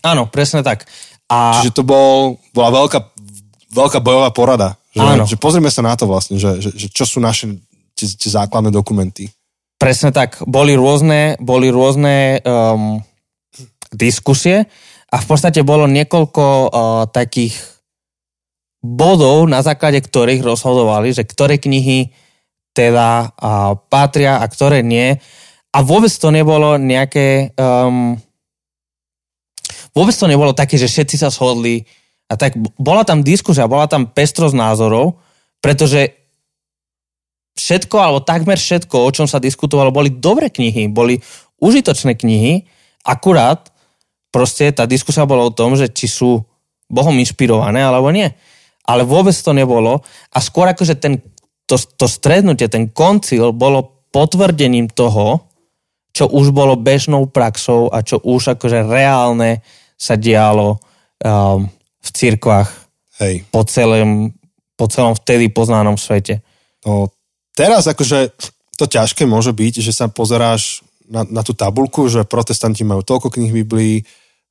Áno, 0.06 0.30
presne 0.30 0.62
tak. 0.62 0.86
A... 1.26 1.58
Čiže 1.58 1.82
to 1.82 1.84
bol, 1.84 2.38
bola 2.54 2.70
veľká 2.70 3.16
veľká 3.76 4.00
bojová 4.00 4.32
porada. 4.32 4.80
Že, 4.96 5.04
Áno. 5.04 5.24
že 5.28 5.36
pozrieme 5.36 5.68
sa 5.68 5.84
na 5.84 5.92
to 6.00 6.08
vlastne, 6.08 6.40
že, 6.40 6.64
že, 6.64 6.72
že 6.72 6.88
čo 6.88 7.04
sú 7.04 7.20
naše 7.20 7.60
tie, 8.00 8.08
tie 8.08 8.32
základné 8.32 8.72
dokumenty. 8.72 9.28
Presne 9.76 10.16
tak. 10.16 10.40
Boli 10.48 10.72
rôzne, 10.72 11.36
boli 11.44 11.68
rôzne 11.68 12.40
um, 12.48 13.04
diskusie 13.92 14.72
a 15.12 15.16
v 15.20 15.26
podstate 15.28 15.68
bolo 15.68 15.84
niekoľko 15.92 16.44
uh, 16.48 16.70
takých 17.12 17.60
bodov, 18.86 19.50
na 19.50 19.66
základe 19.66 19.98
ktorých 19.98 20.46
rozhodovali, 20.46 21.10
že 21.10 21.26
ktoré 21.26 21.58
knihy 21.58 22.14
teda 22.78 23.34
uh, 23.34 23.74
patria 23.90 24.38
a 24.38 24.46
ktoré 24.46 24.86
nie. 24.86 25.18
A 25.74 25.82
vôbec 25.82 26.14
to 26.14 26.30
nebolo 26.30 26.78
nejaké... 26.78 27.58
Um, 27.58 28.22
vôbec 29.96 30.14
to 30.14 30.30
nebolo 30.30 30.54
také, 30.54 30.78
že 30.78 30.92
všetci 30.92 31.16
sa 31.18 31.34
shodli, 31.34 31.88
a 32.26 32.34
tak 32.36 32.58
bola 32.82 33.06
tam 33.06 33.22
diskusia, 33.22 33.70
bola 33.70 33.86
tam 33.86 34.10
pestrosť 34.10 34.58
názorov, 34.58 35.22
pretože 35.62 36.10
všetko, 37.56 37.96
alebo 38.02 38.20
takmer 38.26 38.58
všetko, 38.58 38.98
o 38.98 39.14
čom 39.14 39.30
sa 39.30 39.38
diskutovalo, 39.38 39.94
boli 39.94 40.10
dobré 40.10 40.50
knihy, 40.50 40.90
boli 40.90 41.22
užitočné 41.62 42.18
knihy, 42.18 42.66
akurát 43.06 43.70
proste 44.34 44.68
tá 44.74 44.90
diskusia 44.90 45.24
bola 45.24 45.48
o 45.48 45.56
tom, 45.56 45.78
že 45.78 45.88
či 45.88 46.10
sú 46.10 46.44
Bohom 46.90 47.16
inšpirované, 47.16 47.82
alebo 47.82 48.12
nie. 48.12 48.34
Ale 48.86 49.02
vôbec 49.04 49.34
to 49.34 49.52
nebolo. 49.52 50.02
A 50.34 50.38
skôr 50.42 50.70
akože 50.70 50.98
ten, 51.02 51.22
to, 51.66 51.76
to 51.78 52.06
strednutie, 52.06 52.70
ten 52.70 52.94
koncil 52.94 53.50
bolo 53.52 54.06
potvrdením 54.14 54.88
toho, 54.94 55.50
čo 56.16 56.32
už 56.32 56.56
bolo 56.56 56.80
bežnou 56.80 57.28
praxou 57.28 57.92
a 57.92 58.00
čo 58.00 58.24
už 58.24 58.56
akože 58.56 58.88
reálne 58.88 59.60
sa 60.00 60.16
dialo 60.16 60.80
um, 61.20 61.68
v 62.00 62.10
cirkvách 62.14 62.86
Hej. 63.16 63.48
Po, 63.48 63.64
celém, 63.64 64.36
po 64.76 64.92
celom 64.92 65.16
vtedy 65.16 65.48
poznánom 65.48 65.96
svete. 65.96 66.44
No, 66.84 67.08
teraz 67.56 67.88
akože 67.88 68.36
to 68.76 68.86
ťažké 68.92 69.24
môže 69.24 69.56
byť, 69.56 69.80
že 69.80 69.96
sa 69.96 70.12
pozeráš 70.12 70.84
na, 71.08 71.24
na 71.24 71.40
tú 71.40 71.56
tabulku, 71.56 72.12
že 72.12 72.28
protestanti 72.28 72.84
majú 72.84 73.00
toľko 73.08 73.32
kníh 73.32 73.56
Biblii, 73.64 74.04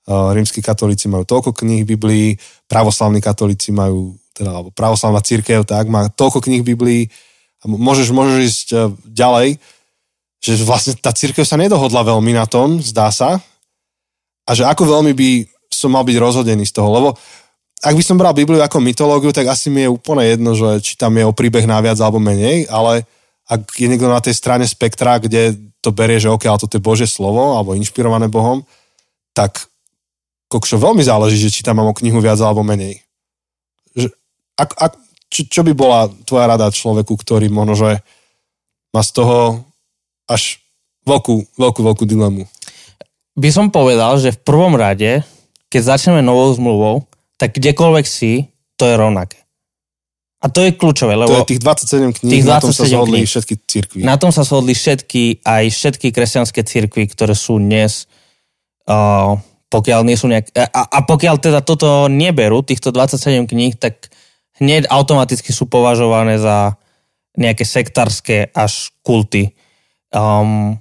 uh, 0.09 0.33
rímsky 0.33 0.65
katolíci 0.65 1.13
majú 1.13 1.29
toľko 1.29 1.53
kníh 1.53 1.85
Biblii, 1.85 2.41
pravoslavní 2.65 3.21
katolíci 3.21 3.69
majú, 3.69 4.17
teda, 4.35 4.51
alebo 4.51 4.75
pravoslavná 4.75 5.23
církev, 5.23 5.63
tak, 5.63 5.87
má 5.87 6.11
toľko 6.11 6.43
kníh 6.43 6.67
Biblii 6.67 7.09
a 7.63 7.71
môžeš, 7.71 8.11
môžeš 8.11 8.39
ísť 8.43 8.69
uh, 8.75 8.91
ďalej, 9.07 9.57
že 10.45 10.61
vlastne 10.67 10.93
tá 10.99 11.15
církev 11.15 11.47
sa 11.47 11.57
nedohodla 11.57 12.05
veľmi 12.05 12.37
na 12.37 12.45
tom, 12.45 12.83
zdá 12.83 13.09
sa, 13.09 13.41
a 14.45 14.51
že 14.53 14.69
ako 14.69 14.85
veľmi 14.85 15.17
by 15.17 15.31
som 15.73 15.97
mal 15.97 16.05
byť 16.05 16.17
rozhodený 16.21 16.69
z 16.69 16.75
toho, 16.77 16.89
lebo 16.93 17.09
ak 17.85 17.95
by 17.97 18.05
som 18.05 18.17
bral 18.17 18.33
Bibliu 18.33 18.61
ako 18.65 18.81
mytológiu, 18.81 19.33
tak 19.33 19.49
asi 19.49 19.69
mi 19.69 19.85
je 19.85 19.93
úplne 19.93 20.25
jedno, 20.25 20.57
že 20.57 20.81
či 20.81 20.97
tam 20.97 21.17
je 21.17 21.25
o 21.25 21.37
príbeh 21.37 21.69
naviac 21.69 22.01
alebo 22.01 22.17
menej, 22.17 22.65
ale 22.69 23.05
ak 23.45 23.77
je 23.77 23.89
niekto 23.89 24.09
na 24.09 24.25
tej 24.25 24.33
strane 24.33 24.65
spektra, 24.65 25.21
kde 25.21 25.53
to 25.85 25.93
berie, 25.93 26.17
že 26.17 26.33
ok, 26.33 26.49
ale 26.49 26.63
toto 26.65 26.81
je 26.81 26.85
Božie 26.85 27.05
slovo 27.05 27.61
alebo 27.61 27.77
inšpirované 27.77 28.33
Bohom, 28.33 28.65
tak 29.37 29.69
kokšo 30.49 30.81
veľmi 30.81 31.05
záleží, 31.05 31.37
že 31.37 31.53
či 31.53 31.61
tam 31.61 31.85
mám 31.85 31.93
o 31.93 31.99
knihu 32.01 32.25
viac 32.25 32.41
alebo 32.41 32.65
menej. 32.65 33.04
Ak, 34.55 34.71
ak, 34.79 34.93
čo, 35.31 35.43
čo 35.51 35.61
by 35.67 35.73
bola 35.75 36.07
tvoja 36.27 36.47
rada 36.47 36.71
človeku, 36.71 37.19
ktorý 37.19 37.51
možno, 37.51 37.75
že 37.75 37.91
má 38.95 39.03
z 39.03 39.11
toho 39.11 39.67
až 40.31 40.63
veľkú, 41.03 41.59
veľkú, 41.59 41.81
veľkú 41.83 42.05
dilemu? 42.07 42.47
By 43.35 43.51
som 43.51 43.67
povedal, 43.75 44.23
že 44.23 44.31
v 44.31 44.43
prvom 44.47 44.79
rade, 44.79 45.27
keď 45.67 45.99
začneme 45.99 46.23
novou 46.23 46.55
zmluvou, 46.55 46.97
tak 47.35 47.59
kdekoľvek 47.59 48.07
si, 48.07 48.47
to 48.79 48.87
je 48.87 48.95
rovnaké. 48.95 49.43
A 50.45 50.53
to 50.53 50.61
je 50.61 50.77
kľúčové, 50.77 51.17
lebo... 51.17 51.33
To 51.33 51.41
je 51.43 51.57
tých 51.57 51.63
27 51.65 52.21
kníh, 52.21 52.33
tých 52.39 52.47
27 52.47 52.53
na 52.53 52.61
tom 52.61 52.73
sa 52.77 52.85
zhodli 52.85 53.19
kníh. 53.25 53.31
všetky 53.33 53.55
církvy. 53.65 54.01
Na 54.05 54.17
tom 54.21 54.31
sa 54.31 54.43
zhodli 54.45 54.77
všetky, 54.77 55.41
aj 55.41 55.65
všetky 55.73 56.07
kresťanské 56.13 56.61
církvy, 56.63 57.09
ktoré 57.11 57.33
sú 57.33 57.57
dnes, 57.57 58.05
uh, 58.87 59.41
pokiaľ 59.73 60.01
nie 60.05 60.21
sú 60.21 60.29
nejak... 60.29 60.53
A, 60.53 60.85
a 60.85 60.99
pokiaľ 61.03 61.41
teda 61.41 61.65
toto 61.65 62.13
neberú, 62.13 62.61
týchto 62.61 62.93
27 62.93 63.51
kníh, 63.51 63.73
tak 63.75 64.13
hneď 64.63 64.87
automaticky 64.91 65.51
sú 65.51 65.67
považované 65.67 66.39
za 66.39 66.79
nejaké 67.35 67.67
sektárske 67.67 68.51
až 68.55 68.95
kulty, 69.03 69.55
um, 70.15 70.79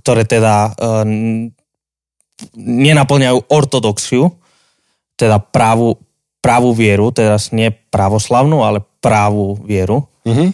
ktoré 0.00 0.24
teda 0.24 0.72
uh, 0.72 1.04
nenaplňajú 2.56 3.38
ortodoxiu, 3.52 4.32
teda 5.14 5.38
právu, 5.38 6.00
právu 6.40 6.72
vieru, 6.72 7.12
teraz 7.12 7.52
nie 7.52 7.70
pravoslavnú, 7.70 8.64
ale 8.64 8.82
právu 8.98 9.60
vieru. 9.62 10.08
Mm-hmm. 10.24 10.48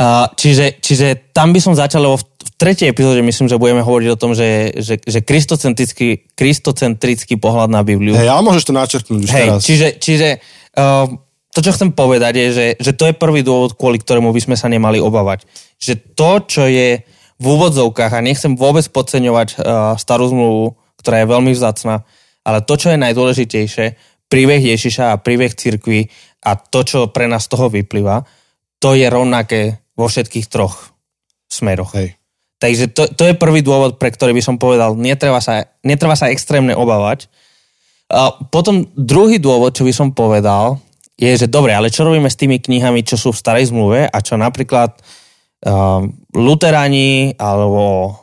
Uh, 0.00 0.28
čiže, 0.38 0.80
čiže 0.80 1.32
tam 1.34 1.52
by 1.52 1.60
som 1.60 1.74
začal, 1.76 2.04
lebo 2.04 2.16
v, 2.16 2.24
v 2.24 2.50
tretej 2.56 2.88
epizóde 2.88 3.20
myslím, 3.20 3.48
že 3.50 3.60
budeme 3.60 3.84
hovoriť 3.84 4.08
o 4.12 4.20
tom, 4.20 4.32
že, 4.32 4.76
že, 4.80 4.96
že 5.00 5.20
kristocentrický, 5.20 6.30
kristocentrický 6.36 7.36
pohľad 7.36 7.68
na 7.68 7.84
Bibliu. 7.84 8.16
Hej, 8.16 8.28
ale 8.32 8.40
môžeš 8.44 8.64
to 8.70 8.76
načrtnúť 8.76 9.20
už 9.28 9.30
Hej, 9.34 9.48
teraz. 9.48 9.60
čiže, 9.66 9.88
čiže 10.00 10.28
uh, 10.78 11.10
to, 11.50 11.58
čo 11.66 11.74
chcem 11.74 11.90
povedať, 11.90 12.38
je, 12.38 12.48
že, 12.54 12.66
že 12.78 12.92
to 12.94 13.10
je 13.10 13.14
prvý 13.18 13.42
dôvod, 13.42 13.74
kvôli 13.74 13.98
ktorému 13.98 14.30
by 14.30 14.40
sme 14.40 14.56
sa 14.56 14.70
nemali 14.70 15.02
obávať. 15.02 15.46
Že 15.82 15.94
to, 16.14 16.30
čo 16.46 16.62
je 16.70 17.02
v 17.40 17.44
úvodzovkách, 17.44 18.12
a 18.14 18.22
nechcem 18.22 18.54
vôbec 18.54 18.86
podceňovať 18.86 19.48
uh, 19.56 19.98
starú 19.98 20.30
zmluvu, 20.30 20.78
ktorá 21.02 21.24
je 21.24 21.32
veľmi 21.32 21.52
vzácna, 21.56 22.06
ale 22.46 22.62
to, 22.62 22.78
čo 22.78 22.94
je 22.94 23.02
najdôležitejšie, 23.02 23.86
príbeh 24.30 24.62
Ježiša 24.62 25.10
a 25.10 25.20
príbeh 25.20 25.50
cirkvi 25.50 26.06
a 26.46 26.54
to, 26.54 26.86
čo 26.86 26.98
pre 27.10 27.26
nás 27.26 27.50
z 27.50 27.52
toho 27.56 27.66
vyplýva, 27.66 28.22
to 28.78 28.94
je 28.94 29.10
rovnaké 29.10 29.82
vo 29.98 30.06
všetkých 30.06 30.46
troch 30.46 30.94
smeroch. 31.50 31.98
Hej. 31.98 32.16
Takže 32.60 32.92
to, 32.92 33.08
to 33.10 33.24
je 33.26 33.34
prvý 33.34 33.64
dôvod, 33.64 33.98
pre 33.98 34.12
ktorý 34.12 34.36
by 34.36 34.42
som 34.44 34.56
povedal, 34.60 34.94
netreba 34.94 35.42
sa, 35.42 35.66
netreba 35.82 36.14
sa 36.14 36.30
extrémne 36.30 36.76
obávať. 36.76 37.26
A 38.12 38.36
potom 38.36 38.86
druhý 38.94 39.40
dôvod, 39.40 39.74
čo 39.74 39.82
by 39.82 39.92
som 39.96 40.08
povedal, 40.12 40.78
je, 41.20 41.30
že 41.36 41.52
dobre, 41.52 41.76
ale 41.76 41.92
čo 41.92 42.08
robíme 42.08 42.32
s 42.32 42.40
tými 42.40 42.56
knihami, 42.56 43.04
čo 43.04 43.20
sú 43.20 43.36
v 43.36 43.40
starej 43.44 43.68
zmluve 43.68 44.08
a 44.08 44.18
čo 44.24 44.40
napríklad 44.40 44.96
uh, 44.96 46.00
luteráni 46.32 47.36
alebo 47.36 48.16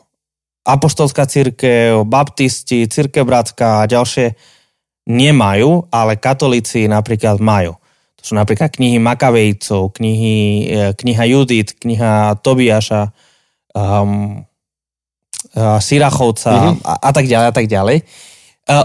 apostolská 0.66 1.24
církev, 1.30 2.02
baptisti, 2.04 2.90
církev 2.90 3.22
bratská 3.22 3.86
a 3.86 3.88
ďalšie 3.88 4.34
nemajú, 5.08 5.88
ale 5.88 6.20
katolíci 6.20 6.84
napríklad 6.90 7.40
majú. 7.40 7.78
To 8.20 8.22
sú 8.22 8.32
napríklad 8.36 8.74
knihy 8.76 9.00
Makavejcov, 9.00 9.96
knihy, 9.96 10.36
eh, 10.68 10.92
kniha 10.92 11.24
Judit, 11.24 11.78
kniha 11.80 12.36
Tobiaša, 12.44 13.14
um, 13.72 14.42
uh, 15.54 15.78
Sirachovca 15.80 16.52
mm-hmm. 16.52 16.84
a, 16.84 16.92
a 17.08 17.10
tak 17.14 17.24
ďalej 17.24 17.46
a 17.48 17.54
tak 17.54 17.66
ďalej. 17.70 17.96
Uh, 18.68 18.84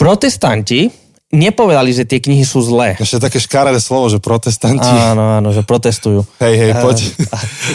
protestanti 0.00 0.88
nepovedali, 1.28 1.90
že 1.90 2.02
tie 2.02 2.18
knihy 2.18 2.42
sú 2.42 2.60
zlé. 2.60 2.94
Ešte 2.96 3.18
také 3.18 3.36
škaredé 3.36 3.78
slovo, 3.78 4.06
že 4.06 4.18
protestanti. 4.18 4.86
Áno, 4.86 5.36
áno, 5.36 5.50
že 5.50 5.60
protestujú. 5.60 6.22
Hej, 6.38 6.54
hej, 6.56 6.70
poď. 6.78 6.96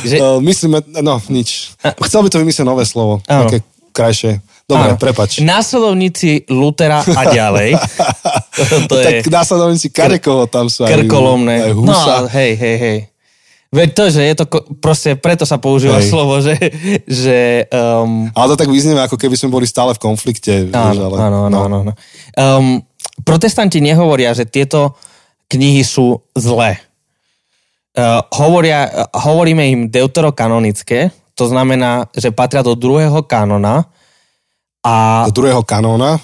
že- 0.04 0.18
Uh, 0.18 0.40
myslíme, 0.50 0.80
no 0.98 1.20
nič. 1.28 1.76
Chcel 1.78 2.22
by 2.22 2.30
to 2.30 2.40
vymyslieť 2.40 2.64
nové 2.64 2.84
slovo. 2.84 3.20
Áno. 3.26 3.46
Také 3.46 3.60
krajšie. 3.92 4.40
Dobre, 4.64 4.96
Áno. 4.96 4.98
prepač. 4.98 5.44
Následovníci 5.44 6.48
Lutera 6.48 7.04
a 7.04 7.22
ďalej. 7.38 7.76
to 8.90 8.96
je 8.96 9.06
Tak 9.20 9.28
následovníci 9.28 9.92
kadekoho 9.92 10.48
tam 10.48 10.72
sú 10.72 10.88
krkolomné. 10.88 11.68
aj 11.68 11.72
No, 11.74 11.92
husa. 11.92 12.32
hej, 12.32 12.56
hej, 12.56 12.78
hej. 12.78 12.98
Veď 13.70 13.90
to, 13.96 14.04
že 14.10 14.22
je 14.22 14.36
to, 14.36 14.46
proste 14.80 15.16
preto 15.16 15.48
sa 15.48 15.56
používa 15.56 16.04
Hej. 16.04 16.12
slovo, 16.12 16.44
že, 16.44 16.60
že 17.08 17.64
um, 17.72 18.28
Ale 18.32 18.52
to 18.52 18.60
tak 18.60 18.68
vyznieme, 18.68 19.00
ako 19.00 19.16
keby 19.16 19.40
sme 19.40 19.48
boli 19.50 19.64
stále 19.64 19.96
v 19.96 20.00
konflikte. 20.02 20.68
vieš, 20.68 20.76
Áno, 20.76 21.08
ale, 21.08 21.16
áno, 21.18 21.38
áno, 21.42 21.48
no. 21.48 21.60
áno. 21.64 21.78
áno. 21.82 21.94
Um, 22.36 22.84
protestanti 23.26 23.82
nehovoria, 23.82 24.34
že 24.36 24.48
tieto 24.48 24.98
knihy 25.52 25.84
sú 25.84 26.22
zlé. 26.38 26.80
Uh, 27.92 28.24
hovoria, 28.32 29.10
hovoríme 29.12 29.68
im 29.68 29.82
deuterokanonické, 29.92 31.12
to 31.36 31.48
znamená, 31.48 32.08
že 32.16 32.32
patria 32.32 32.64
do 32.64 32.76
druhého 32.76 33.24
kanona 33.28 33.92
a, 34.82 35.26
Do 35.30 35.46
druhého 35.46 35.62
kanóna. 35.62 36.18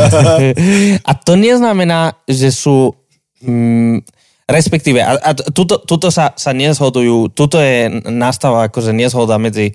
a 1.08 1.12
to 1.16 1.32
neznamená, 1.32 2.12
že 2.28 2.52
sú 2.52 2.92
mm, 3.40 4.04
respektíve, 4.44 5.00
a, 5.00 5.16
a 5.16 5.30
tuto, 5.32 5.80
tuto 5.80 6.12
sa, 6.12 6.36
sa 6.36 6.52
nezhodujú, 6.52 7.32
tuto 7.32 7.56
je 7.56 7.88
nastava 8.12 8.68
akože 8.68 8.92
nezhoda 8.92 9.40
medzi 9.40 9.72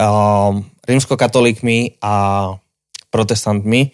um, 0.00 0.64
rímskokatolíkmi 0.88 2.00
a 2.00 2.14
protestantmi, 3.12 3.92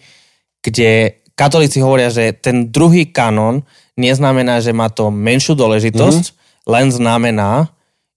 kde 0.63 1.20
katolíci 1.41 1.81
hovoria, 1.81 2.13
že 2.13 2.37
ten 2.37 2.69
druhý 2.69 3.09
kanon 3.09 3.65
neznamená, 3.97 4.61
že 4.61 4.69
má 4.77 4.93
to 4.93 5.09
menšiu 5.09 5.57
dôležitosť, 5.57 6.25
mm-hmm. 6.29 6.69
len 6.69 6.85
znamená, 6.93 7.51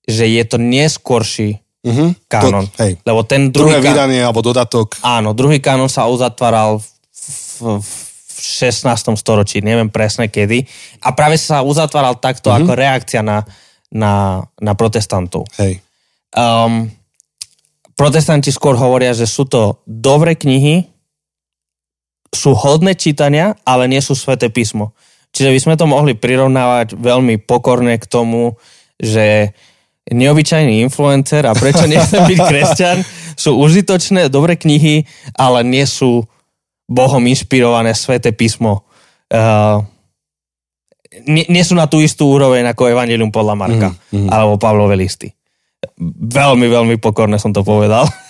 že 0.04 0.28
je 0.28 0.44
to 0.44 0.60
neskorší 0.60 1.64
Mhm. 1.84 2.32
kanon. 2.32 2.64
To, 2.64 2.80
hej. 2.80 2.96
Lebo 3.04 3.20
ten 3.28 3.52
Druhé 3.52 3.76
druhý, 3.76 3.84
ka- 3.84 3.92
vydanie 3.92 4.24
alebo 4.24 4.40
dodatok. 4.40 4.96
Áno, 5.04 5.36
druhý 5.36 5.60
kanon 5.60 5.92
sa 5.92 6.08
uzatváral 6.08 6.80
v, 6.80 6.88
v, 7.60 7.84
v 7.84 8.36
16. 8.40 8.88
storočí, 9.20 9.60
neviem 9.60 9.92
presne 9.92 10.32
kedy. 10.32 10.64
A 11.04 11.12
práve 11.12 11.36
sa 11.36 11.60
uzatváral 11.60 12.16
takto 12.16 12.48
mm-hmm. 12.48 12.64
ako 12.64 12.72
reakcia 12.72 13.20
na, 13.20 13.44
na, 13.92 14.40
na 14.64 14.72
protestantov. 14.72 15.44
Hej. 15.60 15.84
Um, 16.32 16.88
protestanti 18.00 18.48
skôr 18.48 18.80
hovoria, 18.80 19.12
že 19.12 19.28
sú 19.28 19.44
to 19.44 19.84
dobré 19.84 20.40
knihy, 20.40 20.88
sú 22.34 22.52
hodné 22.52 22.98
čítania, 22.98 23.54
ale 23.62 23.86
nie 23.86 24.02
sú 24.02 24.18
sveté 24.18 24.50
písmo. 24.50 24.92
Čiže 25.34 25.50
by 25.50 25.60
sme 25.62 25.74
to 25.78 25.86
mohli 25.86 26.18
prirovnávať 26.18 26.98
veľmi 26.98 27.42
pokorne 27.42 27.98
k 27.98 28.06
tomu, 28.06 28.58
že 28.98 29.54
neobyčajný 30.10 30.84
influencer 30.84 31.48
a 31.48 31.56
prečo 31.56 31.88
nechcem 31.88 32.22
byť 32.22 32.38
kresťan, 32.44 32.98
sú 33.34 33.56
užitočné, 33.58 34.28
dobré 34.30 34.54
knihy, 34.54 35.08
ale 35.34 35.64
nie 35.64 35.82
sú 35.88 36.28
Bohom 36.84 37.24
inšpirované 37.24 37.96
sveté 37.96 38.30
písmo. 38.30 38.84
Uh, 39.32 39.80
nie, 41.24 41.46
nie 41.48 41.64
sú 41.64 41.72
na 41.78 41.88
tú 41.88 42.02
istú 42.02 42.28
úroveň 42.28 42.68
ako 42.70 42.90
Evangelium 42.90 43.32
podľa 43.32 43.54
Marka 43.56 43.88
mm, 43.94 44.28
mm. 44.28 44.28
alebo 44.28 44.60
Pavlové 44.60 44.98
listy. 44.98 45.32
Veľmi, 46.28 46.66
veľmi 46.68 46.96
pokorne 47.00 47.40
som 47.40 47.54
to 47.54 47.64
povedal. 47.64 48.04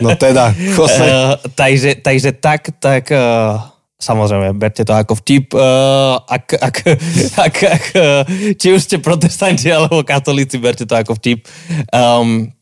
No 0.00 0.14
teda. 0.14 0.52
Uh, 0.76 1.36
takže, 1.54 1.98
takže 1.98 2.30
tak, 2.38 2.70
tak 2.78 3.10
uh, 3.10 3.58
samozrejme, 3.96 4.54
berte 4.54 4.84
to 4.84 4.92
ako 4.94 5.18
vtip, 5.18 5.56
uh, 5.56 6.20
ak, 6.24 6.56
ak, 6.56 6.76
ak, 7.48 7.56
ak, 7.64 7.84
uh, 7.96 8.22
či 8.54 8.72
už 8.72 8.80
ste 8.80 8.96
protestanti 9.02 9.72
alebo 9.72 10.04
katolíci, 10.04 10.60
berte 10.60 10.84
to 10.84 10.94
ako 10.94 11.16
vtip. 11.18 11.48
Um, 11.90 12.52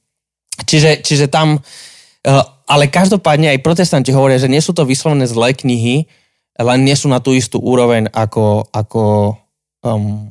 čiže, 0.65 1.05
čiže 1.05 1.27
tam, 1.29 1.59
uh, 1.59 2.45
ale 2.65 2.89
každopádne 2.89 3.53
aj 3.55 3.65
protestanti 3.67 4.15
hovoria, 4.15 4.41
že 4.41 4.51
nie 4.51 4.63
sú 4.63 4.73
to 4.73 4.87
vyslovené 4.89 5.29
zlé 5.29 5.53
knihy, 5.53 6.09
len 6.55 6.81
nie 6.87 6.95
sú 6.95 7.11
na 7.11 7.19
tú 7.19 7.35
istú 7.35 7.59
úroveň 7.59 8.09
ako, 8.15 8.71
ako 8.71 9.35
um, 9.83 10.31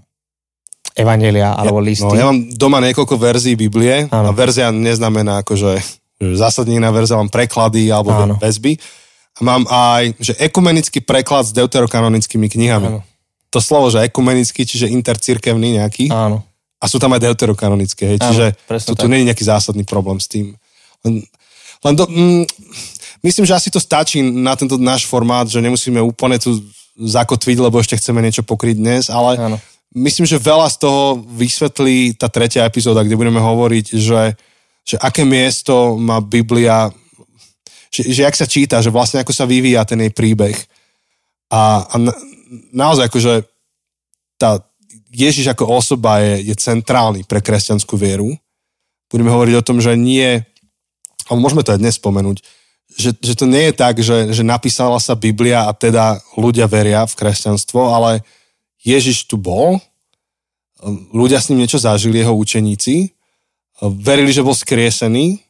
evangelia 0.95 1.51
alebo 1.57 1.83
listy. 1.83 2.05
No, 2.05 2.15
ja 2.15 2.29
mám 2.29 2.39
doma 2.53 2.79
niekoľko 2.79 3.15
verzií 3.17 3.57
Biblie 3.57 4.07
Áno. 4.07 4.29
a 4.29 4.31
verzia 4.31 4.69
neznamená 4.69 5.41
akože 5.43 6.02
že 6.31 6.39
zásadnina 6.39 6.93
verzia, 6.93 7.19
mám 7.19 7.27
preklady 7.27 7.91
alebo 7.91 8.15
Áno. 8.15 8.35
väzby. 8.39 8.79
A 9.33 9.39
mám 9.41 9.65
aj 9.67 10.13
že 10.21 10.33
ekumenický 10.37 11.01
preklad 11.01 11.49
s 11.49 11.51
deuterokanonickými 11.51 12.47
knihami. 12.47 12.87
Áno. 12.87 13.01
To 13.51 13.59
slovo, 13.59 13.91
že 13.91 14.05
ekumenický, 14.05 14.63
čiže 14.63 14.89
intercirkevný 14.93 15.81
nejaký. 15.81 16.09
Áno. 16.09 16.45
A 16.77 16.85
sú 16.91 16.99
tam 16.99 17.15
aj 17.15 17.21
deuterokanonické. 17.31 18.15
Hej. 18.15 18.17
Áno, 18.21 18.27
Čiže 18.29 18.45
presne 18.67 18.89
tu, 18.91 18.93
tu 18.95 19.05
nie 19.07 19.23
je 19.23 19.27
nejaký 19.31 19.45
zásadný 19.45 19.83
problém 19.87 20.19
s 20.19 20.27
tým. 20.27 20.57
Len, 21.05 21.23
len 21.83 21.93
do, 21.95 22.05
mm, 22.07 22.43
myslím, 23.23 23.45
že 23.47 23.55
asi 23.55 23.69
to 23.71 23.79
stačí 23.79 24.19
na 24.19 24.53
tento 24.53 24.75
náš 24.75 25.07
formát, 25.07 25.47
že 25.47 25.63
nemusíme 25.63 25.99
úplne 26.03 26.37
tu 26.37 26.59
zakotviť, 26.99 27.57
lebo 27.57 27.81
ešte 27.81 27.97
chceme 27.97 28.21
niečo 28.21 28.45
pokryť 28.45 28.75
dnes, 28.77 29.03
ale 29.09 29.39
Áno. 29.39 29.57
myslím, 29.97 30.29
že 30.29 30.37
veľa 30.37 30.69
z 30.69 30.77
toho 30.85 31.23
vysvetlí 31.25 32.13
tá 32.19 32.29
tretia 32.29 32.67
epizóda, 32.69 33.01
kde 33.01 33.17
budeme 33.17 33.41
hovoriť, 33.41 33.85
že, 33.97 34.37
že 34.83 34.99
aké 34.99 35.23
miesto 35.23 35.95
má 35.95 36.19
Biblia, 36.19 36.91
že, 37.87 38.03
že 38.11 38.27
jak 38.27 38.35
sa 38.35 38.47
číta, 38.47 38.83
že 38.83 38.91
vlastne 38.91 39.23
ako 39.23 39.31
sa 39.31 39.47
vyvíja 39.47 39.87
ten 39.87 39.99
jej 40.03 40.11
príbeh. 40.11 40.55
A, 41.47 41.87
a 41.87 41.95
na, 41.99 42.13
naozaj 42.75 43.07
akože 43.07 43.47
tá 44.35 44.59
Ježiš 45.13 45.53
ako 45.53 45.69
osoba 45.69 46.19
je, 46.19 46.49
je 46.51 46.55
centrálny 46.57 47.23
pre 47.23 47.39
kresťanskú 47.39 47.95
vieru. 47.95 48.33
Budeme 49.13 49.29
hovoriť 49.29 49.55
o 49.61 49.65
tom, 49.65 49.77
že 49.77 49.93
nie, 49.93 50.41
ale 51.29 51.37
môžeme 51.37 51.61
to 51.61 51.69
aj 51.69 51.79
dnes 51.79 52.01
spomenúť, 52.01 52.41
že, 52.97 53.13
že 53.21 53.33
to 53.37 53.45
nie 53.45 53.69
je 53.69 53.73
tak, 53.77 54.01
že, 54.01 54.33
že 54.33 54.41
napísala 54.41 54.97
sa 54.97 55.13
Biblia 55.13 55.69
a 55.69 55.71
teda 55.73 56.17
ľudia 56.33 56.65
veria 56.65 57.05
v 57.05 57.13
kresťanstvo, 57.13 57.93
ale 57.93 58.25
Ježiš 58.81 59.29
tu 59.29 59.37
bol, 59.37 59.77
ľudia 61.13 61.39
s 61.39 61.53
ním 61.53 61.63
niečo 61.63 61.79
zažili, 61.79 62.19
jeho 62.19 62.35
učeníci, 62.35 63.13
verili, 63.91 64.31
že 64.31 64.45
bol 64.45 64.55
skriesený, 64.55 65.43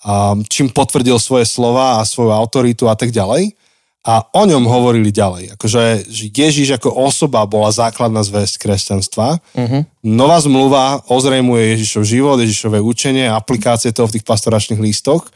a 0.00 0.32
čím 0.48 0.72
potvrdil 0.72 1.20
svoje 1.20 1.44
slova 1.44 2.00
a 2.00 2.08
svoju 2.08 2.32
autoritu 2.32 2.88
a 2.88 2.96
tak 2.96 3.12
ďalej. 3.12 3.52
A 4.00 4.24
o 4.32 4.48
ňom 4.48 4.64
hovorili 4.64 5.12
ďalej. 5.12 5.60
Akože 5.60 6.08
že 6.08 6.32
Ježiš 6.32 6.80
ako 6.80 6.88
osoba 6.88 7.44
bola 7.44 7.68
základná 7.68 8.24
zväzť 8.24 8.56
kresťanstva. 8.56 9.36
Uh-huh. 9.52 9.84
Nová 10.00 10.40
zmluva 10.40 11.04
ozrejmuje 11.04 11.76
Ježišov 11.76 12.08
život, 12.08 12.40
Ježišové 12.40 12.80
učenie, 12.80 13.28
aplikácie 13.28 13.92
toho 13.92 14.08
v 14.08 14.16
tých 14.16 14.24
pastoračných 14.24 14.80
lístoch. 14.80 15.28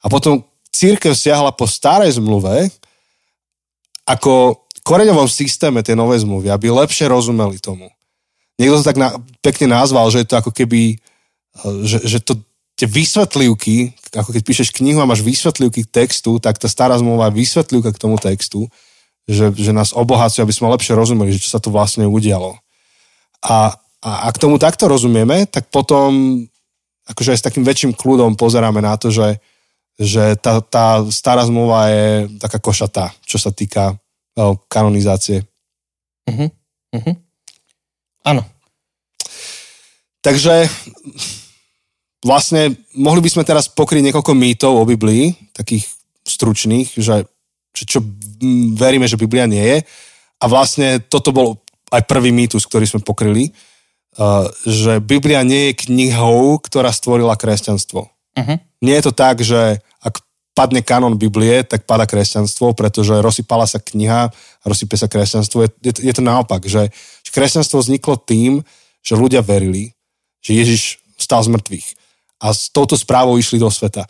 A 0.00 0.08
potom 0.08 0.48
církev 0.72 1.12
siahla 1.12 1.52
po 1.52 1.68
starej 1.68 2.16
zmluve 2.16 2.72
ako 4.08 4.64
koreňovom 4.80 5.28
systéme 5.28 5.84
tej 5.84 5.98
novej 5.98 6.24
zmluvy, 6.24 6.48
aby 6.48 6.72
lepšie 6.72 7.10
rozumeli 7.10 7.60
tomu. 7.60 7.92
niekto 8.56 8.80
to 8.80 8.88
tak 8.88 8.96
na, 8.96 9.18
pekne 9.44 9.76
nazval, 9.76 10.08
že 10.08 10.24
je 10.24 10.28
to 10.30 10.40
ako 10.40 10.54
keby, 10.54 10.96
že, 11.84 12.04
že 12.04 12.18
to 12.20 12.40
tie 12.76 12.84
vysvetlivky, 12.84 13.96
ako 14.12 14.36
keď 14.36 14.42
píšeš 14.44 14.68
knihu 14.76 15.00
a 15.00 15.08
máš 15.08 15.24
vysvetlivky 15.24 15.88
k 15.88 15.92
textu, 16.04 16.36
tak 16.36 16.60
tá 16.60 16.68
stará 16.68 17.00
zmluva 17.00 17.32
je 17.32 17.40
vysvetlivka 17.40 17.96
k 17.96 18.02
tomu 18.02 18.20
textu, 18.20 18.68
že, 19.24 19.48
že 19.56 19.72
nás 19.72 19.96
obohacuje, 19.96 20.44
aby 20.44 20.52
sme 20.52 20.68
lepšie 20.76 20.92
rozumeli, 20.92 21.32
že 21.32 21.42
čo 21.42 21.56
sa 21.56 21.60
to 21.60 21.72
vlastne 21.72 22.04
udialo. 22.04 22.60
A, 23.40 23.72
a 24.04 24.10
ak 24.28 24.36
tomu 24.36 24.60
takto 24.60 24.92
rozumieme, 24.92 25.48
tak 25.48 25.72
potom 25.72 26.44
akože 27.08 27.32
aj 27.32 27.38
s 27.40 27.46
takým 27.48 27.64
väčším 27.64 27.96
kľudom 27.96 28.36
pozeráme 28.36 28.84
na 28.84 29.00
to, 29.00 29.08
že, 29.08 29.40
že 29.96 30.36
tá, 30.36 30.60
tá 30.60 31.00
stará 31.08 31.48
zmluva 31.48 31.88
je 31.88 32.28
taká 32.36 32.60
košatá, 32.60 33.16
čo 33.24 33.40
sa 33.40 33.48
týka 33.56 33.96
o, 34.36 34.60
kanonizácie. 34.68 35.48
Uh-huh. 36.28 36.50
Uh-huh. 36.92 37.14
Áno. 38.26 38.42
Takže 40.20 40.66
vlastne 42.24 42.76
mohli 42.96 43.20
by 43.20 43.30
sme 43.32 43.44
teraz 43.44 43.68
pokryť 43.68 44.10
niekoľko 44.10 44.32
mýtov 44.32 44.72
o 44.72 44.88
Biblii, 44.88 45.52
takých 45.52 45.84
stručných, 46.24 46.96
že, 46.96 47.26
že 47.76 47.84
čo 47.84 48.00
veríme, 48.76 49.04
že 49.06 49.20
Biblia 49.20 49.44
nie 49.44 49.62
je. 49.62 49.78
A 50.40 50.44
vlastne 50.48 51.00
toto 51.00 51.32
bol 51.32 51.48
aj 51.92 52.04
prvý 52.04 52.34
mýtus, 52.34 52.66
ktorý 52.66 52.84
sme 52.84 53.00
pokryli, 53.00 53.52
uh, 54.18 54.48
že 54.66 55.00
Biblia 55.00 55.46
nie 55.46 55.72
je 55.72 55.88
knihou, 55.88 56.60
ktorá 56.60 56.92
stvorila 56.92 57.38
kresťanstvo. 57.38 58.10
Uh-huh. 58.10 58.56
Nie 58.84 59.00
je 59.00 59.04
to 59.08 59.12
tak, 59.16 59.40
že 59.40 59.80
ak 60.02 60.20
padne 60.52 60.84
kanon 60.84 61.16
Biblie, 61.16 61.64
tak 61.64 61.88
pada 61.88 62.04
kresťanstvo, 62.04 62.76
pretože 62.76 63.16
rozsypala 63.22 63.64
sa 63.64 63.80
kniha 63.80 64.28
a 64.28 64.64
rozsype 64.66 64.98
sa 64.98 65.08
kresťanstvo. 65.08 65.64
Je, 65.64 65.70
je, 65.88 65.92
je 66.10 66.12
to 66.12 66.20
naopak, 66.24 66.64
že, 66.68 66.92
kresťanstvo 67.36 67.84
vzniklo 67.84 68.16
tým, 68.16 68.64
že 69.04 69.12
ľudia 69.12 69.44
verili, 69.44 69.92
že 70.40 70.56
Ježiš 70.56 70.82
stal 71.20 71.44
z 71.44 71.52
mŕtvych 71.52 72.05
a 72.40 72.52
s 72.52 72.68
touto 72.68 72.96
správou 72.96 73.40
išli 73.40 73.56
do 73.56 73.70
sveta. 73.70 74.04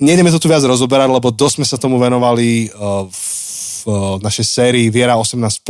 Nejdeme 0.00 0.32
to 0.32 0.40
tu 0.40 0.48
viac 0.48 0.64
rozoberať, 0.64 1.08
lebo 1.12 1.30
dosť 1.30 1.54
sme 1.60 1.66
sa 1.68 1.76
tomu 1.78 2.00
venovali 2.00 2.72
v 2.72 4.18
našej 4.18 4.46
sérii 4.46 4.86
Viera 4.88 5.18
18+, 5.18 5.62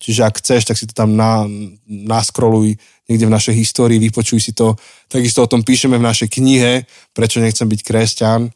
čiže 0.00 0.20
ak 0.22 0.38
chceš, 0.40 0.66
tak 0.66 0.76
si 0.78 0.88
to 0.88 0.94
tam 0.96 1.14
na, 1.14 1.44
naskroluj 1.86 2.74
niekde 3.04 3.26
v 3.28 3.34
našej 3.36 3.54
histórii, 3.54 4.00
vypočuj 4.00 4.40
si 4.40 4.52
to. 4.56 4.74
Takisto 5.12 5.44
o 5.44 5.50
tom 5.50 5.60
píšeme 5.60 6.00
v 6.00 6.06
našej 6.08 6.28
knihe 6.40 6.88
Prečo 7.12 7.38
nechcem 7.38 7.68
byť 7.68 7.80
kresťan, 7.84 8.48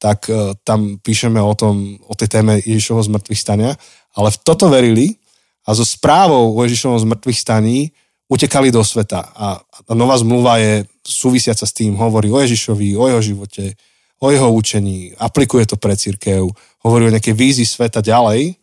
tak 0.00 0.32
tam 0.64 0.96
píšeme 0.96 1.36
o 1.36 1.52
tom, 1.52 2.00
o 2.08 2.14
tej 2.16 2.40
téme 2.40 2.56
Ježišovho 2.64 3.04
zmrtvých 3.12 3.40
stania. 3.40 3.76
Ale 4.16 4.32
v 4.32 4.38
toto 4.40 4.72
verili 4.72 5.20
a 5.68 5.76
so 5.76 5.84
správou 5.84 6.56
o 6.56 6.60
Ježišovom 6.64 6.98
zmrtvých 7.04 7.38
staní 7.38 7.92
utekali 8.26 8.72
do 8.72 8.80
sveta. 8.80 9.20
A, 9.36 9.60
a 9.60 9.92
nová 9.92 10.16
zmluva 10.16 10.56
je 10.58 10.88
súvisiaca 11.04 11.64
s 11.64 11.72
tým, 11.72 11.96
hovorí 11.96 12.28
o 12.28 12.38
Ježišovi, 12.40 12.96
o 12.96 13.04
jeho 13.08 13.22
živote, 13.22 13.74
o 14.20 14.28
jeho 14.28 14.48
učení, 14.52 15.16
aplikuje 15.16 15.64
to 15.64 15.80
pre 15.80 15.96
církev, 15.96 16.44
hovorí 16.84 17.08
o 17.08 17.14
nejakej 17.14 17.32
vízi 17.32 17.64
sveta 17.64 18.04
ďalej 18.04 18.60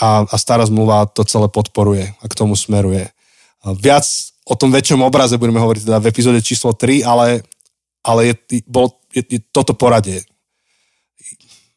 a, 0.00 0.24
a 0.24 0.34
stará 0.36 0.64
zmluva 0.68 1.08
to 1.08 1.24
celé 1.24 1.48
podporuje 1.48 2.12
a 2.12 2.24
k 2.28 2.36
tomu 2.36 2.56
smeruje. 2.56 3.08
A 3.64 3.72
viac 3.72 4.04
o 4.44 4.54
tom 4.58 4.68
väčšom 4.68 5.00
obraze 5.00 5.40
budeme 5.40 5.60
hovoriť 5.60 5.88
teda 5.88 5.98
v 6.02 6.08
epizóde 6.12 6.40
číslo 6.44 6.76
3, 6.76 7.08
ale, 7.08 7.40
ale 8.04 8.32
je, 8.32 8.62
bol, 8.68 8.92
je, 9.16 9.24
je 9.24 9.40
toto 9.52 9.72
poradie. 9.72 10.20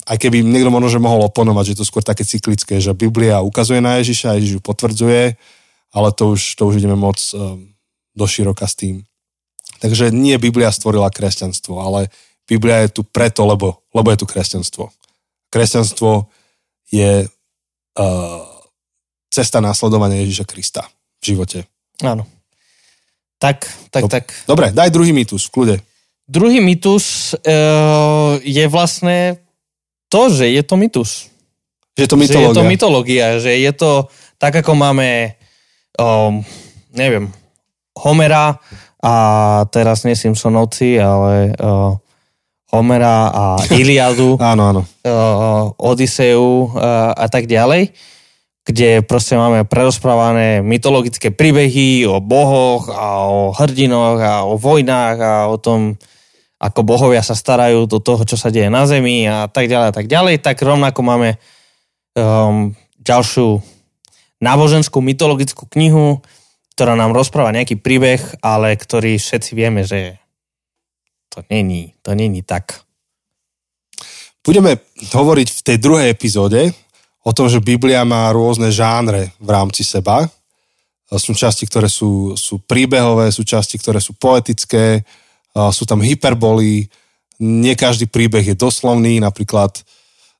Aj 0.06 0.22
keby 0.22 0.46
niekto 0.46 0.70
možno 0.70 0.92
že 0.92 1.02
mohol 1.02 1.26
oponovať, 1.26 1.74
že 1.74 1.78
to 1.82 1.88
skôr 1.88 2.06
také 2.06 2.22
cyklické, 2.28 2.78
že 2.78 2.94
Biblia 2.94 3.42
ukazuje 3.42 3.82
na 3.82 3.98
Ježiša, 3.98 4.38
Ježiš 4.38 4.60
ju 4.60 4.62
potvrdzuje, 4.62 5.34
ale 5.96 6.08
to 6.14 6.36
už, 6.36 6.60
to 6.60 6.68
už 6.68 6.84
ideme 6.84 6.94
moc 6.94 7.18
um, 7.34 7.74
do 8.14 8.26
široka 8.28 8.68
s 8.68 8.76
tým. 8.78 9.02
Takže 9.80 10.12
nie 10.12 10.38
Biblia 10.40 10.72
stvorila 10.72 11.12
kresťanstvo, 11.12 11.80
ale 11.82 12.08
Biblia 12.46 12.86
je 12.86 13.00
tu 13.00 13.02
preto, 13.04 13.44
lebo, 13.44 13.84
lebo 13.92 14.08
je 14.14 14.20
tu 14.22 14.26
kresťanstvo. 14.30 14.94
Kresťanstvo 15.50 16.30
je 16.94 17.26
uh, 17.26 18.44
cesta 19.34 19.60
následovania 19.60 20.22
Ježiša 20.24 20.46
Krista 20.46 20.88
v 21.20 21.24
živote. 21.34 21.60
Áno. 22.06 22.24
Tak, 23.42 23.68
tak, 23.92 24.04
Dob- 24.08 24.14
tak. 24.14 24.26
Dobre, 24.48 24.72
daj 24.72 24.94
druhý 24.94 25.12
mýtus, 25.12 25.50
v 25.50 25.52
kľude. 25.52 25.76
Druhý 26.26 26.64
mýtus 26.64 27.36
uh, 27.36 28.40
je 28.42 28.66
vlastne 28.72 29.38
to, 30.10 30.32
že 30.32 30.50
je 30.50 30.64
to 30.64 30.76
mýtus. 30.80 31.30
Že 31.98 32.02
je 32.02 32.10
to 32.10 32.18
Že 32.18 32.22
mytológia. 32.22 32.48
je 32.48 32.58
to 32.58 32.64
mytológia, 32.64 33.28
že 33.40 33.52
je 33.56 33.72
to 33.76 33.92
tak, 34.40 34.56
ako 34.56 34.72
máme 34.76 35.36
um, 36.00 36.44
neviem, 36.96 37.32
Homera 37.96 38.60
a 39.04 39.16
teraz 39.70 40.04
nie 40.04 40.16
Simpsonovci, 40.16 40.98
ale 41.00 41.54
uh, 41.56 41.96
Homera 42.72 43.30
a 43.30 43.46
Iliadu, 43.80 44.36
Áno, 44.42 44.74
áno. 44.74 44.82
uh, 44.84 45.72
Odiseu 45.80 46.72
uh, 46.72 47.14
a 47.14 47.28
tak 47.30 47.46
ďalej, 47.46 47.94
kde 48.66 49.06
proste 49.06 49.38
máme 49.38 49.62
prerozprávané 49.70 50.66
mytologické 50.66 51.30
príbehy 51.30 52.10
o 52.10 52.18
bohoch 52.18 52.90
a 52.90 53.30
o 53.30 53.54
hrdinoch 53.54 54.18
a 54.18 54.34
o 54.42 54.58
vojnách 54.58 55.18
a 55.22 55.34
o 55.54 55.62
tom, 55.62 55.94
ako 56.58 56.82
bohovia 56.82 57.22
sa 57.22 57.38
starajú 57.38 57.86
do 57.86 58.02
toho, 58.02 58.26
čo 58.26 58.34
sa 58.34 58.50
deje 58.50 58.74
na 58.74 58.90
Zemi 58.90 59.30
a 59.30 59.46
tak 59.46 59.70
ďalej 59.70 59.88
a 59.92 59.94
tak 59.94 60.08
ďalej, 60.10 60.36
tak 60.42 60.58
rovnako 60.66 61.00
máme 61.06 61.30
um, 62.18 62.74
ďalšiu 63.06 63.62
náboženskú 64.42 64.98
mytologickú 64.98 65.70
knihu, 65.70 66.26
ktorá 66.76 67.00
nám 67.00 67.16
rozpráva 67.16 67.56
nejaký 67.56 67.80
príbeh, 67.80 68.20
ale 68.44 68.76
ktorý 68.76 69.16
všetci 69.16 69.52
vieme, 69.56 69.88
že 69.88 70.20
to 71.32 71.40
není, 71.48 71.96
to 72.04 72.12
není 72.12 72.44
tak. 72.44 72.84
Budeme 74.44 74.84
hovoriť 75.16 75.48
v 75.50 75.62
tej 75.64 75.78
druhej 75.80 76.12
epizóde 76.12 76.76
o 77.24 77.32
tom, 77.32 77.48
že 77.48 77.64
Biblia 77.64 78.04
má 78.04 78.28
rôzne 78.36 78.70
žánre 78.76 79.32
v 79.40 79.50
rámci 79.50 79.82
seba. 79.88 80.28
Sú 81.16 81.32
časti, 81.32 81.64
ktoré 81.66 81.88
sú, 81.88 82.36
sú 82.36 82.62
príbehové, 82.62 83.32
sú 83.32 83.48
časti, 83.48 83.80
ktoré 83.80 84.04
sú 84.04 84.14
poetické, 84.20 85.02
sú 85.56 85.88
tam 85.88 86.04
hyperboly, 86.04 86.92
nie 87.40 87.74
každý 87.76 88.08
príbeh 88.08 88.54
je 88.54 88.56
doslovný, 88.56 89.20
napríklad 89.20 89.80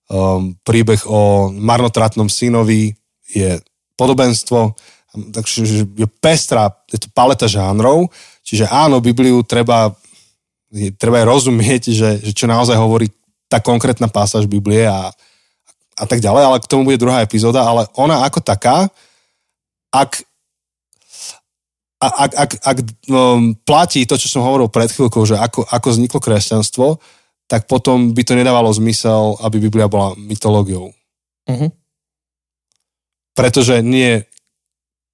um, 0.08 0.56
príbeh 0.64 1.04
o 1.08 1.52
marnotratnom 1.52 2.32
synovi 2.32 2.96
je 3.32 3.60
podobenstvo, 3.96 4.76
takže 5.34 5.88
je 5.88 6.08
pestrá, 6.20 6.70
je 6.92 7.00
to 7.02 7.08
paleta 7.12 7.50
žánrov, 7.50 8.12
čiže 8.46 8.70
áno, 8.70 9.02
Bibliu 9.02 9.42
treba, 9.42 9.92
treba 11.00 11.24
aj 11.24 11.28
rozumieť, 11.28 11.84
že, 11.90 12.10
že 12.22 12.32
čo 12.36 12.46
naozaj 12.46 12.76
hovorí 12.78 13.10
tá 13.50 13.62
konkrétna 13.64 14.12
pásaž 14.12 14.50
Biblie 14.50 14.86
a, 14.86 15.10
a 15.96 16.04
tak 16.06 16.20
ďalej, 16.20 16.44
ale 16.44 16.62
k 16.62 16.70
tomu 16.70 16.88
bude 16.88 17.02
druhá 17.02 17.24
epizóda, 17.24 17.64
ale 17.64 17.88
ona 17.96 18.28
ako 18.28 18.40
taká, 18.44 18.90
ak 19.94 20.26
ak, 22.06 22.32
ak, 22.36 22.52
ak 22.62 22.78
um, 23.10 23.56
platí 23.66 24.04
to, 24.06 24.20
čo 24.20 24.28
som 24.30 24.46
hovoril 24.46 24.70
pred 24.70 24.92
chvíľkou, 24.92 25.26
že 25.26 25.40
ako, 25.40 25.66
ako 25.66 25.88
vzniklo 25.90 26.20
kresťanstvo, 26.22 27.02
tak 27.46 27.66
potom 27.70 28.14
by 28.14 28.22
to 28.26 28.34
nedávalo 28.34 28.70
zmysel, 28.74 29.38
aby 29.42 29.62
Biblia 29.64 29.88
bola 29.88 30.18
mytológiou. 30.18 30.92
Uh-huh. 31.46 31.70
Pretože 33.38 33.86
nie 33.86 34.26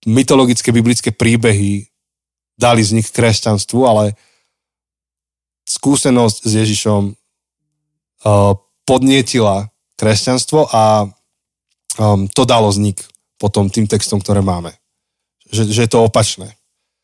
mytologické 0.06 0.74
biblické 0.74 1.10
príbehy 1.14 1.86
dali 2.58 2.82
vznik 2.82 3.10
kresťanstvu, 3.10 3.80
ale 3.86 4.14
skúsenosť 5.66 6.38
s 6.46 6.52
Ježišom 6.52 7.02
uh, 7.12 8.54
podnietila 8.86 9.70
kresťanstvo 9.98 10.70
a 10.74 11.06
um, 12.02 12.26
to 12.30 12.44
dalo 12.46 12.74
vznik 12.74 13.02
potom 13.38 13.70
tým 13.70 13.86
textom, 13.86 14.22
ktoré 14.22 14.42
máme. 14.42 14.74
Že, 15.50 15.74
že 15.74 15.82
je 15.86 15.92
to 15.92 16.06
opačné. 16.06 16.54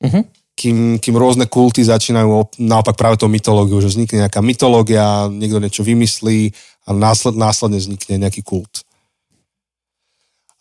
Uh-huh. 0.01 0.25
Kým, 0.57 0.97
kým 0.97 1.15
rôzne 1.17 1.45
kulty 1.45 1.85
začínajú 1.85 2.29
op- 2.33 2.57
naopak 2.57 2.97
práve 2.97 3.21
tou 3.21 3.29
mytológiou, 3.29 3.81
že 3.81 3.93
vznikne 3.93 4.25
nejaká 4.25 4.41
mytológia, 4.41 5.29
niekto 5.29 5.61
niečo 5.61 5.85
vymyslí 5.85 6.53
a 6.87 6.93
následne, 6.93 7.41
následne 7.45 7.77
vznikne 7.77 8.25
nejaký 8.25 8.41
kult. 8.41 8.86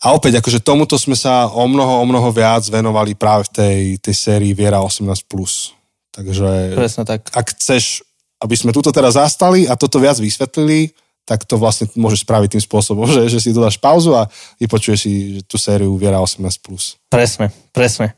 A 0.06 0.14
opäť, 0.14 0.38
akože 0.38 0.62
tomuto 0.62 0.94
sme 0.94 1.18
sa 1.18 1.50
o 1.50 1.66
mnoho, 1.66 1.98
o 1.98 2.04
mnoho 2.06 2.30
viac 2.30 2.62
venovali 2.70 3.18
práve 3.18 3.50
v 3.50 3.52
tej, 3.58 3.80
tej 3.98 4.14
sérii 4.14 4.54
Viera 4.54 4.78
18+. 4.78 5.26
Takže 6.14 6.48
Presne 6.78 7.02
tak. 7.02 7.26
ak 7.34 7.46
chceš, 7.58 8.06
aby 8.38 8.54
sme 8.54 8.70
túto 8.70 8.94
teraz 8.94 9.18
zastali 9.18 9.66
a 9.66 9.74
toto 9.74 9.98
viac 9.98 10.14
vysvetlili, 10.22 10.94
tak 11.26 11.42
to 11.42 11.58
vlastne 11.58 11.90
môžeš 11.98 12.22
spraviť 12.22 12.54
tým 12.54 12.62
spôsobom, 12.62 13.10
že, 13.18 13.26
že 13.26 13.42
si 13.42 13.50
dodáš 13.50 13.82
pauzu 13.82 14.14
a 14.14 14.30
vypočuješ 14.62 14.98
si 15.02 15.12
tú 15.42 15.58
sériu 15.58 15.98
Viera 15.98 16.22
18+. 16.22 16.38
Presne, 17.10 17.50
presne. 17.74 18.14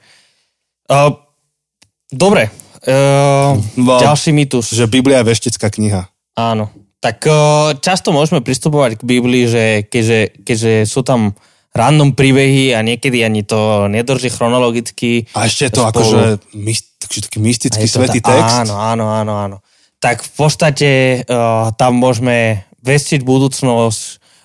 Uh, 0.92 1.16
dobre. 2.12 2.52
Uh, 2.84 3.56
No. 3.80 3.96
ďalší 3.96 4.30
mýtus. 4.36 4.70
Že 4.76 4.92
Biblia 4.92 5.24
je 5.24 5.32
veštecká 5.32 5.72
kniha. 5.72 6.06
Áno. 6.36 6.68
Tak 7.00 7.24
uh, 7.24 7.74
často 7.80 8.12
môžeme 8.12 8.44
pristupovať 8.44 9.00
k 9.00 9.08
Biblii, 9.08 9.48
že 9.48 9.64
keďže, 9.88 10.44
keďže 10.44 10.72
sú 10.84 11.00
tam 11.00 11.32
random 11.76 12.16
príbehy 12.16 12.74
a 12.74 12.82
niekedy 12.82 13.22
ani 13.22 13.44
to 13.44 13.86
nedrží 13.86 14.32
chronologicky. 14.32 15.28
A 15.36 15.46
ešte 15.46 15.70
to 15.70 15.84
Spolu. 15.84 15.90
akože 15.92 16.22
myst, 16.58 16.98
taký 16.98 17.38
mystický 17.38 17.86
svetý 17.86 18.18
tá- 18.24 18.34
text. 18.34 18.58
Áno, 18.66 18.74
áno, 18.76 19.06
áno, 19.12 19.34
áno. 19.36 19.56
Tak 19.98 20.22
v 20.22 20.30
podstate 20.34 20.90
uh, 21.26 21.74
tam 21.74 21.98
môžeme 21.98 22.62
vestiť 22.86 23.26
budúcnosť, 23.26 24.00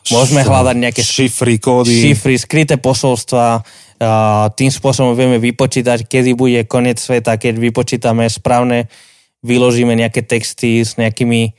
môžeme 0.09 0.41
hľadať 0.41 0.75
nejaké 0.81 1.03
šifry, 1.05 1.61
kódy. 1.61 1.93
šifry, 1.93 2.35
skryté 2.41 2.75
posolstva, 2.81 3.61
uh, 3.61 4.49
tým 4.57 4.73
spôsobom 4.73 5.13
vieme 5.13 5.37
vypočítať, 5.37 6.09
kedy 6.09 6.33
bude 6.33 6.65
koniec 6.65 6.97
sveta, 6.97 7.37
keď 7.37 7.61
vypočítame 7.61 8.25
správne, 8.33 8.89
vyložíme 9.45 9.93
nejaké 9.93 10.25
texty 10.25 10.81
s 10.81 10.97
nejakými 10.97 11.53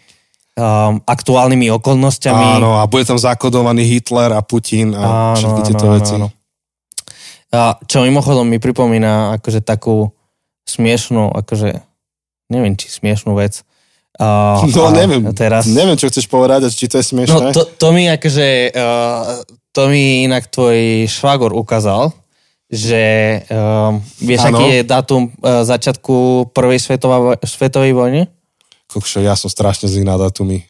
um, 0.59 1.03
aktuálnymi 1.03 1.71
okolnostiami. 1.75 2.59
Áno, 2.59 2.79
a 2.79 2.87
bude 2.87 3.05
tam 3.07 3.19
zakodovaný 3.19 3.83
Hitler 3.87 4.35
a 4.35 4.41
Putin 4.43 4.95
a 4.95 5.35
všetky 5.35 5.63
tieto 5.71 5.87
veci. 5.91 6.15
A 7.55 7.79
čo 7.87 8.03
mimochodom 8.03 8.47
mi 8.51 8.59
pripomína 8.59 9.39
akože 9.39 9.63
takú 9.63 10.11
smiešnú, 10.67 11.31
akože 11.39 11.79
neviem, 12.51 12.75
či 12.75 12.91
smiešnú 12.91 13.39
vec. 13.39 13.63
A, 14.19 14.59
No 14.75 14.91
neviem, 14.95 15.23
Teraz, 15.35 15.67
neviem, 15.67 15.99
čo 15.99 16.07
chceš 16.11 16.27
povedať, 16.31 16.71
či 16.71 16.87
to 16.87 16.99
je 16.99 17.05
No 17.07 17.11
smiešné. 17.11 17.47
to, 17.55 17.63
to 17.67 17.89
mi 17.91 18.07
akože, 18.11 18.75
uh, 18.75 19.43
to 19.75 19.91
mi 19.91 20.27
inak 20.27 20.47
tvoj 20.51 21.07
švagor 21.11 21.51
ukázal, 21.55 22.15
že 22.71 23.03
um, 23.51 24.03
vieš, 24.19 24.51
Áno. 24.51 24.59
aký 24.59 24.65
je 24.71 24.83
dátum 24.87 25.23
uh, 25.31 25.63
začiatku 25.67 26.49
prvej 26.55 26.79
svetová, 26.83 27.39
svetovej 27.43 27.95
vojny? 27.95 28.23
Kokšo, 28.95 29.19
ja 29.21 29.35
som 29.35 29.51
strašne 29.51 29.91
zlý 29.91 30.07
na 30.07 30.15
datumy. 30.15 30.63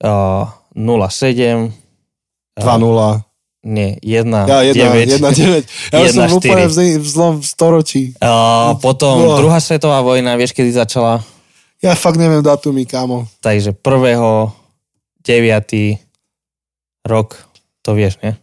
uh, 0.05 0.47
07 0.75 1.71
2-0. 2.57 3.21
Nie, 3.61 3.93
1, 4.01 4.25
Ja, 4.49 4.65
9. 4.65 5.21
1-9. 5.21 5.93
Ja 5.93 6.01
už 6.01 6.17
som 6.17 6.25
1-4. 6.25 6.33
úplne 6.33 6.65
v 6.97 7.05
zlom 7.05 7.45
storočí. 7.45 8.17
Uh, 8.17 8.73
potom 8.81 9.21
No. 9.21 9.37
druhá 9.37 9.61
svetová 9.61 10.01
vojna, 10.01 10.33
vieš, 10.33 10.57
kedy 10.57 10.73
začala? 10.73 11.21
Ja 11.81 11.97
fakt 11.97 12.21
neviem 12.21 12.45
datumy, 12.45 12.85
kámo. 12.85 13.25
Takže 13.41 13.73
1. 13.73 14.53
9. 15.25 15.99
rok, 17.09 17.29
to 17.81 17.97
vieš, 17.97 18.21
nie? 18.21 18.37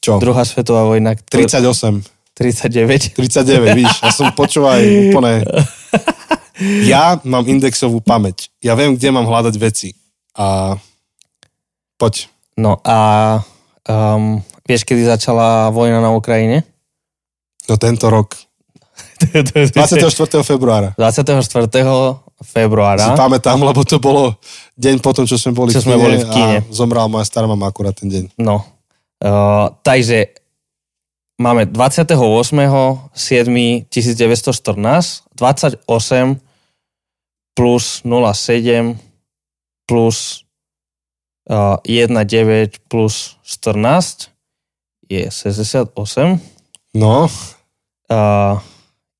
Čo? 0.00 0.22
Druhá 0.22 0.46
svetová 0.46 0.86
vojna. 0.86 1.18
ktorá- 1.18 1.46
38. 1.46 2.06
39. 2.38 3.12
39, 3.18 3.76
víš, 3.76 3.92
ja 4.00 4.10
som 4.14 4.30
počúvaj 4.32 4.80
úplne... 5.12 5.42
Ja 6.84 7.16
mám 7.24 7.48
indexovú 7.48 8.04
pamäť. 8.04 8.52
Ja 8.60 8.76
viem, 8.76 8.92
kde 8.92 9.08
mám 9.08 9.24
hľadať 9.24 9.56
veci. 9.56 9.96
A 10.36 10.76
poď. 11.96 12.28
No 12.60 12.76
a 12.84 13.40
um, 13.88 14.44
vieš, 14.68 14.84
kedy 14.84 15.08
začala 15.08 15.72
vojna 15.72 16.04
na 16.04 16.12
Ukrajine? 16.12 16.68
No 17.64 17.80
tento 17.80 18.12
rok. 18.12 18.36
24. 19.74 20.42
februára. 20.42 20.94
24. 20.96 21.68
Si 21.68 22.52
februára. 22.56 23.12
pamätám, 23.16 23.60
lebo 23.60 23.84
to 23.84 24.00
bolo 24.00 24.32
deň 24.80 25.04
potom, 25.04 25.28
čo 25.28 25.36
sme 25.36 25.52
boli, 25.52 25.76
Čo 25.76 25.84
v, 25.84 25.92
sme 25.92 25.94
kine 25.96 26.02
boli 26.02 26.16
v 26.16 26.26
kine. 26.32 26.56
a 26.64 26.72
zomrela 26.72 27.04
moja 27.04 27.28
stará 27.28 27.44
mama 27.44 27.68
akurát 27.68 27.92
ten 27.92 28.08
deň. 28.08 28.24
No. 28.40 28.64
Uh, 29.20 29.68
takže 29.84 30.32
máme 31.36 31.68
28. 31.68 32.16
7. 33.12 33.84
1914, 33.92 35.28
28 35.36 36.40
plus 37.52 38.00
07 38.04 38.96
plus 39.84 40.48
uh, 41.50 41.76
1,9 41.84 42.80
plus 42.88 43.36
14 43.44 44.30
je 45.10 45.28
68. 45.28 46.40
No, 46.94 47.28
Uh, 48.10 48.58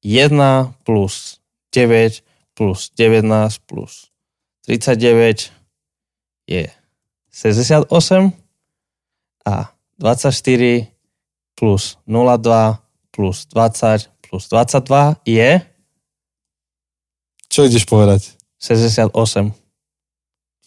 1 0.03 0.75
plus 0.85 1.41
9 1.73 2.23
plus 2.55 2.91
19 2.97 3.59
plus 3.67 4.11
39 4.67 5.53
je 6.49 6.65
68 7.33 8.33
a 9.47 9.73
24 9.99 10.87
plus 11.55 11.99
02 12.07 12.79
plus 13.11 13.47
20 13.53 14.11
plus 14.25 14.43
22 14.49 15.17
je 15.27 15.71
čo 17.51 17.67
ideš 17.67 17.83
povedať? 17.85 18.39
68. 18.63 19.11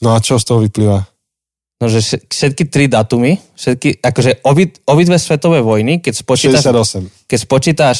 No 0.03 0.09
a 0.11 0.19
čo 0.19 0.35
z 0.35 0.43
toho 0.43 0.59
vyplýva? 0.59 1.07
No, 1.79 1.87
že 1.87 2.03
vš- 2.03 2.27
všetky 2.27 2.67
tri 2.67 2.91
datumy, 2.91 3.39
všetky, 3.55 4.03
akože 4.03 4.43
obi, 4.43 4.67
obidve 4.83 5.15
svetové 5.15 5.63
vojny, 5.63 6.03
keď 6.03 6.13
spočítaš, 6.19 6.63
68. 6.67 7.27
keď 7.27 7.39
spočítaš 7.39 7.97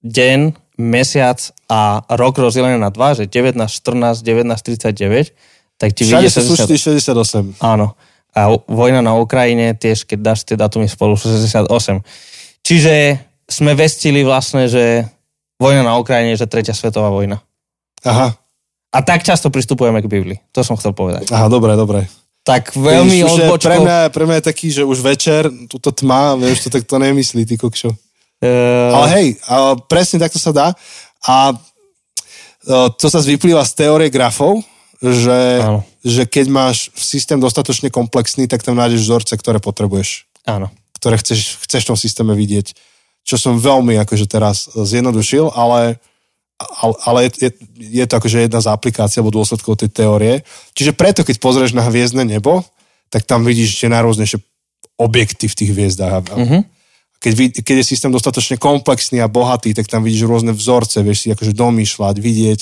deň, 0.00 0.56
mesiac 0.80 1.38
a 1.68 2.00
rok 2.16 2.40
rozdelené 2.40 2.80
na 2.80 2.88
dva, 2.88 3.12
že 3.12 3.28
19, 3.28 3.56
14, 3.68 4.24
19, 4.24 4.48
39, 4.56 5.36
tak 5.76 5.96
ti 5.96 6.02
vyjde 6.08 6.28
sú 6.28 6.40
60. 6.44 6.56
súčty 6.56 6.74
68. 6.76 7.60
Áno. 7.60 7.96
A 8.30 8.46
vojna 8.68 9.02
na 9.02 9.18
Ukrajine 9.18 9.74
tiež, 9.74 10.06
keď 10.06 10.18
dáš 10.20 10.40
tie 10.46 10.54
datumy 10.54 10.86
spolu, 10.86 11.18
sú 11.18 11.28
68. 11.28 11.68
Čiže 12.62 13.18
sme 13.50 13.72
vestili 13.74 14.22
vlastne, 14.22 14.70
že 14.70 15.08
vojna 15.58 15.82
na 15.82 15.98
Ukrajine 15.98 16.36
je 16.36 16.44
že 16.44 16.46
tretia 16.46 16.76
svetová 16.76 17.10
vojna. 17.10 17.42
Aha, 18.06 18.32
A 18.96 18.98
tak 19.04 19.20
často 19.20 19.52
pristupujeme 19.52 20.00
k 20.00 20.08
Biblii. 20.08 20.38
To 20.56 20.64
som 20.64 20.78
chcel 20.80 20.96
povedať. 20.96 21.28
aha, 21.28 21.52
dobre, 21.52 21.76
dobre. 21.76 22.08
Tak 22.40 22.72
veľmi 22.72 23.20
je 23.20 23.26
odbočkou... 23.28 23.68
pre, 23.68 23.76
mňa, 23.84 23.98
pre 24.08 24.24
mňa 24.24 24.36
je 24.40 24.44
taký, 24.48 24.66
že 24.72 24.82
už 24.88 25.04
večer, 25.04 25.52
túto 25.68 25.92
tma, 25.92 26.40
vieš, 26.40 26.64
to 26.64 26.68
tak 26.72 26.88
to 26.88 26.96
nemyslí, 26.96 27.44
ty 27.44 27.60
kokšo. 27.60 27.92
Uh, 28.40 28.96
Ale 28.96 29.06
hej, 29.20 29.26
a 29.44 29.76
presne 29.76 30.16
takto 30.16 30.40
sa 30.40 30.50
dá. 30.50 30.66
A 31.28 31.52
e, 31.52 31.54
to 32.96 33.06
sa 33.12 33.20
vyplýva 33.20 33.60
z 33.68 33.72
teórie 33.76 34.08
grafov, 34.08 34.64
že, 35.00 35.60
Áno. 35.60 35.84
že 36.00 36.24
keď 36.24 36.46
máš 36.48 36.88
systém 36.96 37.36
dostatočne 37.36 37.92
komplexný, 37.92 38.48
tak 38.48 38.64
tam 38.64 38.76
nájdeš 38.80 39.04
vzorce, 39.04 39.36
ktoré 39.36 39.60
potrebuješ, 39.60 40.28
áno. 40.48 40.72
ktoré 40.96 41.20
chceš, 41.20 41.60
chceš 41.64 41.84
v 41.84 41.88
tom 41.92 41.98
systéme 42.00 42.32
vidieť. 42.32 42.72
Čo 43.24 43.36
som 43.36 43.60
veľmi 43.60 44.00
akože 44.00 44.24
teraz 44.24 44.72
zjednodušil, 44.72 45.52
ale, 45.52 46.00
ale, 46.56 46.94
ale 47.04 47.18
je, 47.28 47.48
je, 47.48 47.50
je 48.00 48.04
to 48.08 48.16
akože 48.16 48.48
jedna 48.48 48.60
z 48.64 48.72
aplikácií 48.72 49.20
alebo 49.20 49.36
dôsledkov 49.36 49.76
tej 49.76 49.92
teórie. 49.92 50.40
Čiže 50.72 50.96
preto, 50.96 51.20
keď 51.20 51.36
pozrieš 51.36 51.76
na 51.76 51.84
hviezdne 51.84 52.24
nebo, 52.24 52.64
tak 53.12 53.28
tam 53.28 53.44
vidíš 53.44 53.76
tie 53.76 53.92
najrôznejšie 53.92 54.40
objekty 54.96 55.48
v 55.48 55.56
tých 55.56 55.70
hviezdách. 55.76 56.32
Mhm. 56.32 56.79
Keď, 57.20 57.32
vid- 57.36 57.60
keď 57.60 57.84
je 57.84 57.90
systém 57.92 58.08
dostatočne 58.08 58.56
komplexný 58.56 59.20
a 59.20 59.28
bohatý, 59.28 59.76
tak 59.76 59.86
tam 59.86 60.00
vidíš 60.00 60.24
rôzne 60.24 60.56
vzorce, 60.56 61.04
vieš 61.04 61.28
si 61.28 61.28
akože 61.28 61.52
domýšľať, 61.52 62.16
vidieť. 62.16 62.60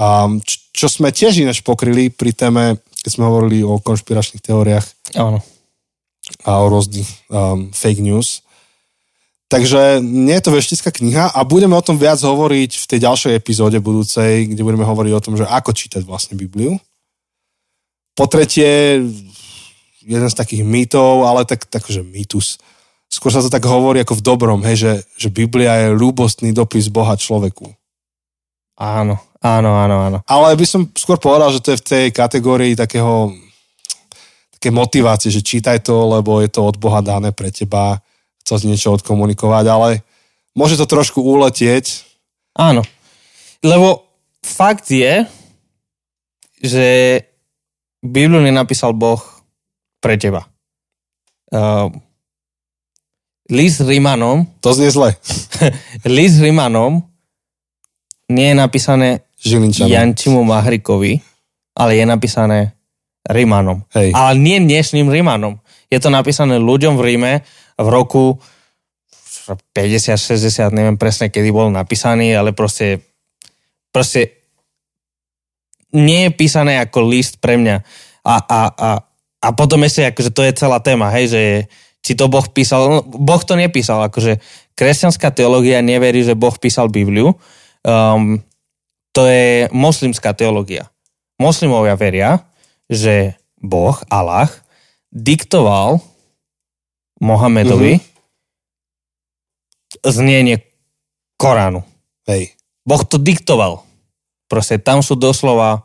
A 0.00 0.32
čo, 0.40 0.56
čo 0.72 0.86
sme 0.88 1.12
tiež 1.12 1.44
ináč 1.44 1.60
pokryli 1.60 2.08
pri 2.08 2.32
téme, 2.32 2.80
keď 3.04 3.10
sme 3.12 3.28
hovorili 3.28 3.60
o 3.60 3.76
konšpiračných 3.76 4.40
teóriách 4.40 4.86
Áno. 5.20 5.44
a 6.48 6.50
o 6.64 6.66
rôznych 6.72 7.04
um, 7.28 7.68
fake 7.68 8.00
news. 8.00 8.40
Takže 9.52 10.00
nie 10.00 10.32
je 10.32 10.44
to 10.48 10.56
veštická 10.56 10.88
kniha 10.88 11.28
a 11.36 11.44
budeme 11.44 11.76
o 11.76 11.84
tom 11.84 12.00
viac 12.00 12.16
hovoriť 12.16 12.72
v 12.72 12.88
tej 12.88 12.98
ďalšej 13.04 13.32
epizóde 13.36 13.76
budúcej, 13.84 14.48
kde 14.48 14.64
budeme 14.64 14.88
hovoriť 14.88 15.12
o 15.12 15.20
tom, 15.20 15.36
že 15.36 15.44
ako 15.44 15.76
čítať 15.76 16.00
vlastne 16.08 16.40
Bibliu. 16.40 16.80
Po 18.16 18.24
tretie, 18.24 19.04
jeden 20.00 20.28
z 20.32 20.38
takých 20.40 20.64
mýtov, 20.64 21.28
ale 21.28 21.44
tak, 21.44 21.68
takže 21.68 22.00
mýtus. 22.00 22.56
Skôr 23.12 23.28
sa 23.28 23.44
to 23.44 23.52
tak 23.52 23.68
hovorí 23.68 24.00
ako 24.00 24.16
v 24.16 24.24
dobrom, 24.24 24.60
hej, 24.64 24.76
že, 24.80 24.92
že 25.20 25.28
Biblia 25.28 25.84
je 25.84 25.92
ľúbostný 25.92 26.56
dopis 26.56 26.88
Boha 26.88 27.12
človeku. 27.12 27.68
Áno, 28.80 29.20
áno, 29.44 29.70
áno, 29.76 29.96
áno. 30.00 30.18
Ale 30.24 30.56
by 30.56 30.64
som 30.64 30.88
skôr 30.96 31.20
povedal, 31.20 31.52
že 31.52 31.60
to 31.60 31.76
je 31.76 31.80
v 31.84 31.88
tej 31.92 32.04
kategórii 32.08 32.72
takého 32.72 33.36
také 34.56 34.72
motivácie, 34.72 35.28
že 35.28 35.42
čítaj 35.42 35.82
to, 35.82 36.06
lebo 36.06 36.38
je 36.38 36.46
to 36.46 36.62
od 36.62 36.78
Boha 36.78 37.02
dané 37.02 37.34
pre 37.34 37.50
teba, 37.50 37.98
chcel 38.46 38.62
si 38.62 38.66
niečo 38.70 38.94
odkomunikovať, 38.94 39.64
ale 39.66 39.88
môže 40.54 40.78
to 40.78 40.86
trošku 40.86 41.18
uletieť. 41.18 42.06
Áno. 42.54 42.86
Lebo 43.60 44.06
fakt 44.38 44.86
je, 44.88 45.26
že 46.62 46.86
Bibliu 47.98 48.38
nenapísal 48.38 48.94
Boh 48.94 49.18
pre 49.98 50.14
teba. 50.14 50.46
Uh, 51.50 51.90
list 53.52 53.84
Rímanom, 53.84 54.48
To 54.64 54.72
znie 54.72 54.88
zle. 54.88 55.12
list 56.18 56.40
Rímanom 56.40 57.04
nie 58.32 58.50
je 58.50 58.56
napísané 58.56 59.28
Žilinčanom. 59.44 59.92
Jančimu 59.92 60.40
Mahrikovi, 60.40 61.20
ale 61.76 62.00
je 62.00 62.04
napísané 62.08 62.72
Rímanom. 63.28 63.84
Hej. 63.92 64.16
Ale 64.16 64.40
nie 64.40 64.58
dnešným 64.64 65.12
Rímanom. 65.12 65.60
Je 65.92 66.00
to 66.00 66.08
napísané 66.08 66.56
ľuďom 66.56 66.96
v 66.96 67.02
Ríme 67.12 67.32
v 67.76 67.88
roku 67.92 68.40
50, 69.76 70.16
60, 70.16 70.72
neviem 70.72 70.96
presne, 70.96 71.28
kedy 71.28 71.50
bol 71.50 71.68
napísaný, 71.68 72.32
ale 72.32 72.54
proste, 72.54 73.02
proste 73.90 74.42
nie 75.92 76.30
je 76.30 76.30
písané 76.32 76.78
ako 76.80 77.04
list 77.04 77.42
pre 77.42 77.58
mňa. 77.58 77.76
A, 78.22 78.34
a, 78.38 78.60
a, 78.70 78.90
a 79.42 79.48
potom 79.52 79.82
ešte, 79.82 80.08
akože 80.08 80.30
to 80.30 80.42
je 80.46 80.52
celá 80.54 80.78
téma, 80.78 81.10
hej, 81.12 81.26
že 81.34 81.42
či 82.02 82.18
to 82.18 82.26
Boh 82.26 82.44
písal, 82.50 82.82
no, 82.90 82.98
Boh 83.06 83.40
to 83.42 83.54
nepísal, 83.54 84.02
akože 84.10 84.42
kresťanská 84.74 85.30
teológia 85.30 85.80
neverí, 85.80 86.26
že 86.26 86.34
Boh 86.34 86.54
písal 86.58 86.90
Bibliu, 86.90 87.38
um, 87.86 88.42
to 89.14 89.22
je 89.28 89.70
moslimská 89.70 90.34
teológia. 90.34 90.90
Moslimovia 91.38 91.94
veria, 91.94 92.42
že 92.90 93.38
Boh, 93.62 93.94
Allah, 94.10 94.50
diktoval 95.14 96.02
Mohamedovi 97.22 98.02
mm-hmm 98.02 98.12
znenie 100.00 100.64
Koránu. 101.36 101.84
Hej. 102.24 102.56
Boh 102.88 103.02
to 103.04 103.20
diktoval. 103.20 103.84
Proste 104.48 104.80
tam 104.80 105.04
sú 105.04 105.18
doslova, 105.18 105.84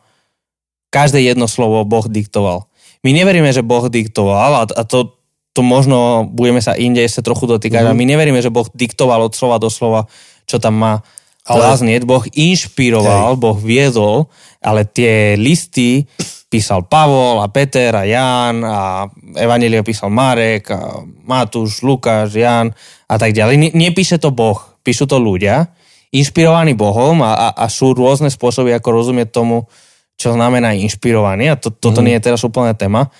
každé 0.90 1.22
jedno 1.24 1.46
slovo 1.46 1.84
Boh 1.84 2.06
diktoval. 2.08 2.66
My 3.04 3.14
neveríme, 3.14 3.50
že 3.52 3.66
Boh 3.66 3.86
diktoval 3.88 4.66
a 4.74 4.84
to, 4.88 5.17
to 5.58 5.66
možno 5.66 6.30
budeme 6.30 6.62
sa 6.62 6.78
inde 6.78 7.02
ešte 7.02 7.26
trochu 7.26 7.50
dotýkať, 7.50 7.82
mm. 7.82 7.90
a 7.90 7.98
my 7.98 8.06
neveríme, 8.06 8.38
že 8.38 8.54
Boh 8.54 8.70
diktoval 8.70 9.26
od 9.26 9.34
slova 9.34 9.58
do 9.58 9.74
slova, 9.74 10.06
čo 10.46 10.62
tam 10.62 10.78
má 10.78 11.02
ale... 11.50 11.74
znieť. 11.74 12.06
Boh 12.06 12.22
inšpiroval, 12.30 13.34
Hej. 13.34 13.42
Boh 13.42 13.58
viedol, 13.58 14.30
ale 14.62 14.86
tie 14.86 15.34
listy 15.34 16.06
písal 16.48 16.86
Pavol 16.86 17.42
a 17.42 17.50
Peter 17.50 17.92
a 17.92 18.06
Ján 18.06 18.62
a 18.62 19.10
Evangelia 19.36 19.82
písal 19.84 20.14
Marek 20.14 20.70
a 20.72 21.02
Matúš, 21.04 21.82
Lukáš, 21.82 22.38
Ján 22.38 22.72
a 23.10 23.16
tak 23.18 23.34
ďalej. 23.34 23.74
Nepíše 23.74 24.22
to 24.22 24.30
Boh, 24.30 24.62
píšu 24.86 25.10
to 25.10 25.20
ľudia, 25.20 25.68
inšpirovaní 26.14 26.78
Bohom 26.78 27.20
a, 27.26 27.36
a, 27.36 27.48
a 27.52 27.66
sú 27.68 27.92
rôzne 27.92 28.32
spôsoby, 28.32 28.72
ako 28.78 28.90
rozumieť 28.94 29.34
tomu, 29.34 29.68
čo 30.16 30.32
znamená 30.32 30.72
inšpirovaný 30.78 31.52
a 31.52 31.60
to, 31.60 31.74
toto 31.74 32.00
mm. 32.00 32.06
nie 32.06 32.16
je 32.16 32.26
teraz 32.32 32.42
úplná 32.48 32.72
téma, 32.72 33.12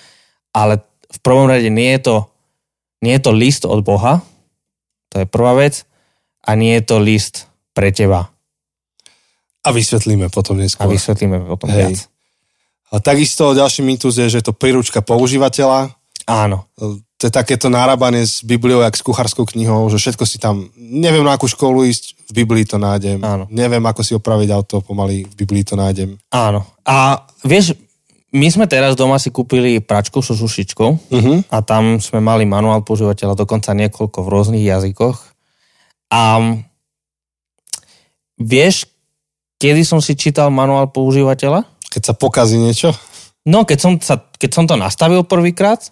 ale 0.56 0.80
v 1.08 1.18
prvom 1.24 1.48
rade 1.48 1.68
nie 1.72 1.92
je 1.96 2.00
to, 2.04 2.16
nie 3.04 3.14
je 3.16 3.22
to 3.24 3.32
list 3.32 3.62
od 3.64 3.80
Boha, 3.84 4.20
to 5.08 5.24
je 5.24 5.26
prvá 5.26 5.56
vec, 5.56 5.88
a 6.44 6.54
nie 6.56 6.76
je 6.80 6.84
to 6.84 6.96
list 7.00 7.48
pre 7.72 7.92
teba. 7.92 8.28
A 9.64 9.68
vysvetlíme 9.74 10.32
potom 10.32 10.56
neskôr. 10.56 10.88
A 10.88 10.92
vysvetlíme 10.92 11.44
potom 11.44 11.68
Hej. 11.68 11.76
viac. 11.76 11.98
A 12.88 13.04
takisto 13.04 13.52
ďalší 13.52 13.84
mýtus 13.84 14.16
je, 14.16 14.32
že 14.32 14.38
je 14.40 14.46
to 14.48 14.56
príručka 14.56 15.04
používateľa. 15.04 15.92
Áno 16.24 16.64
to 17.18 17.26
je 17.26 17.34
takéto 17.34 17.66
nárábanie 17.66 18.22
s 18.22 18.46
Bibliou, 18.46 18.78
jak 18.86 18.94
s 18.94 19.02
kuchárskou 19.02 19.42
knihou, 19.42 19.90
že 19.90 19.98
všetko 19.98 20.22
si 20.22 20.38
tam, 20.38 20.70
neviem 20.78 21.26
na 21.26 21.34
akú 21.34 21.50
školu 21.50 21.82
ísť, 21.90 22.30
v 22.30 22.32
Biblii 22.46 22.62
to 22.62 22.78
nájdem. 22.78 23.18
Áno. 23.26 23.50
Neviem, 23.50 23.82
ako 23.82 24.06
si 24.06 24.14
opraviť 24.14 24.48
auto, 24.54 24.78
pomaly 24.78 25.26
v 25.26 25.34
Biblii 25.34 25.66
to 25.66 25.74
nájdem. 25.74 26.14
Áno. 26.30 26.62
A 26.86 27.26
vieš, 27.42 27.74
my 28.28 28.48
sme 28.52 28.68
teraz 28.68 28.92
doma 28.92 29.16
si 29.16 29.32
kúpili 29.32 29.80
pračku 29.80 30.20
so 30.20 30.36
sušičkou 30.36 30.90
uh-huh. 31.08 31.38
a 31.48 31.56
tam 31.64 31.96
sme 31.96 32.20
mali 32.20 32.44
manuál 32.44 32.84
používateľa, 32.84 33.38
dokonca 33.38 33.72
niekoľko 33.72 34.18
v 34.20 34.28
rôznych 34.28 34.64
jazykoch. 34.68 35.16
A 36.12 36.40
vieš, 38.36 38.88
kedy 39.56 39.80
som 39.84 40.04
si 40.04 40.12
čítal 40.12 40.52
manuál 40.52 40.92
používateľa? 40.92 41.64
Keď 41.88 42.02
sa 42.04 42.14
pokazí 42.16 42.60
niečo? 42.60 42.92
No, 43.48 43.64
keď 43.64 43.78
som, 43.80 43.92
sa, 43.96 44.20
keď 44.20 44.50
som 44.52 44.64
to 44.68 44.76
nastavil 44.76 45.24
prvýkrát, 45.24 45.88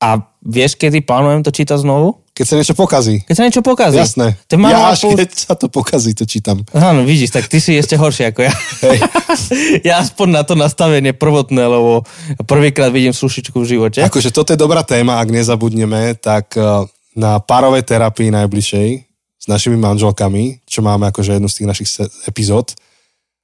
a 0.00 0.24
vieš, 0.40 0.80
kedy 0.80 1.04
plánujem 1.04 1.44
to 1.44 1.52
čítať 1.52 1.76
znovu? 1.76 2.24
Keď 2.40 2.48
sa 2.48 2.56
niečo 2.56 2.72
pokazí. 2.72 3.20
Keď 3.28 3.36
sa 3.36 3.44
niečo 3.44 3.60
pokazí. 3.60 4.00
Jasné. 4.00 4.32
To 4.48 4.56
ja 4.56 4.96
až 4.96 5.12
keď 5.12 5.28
sa 5.36 5.52
to 5.52 5.68
pokazí, 5.68 6.16
to 6.16 6.24
čítam. 6.24 6.64
Áno, 6.72 7.04
vidíš, 7.04 7.36
tak 7.36 7.52
ty 7.52 7.60
si 7.60 7.76
ešte 7.76 8.00
horší 8.00 8.32
ako 8.32 8.48
ja. 8.48 8.54
Hej. 8.80 8.98
ja 9.92 10.00
aspoň 10.00 10.40
na 10.40 10.42
to 10.48 10.56
nastavenie 10.56 11.12
prvotné, 11.12 11.60
lebo 11.60 12.08
prvýkrát 12.48 12.88
vidím 12.88 13.12
sušičku 13.12 13.60
v 13.60 13.66
živote. 13.76 14.00
Akože 14.00 14.32
toto 14.32 14.56
je 14.56 14.58
dobrá 14.58 14.80
téma, 14.80 15.20
ak 15.20 15.28
nezabudneme, 15.28 16.16
tak 16.16 16.56
e, 16.56 16.88
na 17.12 17.44
párovej 17.44 17.84
terapii 17.84 18.32
najbližšej 18.32 18.88
s 19.36 19.44
našimi 19.44 19.76
manželkami, 19.76 20.64
čo 20.64 20.80
máme 20.80 21.12
akože 21.12 21.36
jednu 21.36 21.48
z 21.52 21.60
tých 21.60 21.68
našich 21.68 21.88
epizód, 22.24 22.72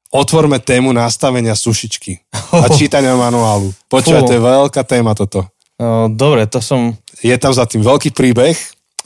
otvorme 0.09 0.57
tému 0.57 0.97
nastavenia 0.97 1.53
sušičky 1.53 2.33
a 2.33 2.73
čítania 2.81 3.13
manuálu. 3.13 3.77
Počúvaj, 3.93 4.25
to 4.25 4.33
je 4.33 4.41
veľká 4.41 4.89
téma 4.89 5.13
toto. 5.13 5.45
No, 5.77 6.09
dobre, 6.09 6.49
to 6.49 6.65
som... 6.65 6.97
Je 7.21 7.37
tam 7.37 7.53
za 7.53 7.69
tým 7.69 7.85
veľký 7.85 8.17
príbeh 8.17 8.57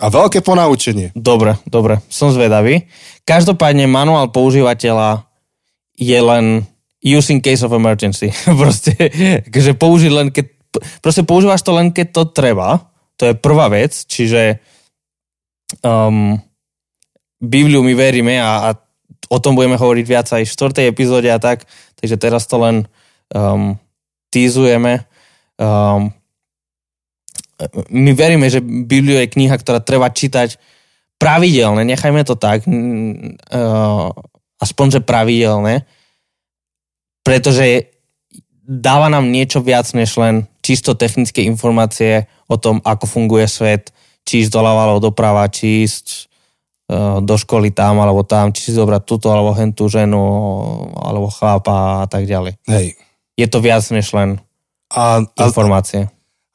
a 0.01 0.07
veľké 0.09 0.41
ponaučenie. 0.41 1.13
Dobre, 1.13 1.61
dobre, 1.69 2.01
som 2.09 2.33
zvedavý. 2.33 2.89
Každopádne 3.29 3.85
manuál 3.85 4.33
používateľa 4.33 5.29
je 6.01 6.17
len 6.17 6.65
use 7.05 7.29
in 7.29 7.45
case 7.45 7.61
of 7.61 7.77
emergency. 7.77 8.33
proste, 8.61 8.97
že 9.45 9.73
použiť 9.77 10.11
len 10.11 10.29
keď... 10.33 10.47
Proste 11.05 11.27
používaš 11.27 11.61
to 11.61 11.77
len 11.77 11.93
keď 11.93 12.07
to 12.17 12.23
treba. 12.33 12.81
To 13.21 13.29
je 13.29 13.35
prvá 13.37 13.69
vec, 13.69 13.93
čiže 13.93 14.63
um, 15.85 16.41
Bibliu 17.37 17.85
my 17.85 17.93
veríme 17.93 18.41
a, 18.41 18.73
a 18.73 18.81
o 19.29 19.39
tom 19.39 19.53
budeme 19.55 19.77
hovoriť 19.77 20.05
viac 20.09 20.27
aj 20.33 20.49
v 20.49 20.55
4. 20.87 20.89
epizóde 20.89 21.29
a 21.29 21.37
tak, 21.37 21.69
takže 22.01 22.17
teraz 22.17 22.49
to 22.49 22.57
len 22.57 22.89
um, 23.35 23.77
týzujeme. 24.33 25.05
Um, 25.61 26.15
my 27.93 28.11
veríme, 28.17 28.49
že 28.49 28.65
Bibliu 28.65 29.21
je 29.21 29.33
kniha, 29.33 29.57
ktorá 29.61 29.85
treba 29.85 30.09
čítať 30.09 30.57
pravidelne, 31.21 31.85
nechajme 31.85 32.25
to 32.25 32.35
tak, 32.35 32.65
aspoň, 34.57 34.87
že 34.89 35.01
pravidelne, 35.05 35.85
pretože 37.21 37.93
dáva 38.65 39.13
nám 39.13 39.29
niečo 39.29 39.61
viac, 39.61 39.85
než 39.93 40.17
len 40.17 40.49
čisto 40.65 40.97
technické 40.97 41.45
informácie 41.45 42.25
o 42.49 42.57
tom, 42.57 42.81
ako 42.81 43.05
funguje 43.05 43.45
svet, 43.45 43.93
či 44.25 44.45
ísť 44.45 44.53
doľava 44.53 44.81
alebo 44.89 45.01
doprava, 45.13 45.45
či 45.53 45.85
ísť 45.85 46.31
do 47.23 47.37
školy 47.39 47.71
tam 47.71 48.03
alebo 48.03 48.27
tam, 48.27 48.51
či 48.51 48.71
si 48.71 48.73
zobrať 48.75 49.03
túto 49.07 49.31
alebo 49.31 49.55
hentú 49.55 49.87
ženu 49.87 50.19
alebo 50.99 51.31
chlapa 51.31 52.03
a 52.03 52.07
tak 52.11 52.27
ďalej. 52.27 52.59
Hej. 52.67 52.99
Je 53.39 53.47
to 53.47 53.63
viac 53.63 53.85
než 53.95 54.11
len 54.11 54.43
a, 54.91 55.23
informácie 55.39 56.11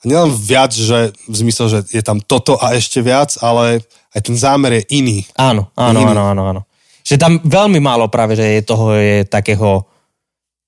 nielen 0.05 0.31
viac, 0.31 0.71
že 0.71 1.11
v 1.25 1.35
zmysle, 1.35 1.65
že 1.67 1.79
je 1.89 2.03
tam 2.05 2.21
toto 2.21 2.55
a 2.61 2.77
ešte 2.77 3.01
viac, 3.01 3.35
ale 3.41 3.81
aj 4.15 4.21
ten 4.21 4.37
zámer 4.37 4.79
je 4.79 4.83
iný. 5.01 5.25
Áno, 5.35 5.67
áno, 5.75 5.99
iný. 5.99 6.09
áno, 6.13 6.23
áno, 6.31 6.43
áno. 6.55 6.61
Že 7.05 7.15
tam 7.21 7.33
veľmi 7.43 7.77
málo 7.83 8.09
práve, 8.09 8.39
že 8.39 8.45
je 8.45 8.61
toho 8.65 8.95
je 8.95 9.27
takého, 9.27 9.85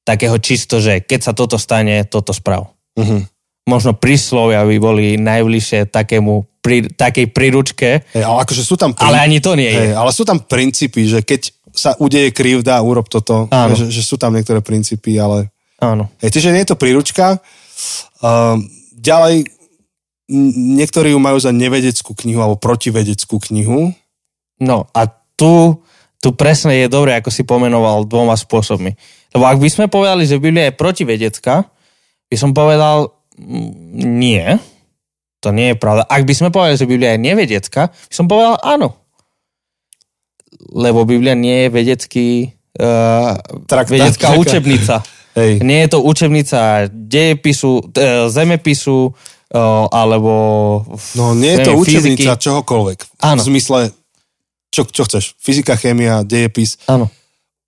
takého 0.05 0.37
čisto, 0.37 0.77
že 0.77 1.01
keď 1.01 1.19
sa 1.21 1.33
toto 1.33 1.57
stane, 1.57 2.05
toto 2.05 2.35
sprav. 2.35 2.69
Uh-huh. 2.93 3.21
Možno 3.65 3.97
príslovia 3.97 4.61
by 4.61 4.77
boli 4.77 5.05
najbližšie 5.17 5.89
takému, 5.89 6.61
pri, 6.61 6.93
takej 6.93 7.33
príručke. 7.33 8.05
Hey, 8.13 8.21
ale 8.21 8.45
akože 8.45 8.61
sú 8.61 8.77
tam... 8.77 8.93
Prin... 8.93 9.07
Ale 9.07 9.17
ani 9.23 9.41
to 9.41 9.57
nie 9.57 9.71
je. 9.71 9.91
Hey, 9.91 9.97
ale 9.97 10.13
sú 10.13 10.27
tam 10.27 10.43
princípy, 10.43 11.09
že 11.09 11.25
keď 11.25 11.51
sa 11.73 11.93
udeje 11.97 12.33
krivda, 12.33 12.81
urob 12.85 13.09
toto. 13.09 13.49
Áno. 13.49 13.73
Že, 13.73 13.89
že 13.89 14.01
sú 14.05 14.17
tam 14.21 14.33
niektoré 14.33 14.61
princípy, 14.61 15.17
ale... 15.17 15.49
Áno. 15.77 16.09
Hej, 16.21 16.37
čiže 16.37 16.53
nie 16.53 16.65
je 16.65 16.73
to 16.73 16.77
príručka. 16.77 17.37
Um, 18.21 18.65
Ďalej, 18.97 19.45
niektorí 20.77 21.13
ju 21.13 21.19
majú 21.21 21.37
za 21.39 21.53
nevedeckú 21.53 22.17
knihu 22.17 22.41
alebo 22.41 22.57
protivedeckú 22.59 23.37
knihu. 23.49 23.93
No 24.57 24.89
a 24.91 25.07
tu, 25.37 25.85
tu 26.19 26.29
presne 26.33 26.73
je 26.81 26.87
dobre, 26.89 27.13
ako 27.13 27.29
si 27.29 27.45
pomenoval 27.45 28.09
dvoma 28.09 28.33
spôsobmi. 28.33 28.97
Lebo 29.37 29.45
ak 29.45 29.61
by 29.61 29.69
sme 29.69 29.85
povedali, 29.85 30.25
že 30.25 30.41
Biblia 30.41 30.73
je 30.73 30.79
protivedecká, 30.79 31.69
by 32.27 32.35
som 32.35 32.51
povedal 32.51 33.13
nie. 33.93 34.43
To 35.45 35.53
nie 35.53 35.71
je 35.71 35.77
pravda. 35.77 36.09
Ak 36.09 36.25
by 36.25 36.33
sme 36.33 36.49
povedali, 36.49 36.75
že 36.75 36.89
Biblia 36.89 37.13
je 37.13 37.21
nevedecká, 37.21 37.93
by 37.93 38.15
som 38.15 38.25
povedal 38.25 38.57
áno. 38.65 38.97
Lebo 40.73 41.05
Biblia 41.05 41.37
nie 41.37 41.67
je 41.67 41.69
vedecký, 41.69 42.27
uh, 42.81 43.37
Traktat, 43.69 43.93
vedecká 43.93 44.33
traka. 44.33 44.41
učebnica. 44.41 44.95
Hej. 45.37 45.61
Nie 45.61 45.85
je 45.85 45.89
to 45.93 45.99
učebnica 46.01 46.89
dejepisu, 46.89 47.93
e, 47.93 48.25
zemepisu, 48.33 49.13
e, 49.13 49.61
alebo... 49.93 50.33
No 51.13 51.37
nie 51.37 51.53
je 51.53 51.69
to 51.69 51.77
učebnica 51.77 52.33
fyziky. 52.33 52.43
čohokoľvek. 52.49 52.97
Áno. 53.21 53.45
V 53.45 53.47
zmysle, 53.53 53.93
čo, 54.73 54.81
čo 54.89 55.05
chceš, 55.05 55.37
fyzika, 55.37 55.77
chémia, 55.77 56.25
dejepis. 56.25 56.81
Áno. 56.89 57.13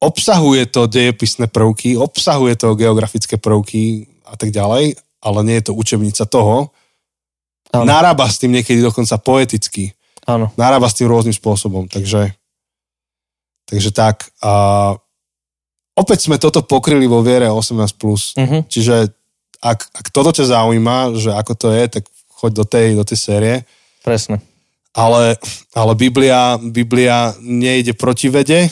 Obsahuje 0.01 0.65
to 0.65 0.89
dejepisné 0.89 1.45
prvky, 1.45 1.93
obsahuje 1.93 2.57
to 2.57 2.74
geografické 2.74 3.38
prvky 3.38 4.09
a 4.26 4.34
tak 4.34 4.49
ďalej, 4.49 4.97
ale 5.22 5.39
nie 5.45 5.61
je 5.61 5.70
to 5.70 5.78
učebnica 5.78 6.26
toho. 6.26 6.74
Áno. 7.70 7.86
Narába 7.86 8.26
s 8.26 8.41
tým 8.41 8.49
niekedy 8.49 8.82
dokonca 8.82 9.22
poeticky. 9.22 9.93
Áno. 10.26 10.49
Narába 10.57 10.89
s 10.89 10.97
tým 10.97 11.05
rôznym 11.05 11.38
spôsobom, 11.38 11.86
takže 11.86 12.34
takže 13.70 13.93
tak. 13.93 14.34
A 14.41 14.97
opäť 16.00 16.32
sme 16.32 16.39
toto 16.39 16.64
pokryli 16.64 17.06
vo 17.06 17.20
viere 17.20 17.52
18+. 17.52 17.76
Uh-huh. 17.76 18.39
Mhm. 18.39 18.60
Čiže 18.72 19.12
ak, 19.60 19.80
ak 19.91 20.08
toto 20.16 20.32
ťa 20.32 20.56
zaujíma, 20.56 21.20
že 21.20 21.36
ako 21.36 21.54
to 21.60 21.68
je, 21.76 21.84
tak 22.00 22.04
choď 22.39 22.52
do 22.56 22.66
tej, 22.66 22.88
do 22.95 23.04
tej 23.04 23.20
série. 23.20 23.56
Presne. 24.00 24.39
Ale, 24.95 25.36
ale 25.76 25.93
Biblia, 26.00 26.56
Biblia 26.58 27.36
nejde 27.43 27.93
proti 27.93 28.32
vede 28.32 28.72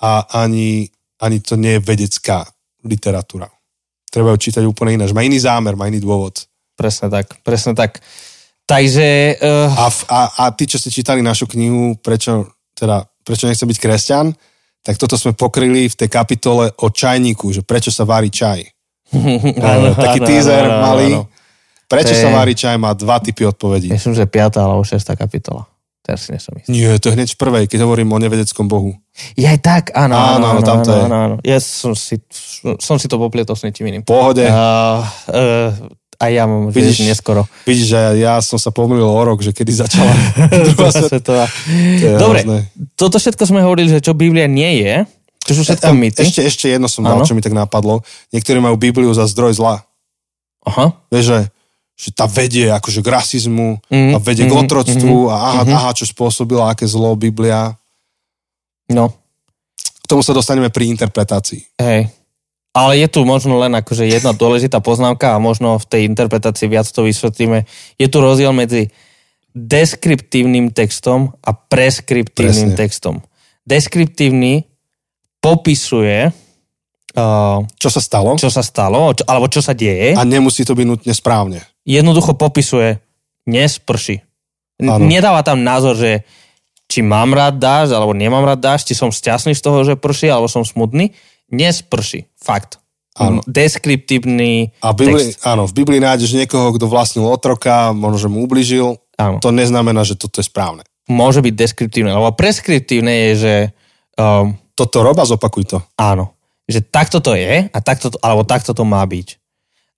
a 0.00 0.24
ani, 0.46 0.86
ani 1.18 1.38
to 1.42 1.58
nie 1.58 1.76
je 1.76 1.84
vedecká 1.84 2.46
literatúra. 2.86 3.50
Treba 4.08 4.32
ju 4.32 4.48
čítať 4.48 4.64
úplne 4.64 4.96
ináč. 4.96 5.12
Má 5.12 5.26
iný 5.26 5.42
zámer, 5.42 5.76
má 5.76 5.90
iný 5.90 6.00
dôvod. 6.00 6.46
Presne 6.78 7.10
tak, 7.10 7.42
presne 7.42 7.74
tak. 7.74 8.00
Takže... 8.64 9.36
Uh... 9.42 9.68
A, 9.74 9.86
a, 10.08 10.20
a 10.40 10.44
tí, 10.54 10.64
čo 10.70 10.78
ste 10.78 10.94
čítali 10.94 11.20
našu 11.20 11.50
knihu, 11.50 11.98
prečo, 11.98 12.48
teda, 12.72 13.04
prečo 13.26 13.50
nechce 13.50 13.66
byť 13.66 13.78
kresťan, 13.82 14.32
tak 14.88 14.96
toto 14.96 15.14
sme 15.14 15.36
pokryli 15.36 15.84
v 15.84 15.92
tej 15.94 16.08
kapitole 16.08 16.72
o 16.72 16.88
čajníku, 16.88 17.52
že 17.52 17.60
prečo 17.60 17.92
sa 17.92 18.08
varí 18.08 18.32
čaj. 18.32 18.64
Áno, 19.60 19.92
Taký 19.92 20.18
áno, 20.20 20.26
teaser 20.26 20.64
áno, 20.64 20.80
malý. 20.80 21.10
áno. 21.12 21.28
Prečo 21.84 22.12
To 22.12 22.20
sa 22.20 22.28
je- 22.28 22.36
varí 22.36 22.52
čaj 22.52 22.76
má 22.76 22.92
dva 22.92 23.16
typy 23.16 23.44
odpovedí. 23.44 23.88
Myslím, 23.88 24.12
že 24.12 24.24
5. 24.24 24.56
alebo 24.58 24.80
6. 24.80 24.96
kapitola. 25.12 25.68
Teraz 26.00 26.24
si 26.24 26.32
nesom 26.32 26.56
istý. 26.56 26.72
Nie, 26.72 26.96
to 26.96 27.08
je 27.08 27.16
hneď 27.16 27.28
v 27.28 27.38
prvej, 27.38 27.64
keď 27.64 27.84
hovorím 27.84 28.08
o 28.08 28.18
nevedeckom 28.18 28.64
bohu. 28.64 28.96
Je 29.34 29.44
aj 29.44 29.60
tak, 29.60 29.84
áno, 29.92 30.16
Áno, 30.16 30.24
áno, 30.40 30.46
áno, 30.56 30.60
tam 30.62 30.78
to 30.80 30.88
áno, 30.88 30.96
je. 30.96 31.04
áno, 31.04 31.16
áno. 31.18 31.36
Ja 31.42 31.58
som 31.58 31.92
si, 31.92 32.16
som 32.80 32.96
si 32.96 33.04
to 33.04 33.16
poplietol 33.16 33.52
s 33.52 33.64
niečím 33.64 33.88
iným. 33.88 34.04
Pohode. 34.04 34.44
Uh, 34.44 35.04
uh, 35.28 35.68
a 36.18 36.24
ja 36.26 36.44
mám, 36.44 36.68
Vidíš- 36.68 37.06
neskoro. 37.06 37.46
Vidíš, 37.62 37.86
že 37.88 38.00
ja 38.18 38.36
som 38.38 38.56
sa 38.56 38.68
pomýlil 38.68 39.06
o 39.06 39.20
rok, 39.20 39.38
že 39.38 39.50
kedy 39.50 39.72
začala 39.72 40.10
druhá 40.68 40.90
svet. 40.90 41.08
svetová. 41.08 41.46
To 41.46 42.04
je 42.04 42.14
Dobre, 42.14 42.38
hrozné. 42.42 42.58
toto 42.92 43.16
všetko 43.16 43.42
sme 43.44 43.60
hovorili, 43.60 43.88
že 43.88 44.00
čo 44.00 44.12
Biblia 44.12 44.44
nie 44.44 44.82
je, 44.82 44.94
čo 45.40 45.52
sú 45.54 45.62
všetko 45.62 45.92
mýty. 45.92 46.20
Ešte, 46.20 46.42
ešte 46.42 46.66
jedno 46.68 46.86
som 46.86 47.00
dal, 47.00 47.22
čo 47.22 47.32
mi 47.32 47.40
tak 47.40 47.52
napadlo. 47.52 48.02
Niektorí 48.28 48.58
majú 48.58 48.74
Bibliu 48.74 49.08
za 49.10 49.24
zdroj 49.24 49.54
zla. 49.54 49.80
Aha, 50.60 50.92
Vieš, 51.08 51.24
že, 51.24 51.38
že 51.94 52.08
tá 52.12 52.26
vedie 52.26 52.68
akože 52.68 52.98
k 52.98 53.08
rasizmu 53.08 53.80
Mhm, 53.86 54.12
a 54.12 54.18
vedie 54.18 54.44
k 54.44 54.52
mhm, 54.52 54.60
otroctvu 54.60 55.16
a 55.26 55.36
aha, 55.38 55.62
mhm. 55.64 55.72
aha, 55.72 55.90
čo 55.92 56.04
spôsobila, 56.04 56.68
aké 56.68 56.84
zlo 56.84 57.14
Biblia. 57.14 57.72
no, 58.88 59.14
K 59.98 60.06
tomu 60.06 60.20
sa 60.20 60.32
dostaneme 60.32 60.68
pri 60.68 60.90
interpretácii. 60.90 61.78
hej. 61.78 62.10
Ale 62.78 62.94
je 63.02 63.08
tu 63.10 63.26
možno 63.26 63.58
len 63.58 63.74
akože 63.74 64.06
jedna 64.06 64.30
dôležitá 64.30 64.78
poznámka 64.78 65.34
a 65.34 65.42
možno 65.42 65.82
v 65.82 65.86
tej 65.90 66.02
interpretácii 66.06 66.70
viac 66.70 66.86
to 66.86 67.02
vysvetlíme. 67.02 67.66
Je 67.98 68.06
tu 68.06 68.22
rozdiel 68.22 68.54
medzi 68.54 68.94
deskriptívnym 69.50 70.70
textom 70.70 71.34
a 71.42 71.50
preskriptívnym 71.58 72.70
Presne. 72.72 72.78
textom. 72.78 73.14
Deskriptívny 73.66 74.62
popisuje, 75.42 76.30
uh, 76.30 77.58
Čo 77.82 77.88
sa 77.90 78.00
stalo? 78.00 78.38
čo 78.38 78.46
sa 78.46 78.62
stalo, 78.62 79.10
čo, 79.10 79.26
alebo 79.26 79.50
čo 79.50 79.58
sa 79.58 79.74
deje. 79.74 80.14
A 80.14 80.22
nemusí 80.22 80.62
to 80.62 80.78
byť 80.78 80.86
nutne 80.86 81.10
správne. 81.10 81.58
jednoducho 81.82 82.38
popisuje, 82.38 83.02
nesprší. 83.50 84.22
N-. 84.78 85.10
Nedáva 85.10 85.42
tam 85.42 85.66
názor, 85.66 85.98
že 85.98 86.22
či 86.88 87.02
mám 87.02 87.34
rád 87.34 87.58
dážď, 87.58 87.92
alebo 87.98 88.14
nemám 88.14 88.46
rád 88.46 88.60
dážď, 88.64 88.92
či 88.92 88.94
som 88.94 89.10
šťastný 89.10 89.52
z 89.52 89.60
toho, 89.60 89.82
že 89.84 89.98
prší, 89.98 90.30
alebo 90.30 90.46
som 90.48 90.62
smutný. 90.64 91.12
Nesprší. 91.48 92.28
Fakt. 92.36 92.78
Áno. 93.18 93.42
Deskriptívny 93.50 94.70
A 94.78 94.94
v 94.94 94.96
Biblii, 95.02 95.34
text. 95.34 95.42
áno, 95.42 95.66
v 95.66 95.74
Biblii 95.74 95.98
nájdeš 95.98 96.38
niekoho, 96.38 96.70
kto 96.70 96.86
vlastnil 96.86 97.26
otroka, 97.26 97.90
možno, 97.90 98.18
že 98.22 98.28
mu 98.30 98.46
ubližil. 98.46 98.94
Áno. 99.18 99.42
To 99.42 99.50
neznamená, 99.50 100.06
že 100.06 100.14
toto 100.14 100.38
je 100.38 100.46
správne. 100.46 100.86
Môže 101.10 101.42
byť 101.42 101.54
deskriptívne, 101.56 102.14
alebo 102.14 102.30
preskriptívne 102.36 103.10
je, 103.10 103.30
že 103.34 103.54
um, 104.14 104.54
Toto 104.78 105.02
roba, 105.02 105.26
zopakuj 105.26 105.64
to. 105.66 105.78
áno, 105.98 106.36
že 106.70 106.78
takto 106.78 107.18
to 107.18 107.34
je, 107.34 107.66
a 107.66 107.78
takto 107.82 108.14
to, 108.14 108.20
alebo 108.22 108.46
takto 108.46 108.70
to 108.70 108.86
má 108.86 109.02
byť. 109.02 109.34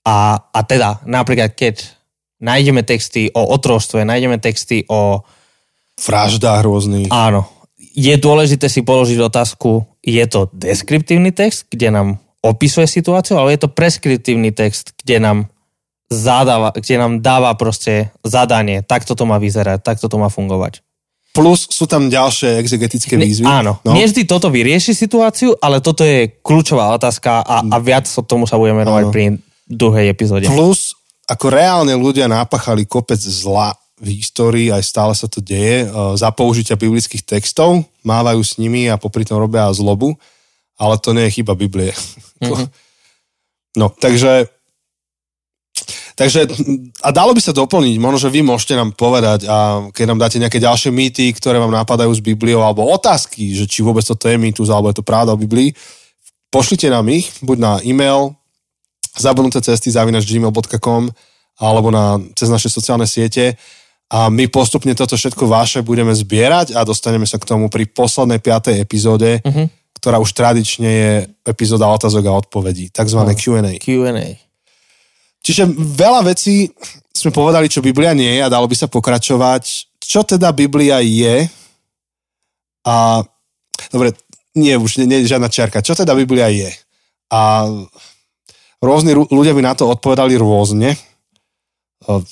A, 0.09 0.41
a 0.41 0.61
teda, 0.65 1.05
napríklad, 1.05 1.53
keď 1.53 1.85
nájdeme 2.41 2.81
texty 2.81 3.29
o 3.37 3.53
otroštve, 3.53 4.01
nájdeme 4.09 4.41
texty 4.41 4.89
o 4.89 5.21
Vraždách 6.01 6.65
rôznych. 6.65 7.13
Áno. 7.13 7.45
Je 7.91 8.15
dôležité 8.15 8.71
si 8.71 8.87
položiť 8.87 9.19
otázku, 9.19 9.83
je 10.01 10.23
to 10.31 10.47
deskriptívny 10.55 11.35
text, 11.35 11.67
kde 11.69 11.91
nám 11.91 12.09
opisuje 12.41 12.87
situáciu, 12.87 13.37
alebo 13.37 13.51
je 13.53 13.61
to 13.61 13.69
preskriptívny 13.69 14.55
text, 14.55 14.95
kde 14.97 15.21
nám 15.21 15.39
zadáva, 16.09 16.75
kde 16.75 16.95
nám 16.99 17.13
dáva 17.23 17.55
proste 17.55 18.11
zadanie, 18.25 18.83
takto 18.83 19.15
to 19.15 19.27
má 19.29 19.39
vyzerať, 19.39 19.83
takto 19.83 20.09
to 20.11 20.17
má 20.19 20.27
fungovať. 20.27 20.83
Plus 21.31 21.71
sú 21.71 21.87
tam 21.87 22.11
ďalšie 22.11 22.59
exegetické 22.59 23.15
Ne- 23.15 23.23
výzvy. 23.31 23.47
Áno, 23.47 23.79
No. 23.87 23.95
nie 23.95 24.03
vždy 24.03 24.27
toto 24.27 24.51
vyrieši 24.51 24.91
situáciu, 24.91 25.55
ale 25.63 25.79
toto 25.79 26.03
je 26.03 26.27
kľúčová 26.43 26.91
otázka 26.99 27.47
a, 27.47 27.63
a 27.63 27.77
viac 27.79 28.11
o 28.11 28.23
tomu 28.27 28.51
sa 28.51 28.59
budeme 28.59 28.83
venovať 28.83 29.05
pri 29.15 29.25
druhej 29.71 30.11
epizóde. 30.11 30.51
Plus, 30.51 30.99
ako 31.31 31.47
reálne 31.47 31.95
ľudia 31.95 32.27
napachali 32.27 32.83
kopec 32.83 33.23
zla 33.23 33.71
v 34.01 34.09
histórii, 34.19 34.73
aj 34.73 34.83
stále 34.83 35.13
sa 35.13 35.29
to 35.29 35.45
deje, 35.45 35.85
e, 35.85 35.89
za 36.17 36.33
použitia 36.33 36.81
biblických 36.81 37.23
textov, 37.23 37.85
mávajú 38.01 38.41
s 38.41 38.57
nimi 38.57 38.89
a 38.89 38.97
popri 38.97 39.29
tom 39.29 39.39
robia 39.39 39.69
zlobu, 39.71 40.17
ale 40.81 40.97
to 40.97 41.13
nie 41.13 41.29
je 41.29 41.41
chyba 41.41 41.55
Biblie. 41.55 41.93
Mhm. 42.41 42.73
No, 43.77 43.93
takže 43.93 44.49
Takže, 46.17 46.53
a 47.01 47.09
dalo 47.17 47.33
by 47.33 47.41
sa 47.41 47.57
doplniť, 47.57 47.97
možno, 47.97 48.29
že 48.29 48.29
vy 48.29 48.45
môžete 48.45 48.77
nám 48.77 48.93
povedať, 48.93 49.49
a 49.49 49.89
keď 49.89 50.05
nám 50.05 50.21
dáte 50.21 50.37
nejaké 50.37 50.61
ďalšie 50.61 50.93
mýty, 50.93 51.33
ktoré 51.33 51.57
vám 51.57 51.73
napadajú 51.73 52.13
s 52.13 52.21
Bibliou, 52.21 52.61
alebo 52.61 52.85
otázky, 52.93 53.57
že 53.57 53.65
či 53.65 53.81
vôbec 53.81 54.05
toto 54.05 54.29
je 54.29 54.37
mýtus, 54.37 54.69
alebo 54.69 54.93
je 54.93 55.01
to 55.01 55.05
pravda 55.07 55.33
o 55.33 55.41
Biblii, 55.41 55.73
pošlite 56.53 56.93
nám 56.93 57.09
ich, 57.09 57.33
buď 57.41 57.57
na 57.57 57.73
e-mail 57.89 58.37
zabudnuté 59.17 59.65
cesty 59.65 59.91
zavinač 59.91 60.29
gmail.com 60.29 61.11
alebo 61.61 61.89
na, 61.89 62.21
cez 62.37 62.53
naše 62.53 62.69
sociálne 62.69 63.09
siete 63.09 63.57
a 64.11 64.27
my 64.27 64.51
postupne 64.51 64.91
toto 64.99 65.15
všetko 65.15 65.47
vaše 65.47 65.87
budeme 65.87 66.11
zbierať 66.11 66.75
a 66.75 66.83
dostaneme 66.83 67.25
sa 67.25 67.39
k 67.39 67.47
tomu 67.47 67.71
pri 67.71 67.87
poslednej 67.87 68.43
piatej 68.43 68.83
epizóde, 68.83 69.39
Mhm. 69.47 69.71
ktorá 69.95 70.19
už 70.19 70.35
tradične 70.35 70.91
je 70.91 71.11
epizóda 71.47 71.87
otázok 71.87 72.25
a 72.27 72.39
odpovedí, 72.43 72.91
takzvané 72.91 73.39
Q&A. 73.39 73.79
Q&A. 73.79 74.35
Čiže 75.41 75.71
veľa 75.73 76.27
vecí 76.27 76.69
sme 77.15 77.33
povedali, 77.33 77.71
čo 77.71 77.81
Biblia 77.81 78.13
nie 78.13 78.37
je 78.37 78.43
a 78.45 78.53
dalo 78.53 78.69
by 78.69 78.77
sa 78.77 78.93
pokračovať. 78.93 79.65
Čo 80.01 80.27
teda 80.27 80.53
Biblia 80.53 81.01
je? 81.01 81.49
A 82.85 83.21
dobre, 83.93 84.17
nie, 84.57 84.75
už 84.77 85.01
nie, 85.01 85.07
nie 85.07 85.29
žiadna 85.29 85.49
čiarka. 85.53 85.85
Čo 85.85 85.95
teda 85.95 86.13
Biblia 86.17 86.49
je? 86.51 86.73
A 87.31 87.69
rôzni 88.81 89.13
ľudia 89.15 89.53
by 89.55 89.63
na 89.63 89.73
to 89.77 89.87
odpovedali 89.89 90.35
rôzne. 90.41 90.97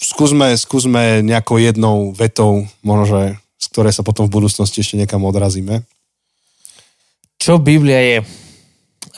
Skúsme, 0.02 0.56
skúsme 0.58 1.22
nejakou 1.22 1.62
jednou 1.62 2.10
vetou, 2.10 2.66
možno, 2.82 3.04
že 3.06 3.20
z 3.58 3.66
ktorej 3.70 3.92
sa 3.94 4.06
potom 4.06 4.26
v 4.26 4.34
budúcnosti 4.38 4.82
ešte 4.82 4.98
niekam 4.98 5.22
odrazíme. 5.22 5.86
Čo 7.38 7.62
Biblia 7.62 8.00
je? 8.02 8.18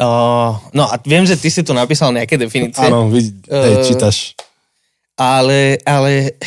Uh, 0.00 0.56
no 0.72 0.88
a 0.88 0.96
viem, 1.00 1.24
že 1.28 1.36
ty 1.36 1.52
si 1.52 1.60
tu 1.64 1.72
napísal 1.72 2.12
nejaké 2.12 2.36
definície. 2.40 2.80
Áno, 2.80 3.08
vy, 3.12 3.32
hej, 3.48 3.74
čítaš. 3.84 4.32
Ale, 5.16 5.80
ale 5.84 6.40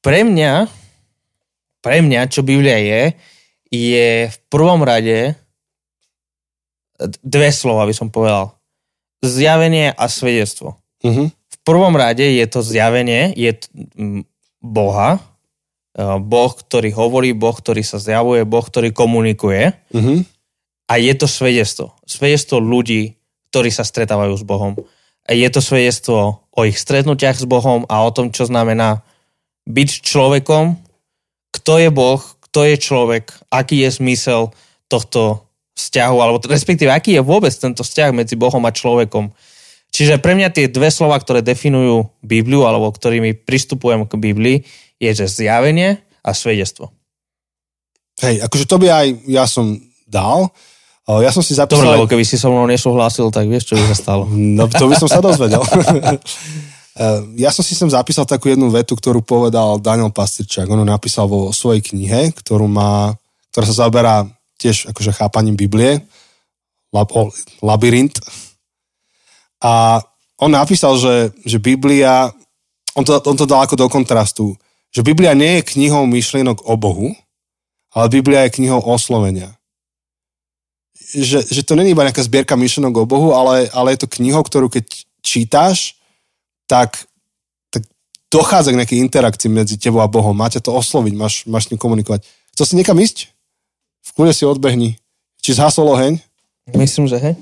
pre 0.00 0.24
mňa, 0.24 0.68
pre 1.84 2.00
mňa, 2.00 2.28
čo 2.32 2.40
Biblia 2.40 2.80
je, 2.80 3.02
je 3.68 4.08
v 4.32 4.38
prvom 4.48 4.80
rade 4.80 5.36
dve 7.20 7.50
slova, 7.52 7.84
by 7.84 7.94
som 7.96 8.08
povedal. 8.08 8.56
Zjavenie 9.20 9.92
a 9.92 10.04
svedectvo. 10.08 10.80
Uh-huh. 11.04 11.28
Prvom 11.64 11.96
rade 11.96 12.24
je 12.24 12.44
to 12.44 12.60
zjavenie, 12.60 13.32
je 13.32 13.56
Boha, 14.60 15.20
eh, 15.96 16.18
Boh, 16.20 16.52
ktorý 16.52 16.92
hovorí, 16.92 17.32
Boh, 17.32 17.56
ktorý 17.56 17.80
sa 17.80 17.96
zjavuje, 17.96 18.44
Boh, 18.44 18.64
ktorý 18.64 18.92
komunikuje 18.92 19.72
Uh-huh. 19.92 20.20
a 20.88 21.00
je 21.00 21.12
to 21.16 21.24
svedectvo. 21.24 21.96
Svedectvo 22.04 22.60
ľudí, 22.60 23.16
ktorí 23.48 23.72
sa 23.72 23.86
stretávajú 23.86 24.34
s 24.36 24.44
Bohom. 24.44 24.76
A 25.24 25.32
je 25.32 25.48
to 25.48 25.64
svedectvo 25.64 26.44
o 26.52 26.60
ich 26.68 26.76
stretnutiach 26.76 27.40
s 27.40 27.48
Bohom 27.48 27.88
a 27.88 28.04
o 28.04 28.10
tom, 28.12 28.28
čo 28.28 28.44
znamená 28.44 29.00
byť 29.64 30.04
človekom, 30.04 30.76
kto 31.54 31.72
je 31.80 31.88
Boh, 31.88 32.20
kto 32.50 32.60
je 32.68 32.76
človek, 32.76 33.32
aký 33.48 33.88
je 33.88 33.90
zmysel 33.96 34.52
tohto 34.92 35.48
vzťahu, 35.74 36.16
alebo 36.20 36.38
respektíve 36.44 36.92
aký 36.92 37.16
je 37.16 37.22
vôbec 37.24 37.50
tento 37.56 37.80
vzťah 37.80 38.12
medzi 38.12 38.36
Bohom 38.36 38.60
a 38.62 38.70
človekom. 38.70 39.32
Čiže 39.94 40.18
pre 40.18 40.34
mňa 40.34 40.50
tie 40.50 40.66
dve 40.66 40.90
slova, 40.90 41.14
ktoré 41.22 41.38
definujú 41.38 42.10
Bibliu, 42.18 42.66
alebo 42.66 42.90
ktorými 42.90 43.46
pristupujem 43.46 44.02
k 44.10 44.18
Biblii, 44.18 44.58
je, 44.98 45.10
že 45.14 45.30
zjavenie 45.30 46.02
a 46.26 46.34
svedectvo. 46.34 46.90
Hej, 48.18 48.42
akože 48.42 48.66
to 48.66 48.76
by 48.82 48.86
aj 48.90 49.06
ja 49.30 49.46
som 49.46 49.78
dal. 50.10 50.50
Ja 51.06 51.30
som 51.30 51.44
si 51.46 51.54
Dobre, 51.54 51.78
zapísal... 51.78 51.94
lebo 51.94 52.10
keby 52.10 52.24
si 52.26 52.34
so 52.40 52.50
mnou 52.50 52.66
nesúhlasil, 52.66 53.30
tak 53.30 53.46
vieš, 53.46 53.70
čo 53.70 53.78
by 53.78 53.84
sa 53.92 53.96
stalo. 53.96 54.24
No, 54.58 54.66
to 54.66 54.90
by 54.90 54.98
som 54.98 55.06
sa 55.06 55.22
dozvedel. 55.22 55.62
Eh, 56.94 57.42
ja 57.42 57.50
som 57.50 57.66
si 57.66 57.74
sem 57.74 57.90
zapísal 57.90 58.22
takú 58.22 58.46
jednu 58.46 58.70
vetu, 58.70 58.94
ktorú 58.94 59.18
povedal 59.18 59.82
Daniel 59.82 60.14
Pastrčák. 60.14 60.70
On 60.70 60.78
ju 60.78 60.86
napísal 60.86 61.26
vo 61.26 61.50
svojej 61.50 61.82
knihe, 61.82 62.30
ktorú 62.30 62.70
má, 62.70 63.10
ktorá 63.50 63.66
sa 63.66 63.82
zaoberá 63.82 64.30
tiež 64.62 64.94
akože 64.94 65.10
chápaním 65.10 65.58
Biblie. 65.58 66.06
Lab, 66.94 67.10
o, 67.10 67.34
labyrint. 67.66 68.14
A 69.64 70.04
on 70.36 70.52
napísal, 70.52 71.00
že, 71.00 71.32
že 71.48 71.56
Biblia 71.56 72.28
on 72.94 73.02
to, 73.02 73.18
on 73.26 73.36
to 73.36 73.46
dal 73.46 73.66
ako 73.66 73.74
do 73.74 73.86
kontrastu, 73.90 74.54
že 74.94 75.02
Biblia 75.02 75.34
nie 75.34 75.58
je 75.60 75.68
knihou 75.74 76.06
myšlienok 76.06 76.62
o 76.62 76.78
Bohu, 76.78 77.10
ale 77.90 78.06
Biblia 78.08 78.46
je 78.46 78.62
knihou 78.62 78.78
oslovenia. 78.86 79.58
Že, 81.14 81.42
že 81.50 81.62
to 81.66 81.74
není 81.74 81.90
iba 81.90 82.06
nejaká 82.06 82.22
zbierka 82.22 82.54
myšlienok 82.54 82.94
o 83.02 83.08
Bohu, 83.10 83.34
ale, 83.34 83.66
ale 83.74 83.94
je 83.94 84.06
to 84.06 84.12
knihou, 84.14 84.46
ktorú 84.46 84.70
keď 84.70 84.86
čítáš, 85.26 85.98
tak, 86.70 87.02
tak 87.74 87.82
dochádza 88.30 88.70
k 88.70 88.78
nejakej 88.78 89.02
interakcii 89.02 89.50
medzi 89.50 89.74
tebou 89.74 89.98
a 89.98 90.10
Bohom. 90.10 90.34
Máte 90.34 90.62
to 90.62 90.70
osloviť, 90.70 91.14
máš, 91.18 91.34
máš 91.50 91.66
s 91.66 91.70
ním 91.74 91.82
komunikovať. 91.82 92.22
Chcel 92.54 92.66
si 92.66 92.74
niekam 92.78 92.98
ísť? 92.98 93.34
V 94.06 94.10
kľude 94.14 94.32
si 94.38 94.46
odbehni. 94.46 95.02
Či 95.42 95.58
zhasol 95.58 95.90
oheň? 95.90 96.22
Myslím, 96.78 97.10
že 97.10 97.18
hej. 97.18 97.34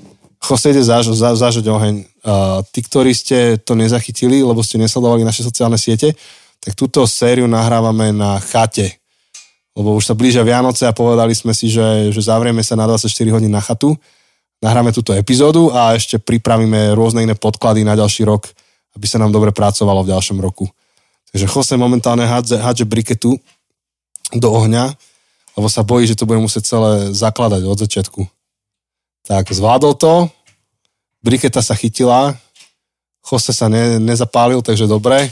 Jose 0.43 0.73
ide 0.73 0.83
zaž, 0.83 1.13
za, 1.13 1.37
zažať 1.37 1.69
oheň. 1.69 2.12
Uh, 2.23 2.63
tí, 2.71 2.79
ktorí 2.79 3.11
ste 3.11 3.59
to 3.59 3.75
nezachytili, 3.75 4.39
lebo 4.39 4.63
ste 4.63 4.79
nesledovali 4.79 5.27
naše 5.27 5.43
sociálne 5.43 5.75
siete, 5.75 6.15
tak 6.63 6.79
túto 6.79 7.03
sériu 7.03 7.51
nahrávame 7.51 8.15
na 8.15 8.39
chate. 8.39 9.03
Lebo 9.75 9.99
už 9.99 10.07
sa 10.07 10.15
blížia 10.15 10.47
Vianoce 10.47 10.87
a 10.87 10.95
povedali 10.95 11.35
sme 11.35 11.51
si, 11.51 11.67
že, 11.67 12.15
že 12.15 12.21
zavrieme 12.23 12.63
sa 12.63 12.79
na 12.79 12.87
24 12.87 13.11
hodín 13.35 13.51
na 13.51 13.59
chatu. 13.59 13.99
Nahráme 14.63 14.95
túto 14.95 15.11
epizódu 15.11 15.75
a 15.75 15.91
ešte 15.91 16.15
pripravíme 16.21 16.95
rôzne 16.95 17.27
iné 17.27 17.35
podklady 17.35 17.83
na 17.83 17.99
ďalší 17.99 18.23
rok, 18.23 18.47
aby 18.95 19.03
sa 19.03 19.19
nám 19.19 19.35
dobre 19.35 19.51
pracovalo 19.51 20.07
v 20.07 20.15
ďalšom 20.15 20.39
roku. 20.39 20.71
Takže 21.33 21.49
Jose 21.51 21.75
momentálne 21.75 22.23
hádže, 22.23 22.61
hádže 22.61 22.85
briketu 22.87 23.35
do 24.31 24.47
ohňa, 24.53 24.93
lebo 25.59 25.67
sa 25.67 25.83
bojí, 25.83 26.07
že 26.07 26.15
to 26.15 26.29
bude 26.29 26.39
musieť 26.39 26.63
celé 26.63 26.91
zakladať 27.11 27.61
od 27.65 27.77
začiatku. 27.83 28.21
Tak 29.27 29.51
zvládol 29.51 29.93
to, 29.97 30.13
briketa 31.23 31.63
sa 31.63 31.73
chytila, 31.73 32.35
Jose 33.23 33.55
sa 33.55 33.71
ne, 33.71 33.97
nezapálil, 33.97 34.59
takže 34.59 34.83
dobre. 34.85 35.31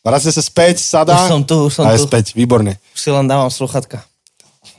Vracia 0.00 0.28
sa 0.28 0.40
späť, 0.40 0.80
sadá. 0.80 1.16
Už 1.16 1.28
som 1.28 1.42
tu, 1.42 1.56
už 1.68 1.72
som 1.72 1.84
a 1.84 1.92
je 1.92 2.00
tu. 2.00 2.08
späť, 2.08 2.32
výborne. 2.32 2.76
Už 2.92 3.00
si 3.00 3.08
len 3.08 3.24
dávam 3.24 3.48
sluchatka. 3.48 4.04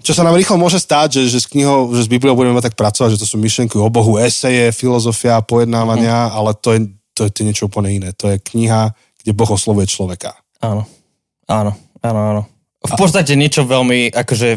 Čo 0.02 0.18
sa 0.18 0.26
nám 0.26 0.34
rýchlo 0.34 0.58
môže 0.58 0.82
stať, 0.82 1.22
že, 1.22 1.38
že 1.38 1.40
s 1.42 1.48
knihou, 1.50 1.94
že 1.94 2.06
s 2.06 2.10
Bibliou 2.10 2.34
budeme 2.34 2.58
tak 2.58 2.74
pracovať, 2.74 3.18
že 3.18 3.22
to 3.22 3.30
sú 3.30 3.38
myšlienky 3.38 3.78
o 3.78 3.90
Bohu, 3.90 4.18
eseje, 4.18 4.74
filozofia, 4.74 5.42
pojednávania, 5.42 6.30
Mhm. 6.30 6.34
ale 6.34 6.50
to 6.58 6.70
je, 6.74 6.80
to, 7.14 7.22
je, 7.26 7.30
to 7.30 7.38
je 7.42 7.46
niečo 7.46 7.66
úplne 7.70 7.90
iné. 7.94 8.10
To 8.18 8.34
je 8.34 8.38
kniha, 8.42 8.94
kde 9.22 9.32
Boh 9.34 9.50
oslovuje 9.50 9.86
človeka. 9.86 10.34
Áno, 10.58 10.86
áno, 11.46 11.74
áno, 12.02 12.20
áno. 12.34 12.42
V 12.82 12.94
podstate 12.98 13.38
niečo 13.38 13.62
veľmi, 13.62 14.10
akože, 14.10 14.50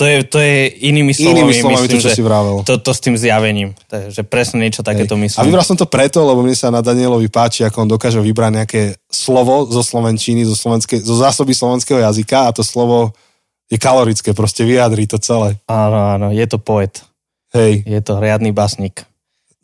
to 0.00 0.08
je, 0.08 0.24
to 0.24 0.40
je 0.40 0.72
inými 0.88 1.12
slovami, 1.12 1.44
Inými 1.44 1.54
slovami 1.60 1.76
myslím, 1.84 2.00
to, 2.00 2.00
čo 2.00 2.08
že 2.08 2.16
si 2.16 2.24
vravel. 2.24 2.64
to, 2.64 2.80
to 2.80 2.90
s 2.96 3.00
tým 3.04 3.20
zjavením. 3.20 3.76
Takže 3.84 4.24
presne 4.24 4.64
niečo 4.64 4.80
takéto 4.80 5.12
Hej. 5.12 5.22
myslím. 5.28 5.40
A 5.44 5.48
vybral 5.52 5.60
som 5.60 5.76
to 5.76 5.84
preto, 5.84 6.24
lebo 6.24 6.40
mne 6.40 6.56
sa 6.56 6.72
na 6.72 6.80
Danielovi 6.80 7.28
páči, 7.28 7.68
ako 7.68 7.84
on 7.84 7.90
dokáže 7.92 8.16
vybrať 8.16 8.64
nejaké 8.64 8.82
slovo 9.12 9.68
zo 9.68 9.84
slovenčiny, 9.84 10.48
zo, 10.48 10.56
slovenskej, 10.56 11.04
zo 11.04 11.20
zásoby 11.20 11.52
slovenského 11.52 12.00
jazyka 12.00 12.48
a 12.48 12.54
to 12.56 12.64
slovo 12.64 13.12
je 13.68 13.76
kalorické, 13.76 14.32
proste 14.32 14.64
vyjadrí 14.64 15.04
to 15.04 15.20
celé. 15.20 15.60
Áno, 15.68 16.16
áno, 16.16 16.26
je 16.32 16.46
to 16.48 16.56
poet. 16.56 17.04
Hej, 17.52 17.84
Je 17.84 18.00
to 18.00 18.16
riadny 18.16 18.56
basník. 18.56 19.04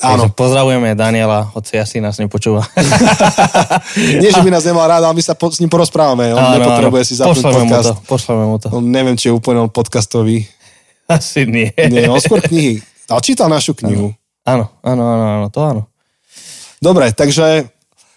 Áno. 0.00 0.28
Takže 0.28 0.36
pozdravujeme 0.36 0.92
Daniela, 0.92 1.48
hoci 1.52 1.80
asi 1.80 2.00
nás 2.00 2.20
nepočúva. 2.20 2.64
Nie, 4.22 4.28
že 4.28 4.40
by 4.44 4.50
nás 4.52 4.64
nemal 4.64 4.84
rád, 4.88 5.08
ale 5.08 5.14
my 5.16 5.22
sa 5.24 5.32
po, 5.32 5.48
s 5.48 5.60
ním 5.60 5.72
porozprávame. 5.72 6.32
On 6.36 6.40
Áno, 6.40 6.60
nepotrebuje 6.60 7.02
áno. 7.02 7.08
si 7.08 7.14
zapnúť 7.16 7.36
pošleme 7.40 7.62
mu 7.64 7.70
podcast. 7.70 7.86
to, 7.88 7.94
pošleme 8.04 8.44
mu 8.44 8.56
to. 8.60 8.66
On 8.72 8.84
neviem, 8.84 9.16
či 9.16 9.28
je 9.30 9.34
úplne 9.36 9.64
on 9.64 9.70
podcastový. 9.72 10.44
Asi 11.08 11.46
nie. 11.48 11.70
Nie, 11.88 12.10
on 12.10 12.20
skôr 12.20 12.42
knihy. 12.42 12.82
Ale 13.06 13.20
čítal 13.22 13.48
našu 13.48 13.72
knihu. 13.78 14.10
Áno, 14.46 14.68
áno, 14.82 15.02
áno, 15.06 15.24
áno, 15.40 15.46
to 15.50 15.60
áno. 15.62 15.82
Dobre, 16.82 17.10
takže 17.14 17.66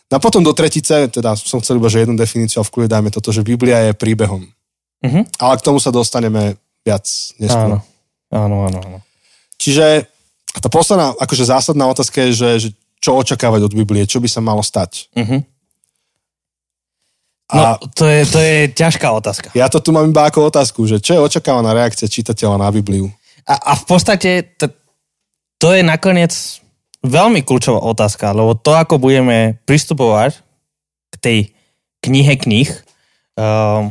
a 0.09 0.17
potom 0.17 0.41
do 0.41 0.57
tretice, 0.57 1.05
teda 1.05 1.37
som 1.37 1.61
chcel 1.61 1.77
iba, 1.77 1.85
že 1.85 2.01
jednu 2.01 2.17
definíciu 2.17 2.59
a 2.59 2.65
v 2.65 2.73
kľude 2.73 2.89
dajme 2.89 3.13
toto, 3.13 3.29
že 3.29 3.45
Biblia 3.45 3.89
je 3.89 3.93
príbehom. 3.93 4.41
Mhm. 5.05 5.37
Ale 5.37 5.53
k 5.61 5.65
tomu 5.65 5.77
sa 5.77 5.93
dostaneme 5.93 6.57
viac 6.81 7.05
neskôr. 7.37 7.77
Áno, 7.77 7.79
áno, 8.33 8.55
áno, 8.67 8.79
áno. 8.81 8.99
Čiže 9.61 10.09
a 10.59 10.61
tá 10.61 10.67
posledná, 10.67 11.15
akože 11.15 11.47
zásadná 11.47 11.87
otázka 11.87 12.27
je, 12.27 12.31
že, 12.35 12.49
že 12.59 12.69
čo 12.99 13.15
očakávať 13.15 13.71
od 13.71 13.73
Biblie, 13.73 14.03
čo 14.03 14.19
by 14.19 14.27
sa 14.27 14.43
malo 14.43 14.59
stať. 14.59 15.07
Mhm. 15.15 15.47
A 17.49 17.55
No, 17.57 17.81
to 17.97 18.05
je, 18.05 18.21
to 18.29 18.37
je 18.37 18.57
ťažká 18.77 19.09
otázka. 19.09 19.49
ja 19.57 19.65
to 19.71 19.81
tu 19.81 19.89
mám 19.89 20.05
iba 20.05 20.21
ako 20.21 20.53
otázku, 20.53 20.85
že 20.85 21.01
čo 21.01 21.17
je 21.17 21.25
očakávaná 21.25 21.73
reakcia 21.73 22.05
čitateľa 22.05 22.61
na 22.61 22.69
Bibliu? 22.69 23.09
A, 23.49 23.57
a 23.57 23.73
v 23.73 23.83
podstate 23.89 24.53
t- 24.53 24.69
to 25.57 25.73
je 25.73 25.81
nakoniec 25.81 26.29
veľmi 27.01 27.41
kľúčová 27.41 27.81
otázka, 27.81 28.37
lebo 28.37 28.53
to, 28.53 28.77
ako 28.77 29.01
budeme 29.01 29.57
pristupovať 29.65 30.37
k 31.09 31.15
tej 31.17 31.39
knihe 32.05 32.37
knih, 32.37 32.69
um, 33.33 33.89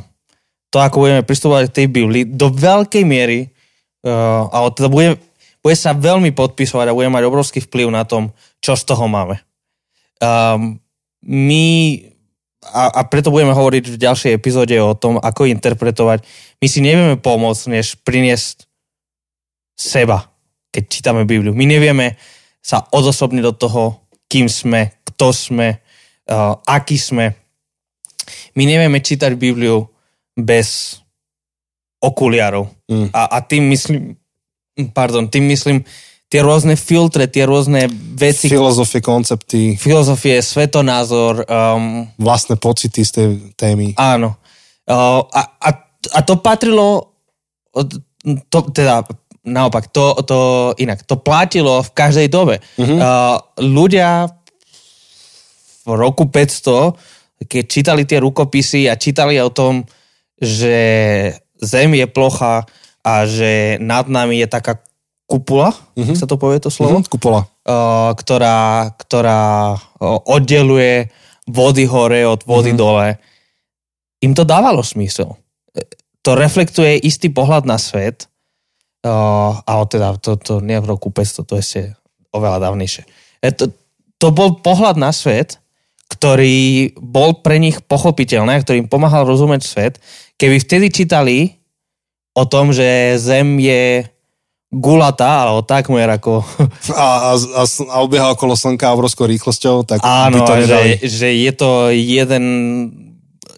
to, 0.71 0.79
ako 0.79 1.09
budeme 1.09 1.27
pristupovať 1.27 1.73
k 1.73 1.77
tej 1.83 1.87
Biblii, 1.91 2.25
do 2.31 2.55
veľkej 2.55 3.03
miery, 3.03 3.51
uh, 4.07 4.47
ale 4.55 4.71
teda 4.71 4.87
bude, 4.87 5.19
bude 5.63 5.77
sa 5.77 5.95
veľmi 5.95 6.31
podpisovať 6.33 6.87
a 6.91 6.97
bude 6.97 7.11
mať 7.11 7.25
obrovský 7.27 7.59
vplyv 7.65 7.89
na 7.91 8.07
tom, 8.07 8.31
čo 8.63 8.79
z 8.79 8.83
toho 8.87 9.07
máme. 9.11 9.43
Um, 10.19 10.83
my, 11.23 11.67
a, 12.75 12.91
a 12.91 13.01
preto 13.07 13.31
budeme 13.31 13.55
hovoriť 13.55 13.85
v 13.91 14.01
ďalšej 14.01 14.33
epizóde 14.35 14.75
o 14.79 14.95
tom, 14.95 15.19
ako 15.19 15.51
interpretovať, 15.51 16.23
my 16.59 16.67
si 16.67 16.81
nevieme 16.83 17.17
pomôcť, 17.19 17.65
než 17.71 17.99
priniesť 18.03 18.67
seba, 19.79 20.27
keď 20.75 20.83
čítame 20.91 21.23
Bibliu. 21.23 21.55
My 21.55 21.67
nevieme 21.67 22.19
sa 22.59 22.83
odosobniť 22.91 23.43
do 23.47 23.55
toho, 23.55 23.83
kým 24.27 24.51
sme, 24.51 24.99
kto 25.07 25.31
sme, 25.31 25.79
uh, 26.27 26.59
aký 26.67 26.99
sme. 26.99 27.33
My 28.59 28.67
nevieme 28.67 28.99
čítať 28.99 29.39
Bibliu 29.39 29.87
bez 30.35 30.99
okuliarov. 32.03 32.71
Mm. 32.91 33.11
A, 33.15 33.39
a 33.39 33.39
tým 33.43 33.71
myslím, 33.71 34.18
pardon, 34.95 35.27
tým 35.27 35.51
myslím 35.51 35.83
tie 36.29 36.45
rôzne 36.45 36.77
filtre, 36.77 37.25
tie 37.25 37.49
rôzne 37.49 37.89
veci, 38.15 38.53
Filozofie, 38.53 39.01
koncepty, 39.01 39.81
filozofie, 39.81 40.45
svetonázor, 40.45 41.49
um, 41.49 42.05
vlastné 42.21 42.61
pocity 42.61 43.01
z 43.01 43.11
tej 43.11 43.29
témy. 43.57 43.97
Áno. 43.97 44.37
Uh, 44.85 45.25
a, 45.33 45.43
a, 45.57 45.71
a 45.89 46.19
to 46.25 46.37
patrilo, 46.41 47.17
to, 48.53 48.59
teda 48.73 49.09
naopak, 49.49 49.89
to, 49.89 50.21
to 50.29 50.39
inak, 50.77 51.01
to 51.09 51.17
platilo 51.17 51.81
v 51.81 51.91
každej 51.97 52.29
dobe. 52.29 52.61
Mhm. 52.77 52.97
Uh, 53.01 53.37
ľudia 53.65 54.29
v 55.89 55.93
roku 55.97 56.29
500, 56.29 57.49
keď 57.49 57.65
čítali 57.65 58.03
tie 58.05 58.21
rukopisy 58.21 58.93
a 58.93 59.01
čítali 59.01 59.41
o 59.41 59.49
tom, 59.49 59.89
že 60.37 60.77
Zem 61.59 61.91
je 61.97 62.07
plocha 62.07 62.69
a 63.09 63.25
že 63.25 63.81
nad 63.81 64.05
nami 64.05 64.45
je 64.45 64.49
taká 64.49 64.85
kupula, 65.25 65.73
Mhm. 65.97 66.17
sa 66.17 66.29
to 66.29 66.37
povie 66.37 66.61
to 66.61 66.69
slovo? 66.69 67.01
Mhm, 67.01 67.09
kupola. 67.09 67.49
uh, 67.69 68.17
ktorá, 68.17 68.93
ktorá 68.97 69.77
oddeluje 70.25 71.13
vody 71.45 71.85
hore 71.85 72.25
od 72.25 72.41
vody 72.45 72.73
mm-hmm. 72.73 72.81
dole. 72.81 73.07
Im 74.25 74.33
to 74.33 74.45
dávalo 74.45 74.81
smysel. 74.81 75.37
E, 75.73 75.85
To 76.25 76.33
reflektuje 76.33 76.97
istý 77.01 77.29
pohľad 77.29 77.65
na 77.65 77.77
svet, 77.77 78.25
uh, 79.05 79.61
ale 79.65 79.85
teda 79.89 80.17
to, 80.17 80.37
to 80.41 80.61
nie 80.65 80.81
roku 80.81 81.09
500, 81.13 81.45
to 81.45 81.57
je 81.57 81.63
ešte 81.65 81.83
oveľa 82.33 82.69
dávnejšie. 82.69 83.05
E, 83.45 83.53
to, 83.53 83.69
to 84.17 84.29
bol 84.33 84.61
pohľad 84.61 84.97
na 84.97 85.13
svet, 85.13 85.61
ktorý 86.09 86.97
bol 86.97 87.45
pre 87.45 87.61
nich 87.61 87.85
pochopiteľný, 87.85 88.57
a 88.57 88.65
ktorý 88.65 88.85
im 88.85 88.89
pomáhal 88.89 89.29
rozumieť 89.29 89.63
svet. 89.65 89.95
Keby 90.41 90.57
vtedy 90.57 90.89
čítali 90.89 91.58
o 92.39 92.45
tom, 92.47 92.71
že 92.71 93.19
Zem 93.19 93.59
je 93.59 94.07
gulatá, 94.71 95.49
alebo 95.49 95.65
takmer 95.65 96.07
ako 96.07 96.45
A, 96.93 97.33
a, 97.33 97.35
a, 97.35 97.63
a 97.65 97.97
obieha 98.05 98.31
okolo 98.37 98.53
slnka 98.55 98.93
obrovskou 98.95 99.25
rýchlosťou, 99.27 99.83
tak 99.83 100.05
by 100.05 100.29
Áno, 100.31 100.45
to 100.45 100.55
nedali. 100.55 101.01
že, 101.01 101.09
že 101.09 101.29
je 101.35 101.53
to 101.57 101.71
jeden, 101.91 102.45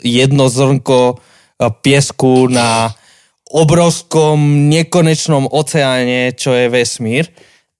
jedno 0.00 0.46
zrnko 0.46 1.18
eh, 1.18 1.70
piesku 1.82 2.46
na 2.46 2.94
obrovskom 3.50 4.70
nekonečnom 4.70 5.50
oceáne, 5.50 6.30
čo 6.38 6.54
je 6.54 6.70
vesmír, 6.70 7.26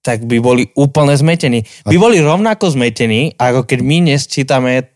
tak 0.03 0.27
by 0.27 0.43
boli 0.43 0.67
úplne 0.75 1.15
zmetení. 1.15 1.63
By 1.87 1.95
boli 1.95 2.19
rovnako 2.19 2.75
zmetení, 2.75 3.39
ako 3.39 3.63
keď 3.63 3.79
my 3.79 3.97
dnes 4.03 4.27
čítame 4.27 4.91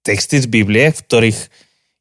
texty 0.00 0.40
z 0.40 0.48
Biblie, 0.48 0.88
v 0.88 1.00
ktorých 1.04 1.38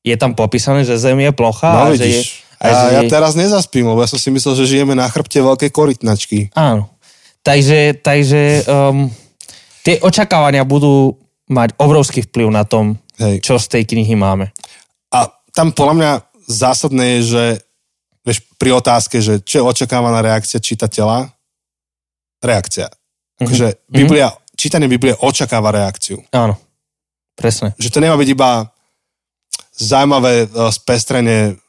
je 0.08 0.16
tam 0.16 0.40
popísané, 0.40 0.88
že 0.88 0.96
Zem 0.96 1.20
je 1.20 1.36
plocha. 1.36 1.72
No 1.72 1.84
a 1.92 2.00
že 2.00 2.08
je, 2.08 2.22
a 2.64 2.96
ja, 2.96 3.02
teraz 3.12 3.36
nezaspím, 3.36 3.92
lebo 3.92 4.00
ja 4.00 4.08
som 4.08 4.16
si 4.16 4.32
myslel, 4.32 4.56
že 4.56 4.72
žijeme 4.72 4.96
na 4.96 5.04
chrbte 5.12 5.44
veľkej 5.44 5.70
korytnačky. 5.70 6.56
Áno. 6.56 6.88
Takže, 7.44 8.00
takže 8.00 8.64
um, 8.72 9.12
tie 9.84 10.00
očakávania 10.00 10.64
budú 10.64 11.20
mať 11.52 11.76
obrovský 11.76 12.24
vplyv 12.24 12.48
na 12.48 12.64
tom, 12.64 12.96
Hej. 13.20 13.44
čo 13.44 13.60
z 13.60 13.68
tej 13.68 13.84
knihy 13.84 14.16
máme. 14.16 14.56
A 15.12 15.28
tam 15.52 15.76
podľa 15.76 15.96
mňa 16.00 16.12
zásadné 16.48 17.20
je, 17.20 17.36
že 17.36 17.44
vieš, 18.24 18.48
pri 18.56 18.80
otázke, 18.80 19.20
že 19.20 19.44
čo 19.44 19.60
je 19.60 19.68
očakávaná 19.68 20.24
reakcia 20.24 20.64
čitateľa, 20.64 21.36
reakcia. 22.40 22.88
Akože 23.44 23.92
Mhm. 23.92 23.92
Biblia, 23.92 24.32
čítanie 24.56 24.88
Biblie 24.88 25.12
očakáva 25.20 25.76
reakciu. 25.76 26.24
Áno, 26.32 26.56
presne. 27.36 27.76
Že 27.76 27.92
to 27.92 28.00
nemá 28.00 28.16
byť 28.16 28.30
iba 28.32 28.72
zaujímavé 29.76 30.48
uh, 30.48 30.72
spestrenie 30.72 31.60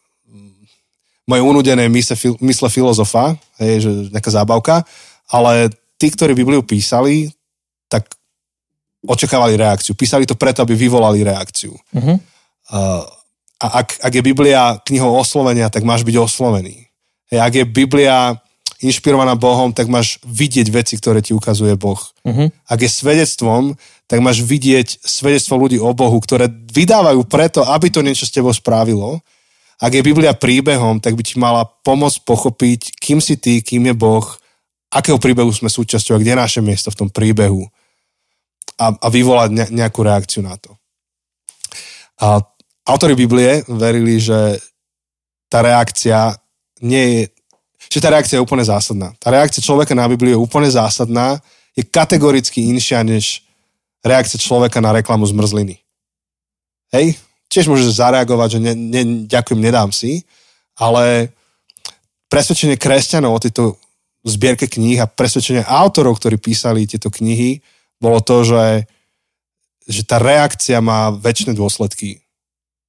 moje 1.24 1.40
unudené 1.40 1.88
mysle, 1.88 2.16
mysle 2.40 2.68
filozofa, 2.68 3.36
hej, 3.60 3.88
že 3.88 3.90
nejaká 4.12 4.30
zábavka, 4.30 4.84
ale 5.32 5.72
tí, 5.96 6.12
ktorí 6.12 6.36
Bibliu 6.36 6.60
písali, 6.60 7.32
tak 7.88 8.12
očakávali 9.04 9.56
reakciu. 9.56 9.96
Písali 9.96 10.28
to 10.28 10.36
preto, 10.36 10.64
aby 10.64 10.76
vyvolali 10.76 11.24
reakciu. 11.24 11.72
Uh-huh. 11.72 12.16
Uh, 12.72 13.04
a 13.60 13.84
ak, 13.84 14.00
ak 14.04 14.12
je 14.12 14.22
Biblia 14.24 14.76
knihou 14.84 15.16
oslovenia, 15.16 15.72
tak 15.72 15.84
máš 15.84 16.04
byť 16.04 16.16
oslovený. 16.20 16.88
Hej, 17.32 17.40
ak 17.40 17.52
je 17.56 17.64
Biblia 17.64 18.16
inšpirovaná 18.84 19.32
Bohom, 19.32 19.72
tak 19.72 19.88
máš 19.88 20.20
vidieť 20.28 20.68
veci, 20.68 21.00
ktoré 21.00 21.24
ti 21.24 21.32
ukazuje 21.32 21.72
Boh. 21.72 22.00
Uh-huh. 22.24 22.52
Ak 22.68 22.84
je 22.84 22.90
svedectvom, 22.92 23.80
tak 24.04 24.20
máš 24.20 24.44
vidieť 24.44 25.00
svedectvo 25.00 25.56
ľudí 25.56 25.80
o 25.80 25.88
Bohu, 25.96 26.20
ktoré 26.20 26.52
vydávajú 26.52 27.24
preto, 27.24 27.64
aby 27.64 27.88
to 27.88 28.04
niečo 28.04 28.28
s 28.28 28.34
tebou 28.34 28.52
správilo 28.52 29.24
ak 29.80 29.92
je 29.94 30.06
Biblia 30.06 30.34
príbehom, 30.34 31.02
tak 31.02 31.18
by 31.18 31.22
ti 31.26 31.36
mala 31.36 31.66
pomôcť 31.66 32.22
pochopiť, 32.22 32.80
kým 32.98 33.18
si 33.18 33.38
ty, 33.38 33.60
kým 33.60 33.90
je 33.90 33.94
Boh, 33.94 34.26
akého 34.94 35.18
príbehu 35.18 35.50
sme 35.50 35.66
súčasťou 35.66 36.14
a 36.14 36.20
kde 36.22 36.32
je 36.32 36.42
naše 36.42 36.60
miesto 36.62 36.88
v 36.94 36.98
tom 37.04 37.08
príbehu 37.10 37.66
a, 38.78 38.94
a 38.94 39.06
vyvolať 39.10 39.50
ne, 39.50 39.64
nejakú 39.82 40.06
reakciu 40.06 40.46
na 40.46 40.54
to. 40.54 40.70
A 42.22 42.38
autori 42.86 43.18
Biblie 43.18 43.66
verili, 43.66 44.22
že 44.22 44.62
tá 45.50 45.62
reakcia 45.62 46.38
nie 46.82 47.04
je, 47.04 47.22
že 47.90 48.02
tá 48.02 48.14
reakcia 48.14 48.38
je 48.38 48.44
úplne 48.46 48.62
zásadná. 48.62 49.10
Tá 49.18 49.34
reakcia 49.34 49.62
človeka 49.62 49.94
na 49.98 50.06
Bibliu 50.06 50.38
je 50.38 50.42
úplne 50.42 50.70
zásadná, 50.70 51.42
je 51.74 51.82
kategoricky 51.82 52.70
inšia 52.70 53.02
než 53.02 53.42
reakcia 54.06 54.38
človeka 54.38 54.78
na 54.78 54.94
reklamu 54.94 55.26
zmrzliny. 55.26 55.82
Hej? 56.94 57.18
Tiež 57.54 57.70
môžeš 57.70 57.94
zareagovať, 57.94 58.58
že 58.58 58.60
ne, 58.60 58.74
ne, 58.74 59.02
ďakujem, 59.30 59.60
nedám 59.62 59.94
si, 59.94 60.26
ale 60.74 61.30
presvedčenie 62.26 62.74
kresťanov 62.74 63.38
o 63.38 63.42
tejto 63.42 63.78
zbierke 64.26 64.66
kníh 64.66 64.98
a 64.98 65.06
presvedčenie 65.06 65.62
autorov, 65.62 66.18
ktorí 66.18 66.42
písali 66.42 66.90
tieto 66.90 67.14
knihy, 67.14 67.62
bolo 68.02 68.18
to, 68.18 68.42
že, 68.42 68.90
že 69.86 70.02
tá 70.02 70.18
reakcia 70.18 70.82
má 70.82 71.14
väčšie 71.14 71.54
dôsledky, 71.54 72.26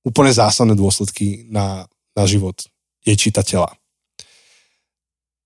úplne 0.01 0.33
zásadné 0.33 0.73
dôsledky 0.73 1.45
na, 1.53 1.85
na 2.17 2.23
život 2.25 2.57
jej 3.05 3.13
čitateľa. 3.13 3.69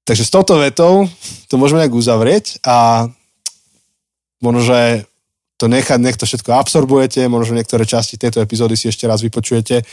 Takže 0.07 0.23
s 0.25 0.33
touto 0.33 0.57
vetou 0.57 1.05
to 1.51 1.59
môžeme 1.59 1.83
nejak 1.83 1.93
uzavrieť 1.93 2.63
a 2.65 3.05
možno, 4.39 4.63
že 4.63 4.79
to 5.59 5.67
nechať, 5.67 5.99
nech 5.99 6.15
to 6.15 6.23
všetko 6.23 6.55
absorbujete, 6.55 7.27
možno 7.27 7.59
niektoré 7.59 7.83
časti 7.83 8.15
tejto 8.15 8.39
epizódy 8.39 8.79
si 8.79 8.87
ešte 8.87 9.03
raz 9.03 9.19
vypočujete. 9.19 9.83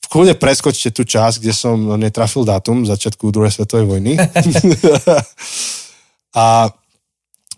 V 0.00 0.06
kľude 0.08 0.32
preskočte 0.40 0.88
tú 0.96 1.04
časť, 1.04 1.44
kde 1.44 1.52
som 1.52 1.76
netrafil 2.00 2.48
dátum 2.48 2.88
začiatku 2.88 3.28
druhej 3.28 3.52
svetovej 3.52 3.84
vojny. 3.84 4.16
a 6.40 6.72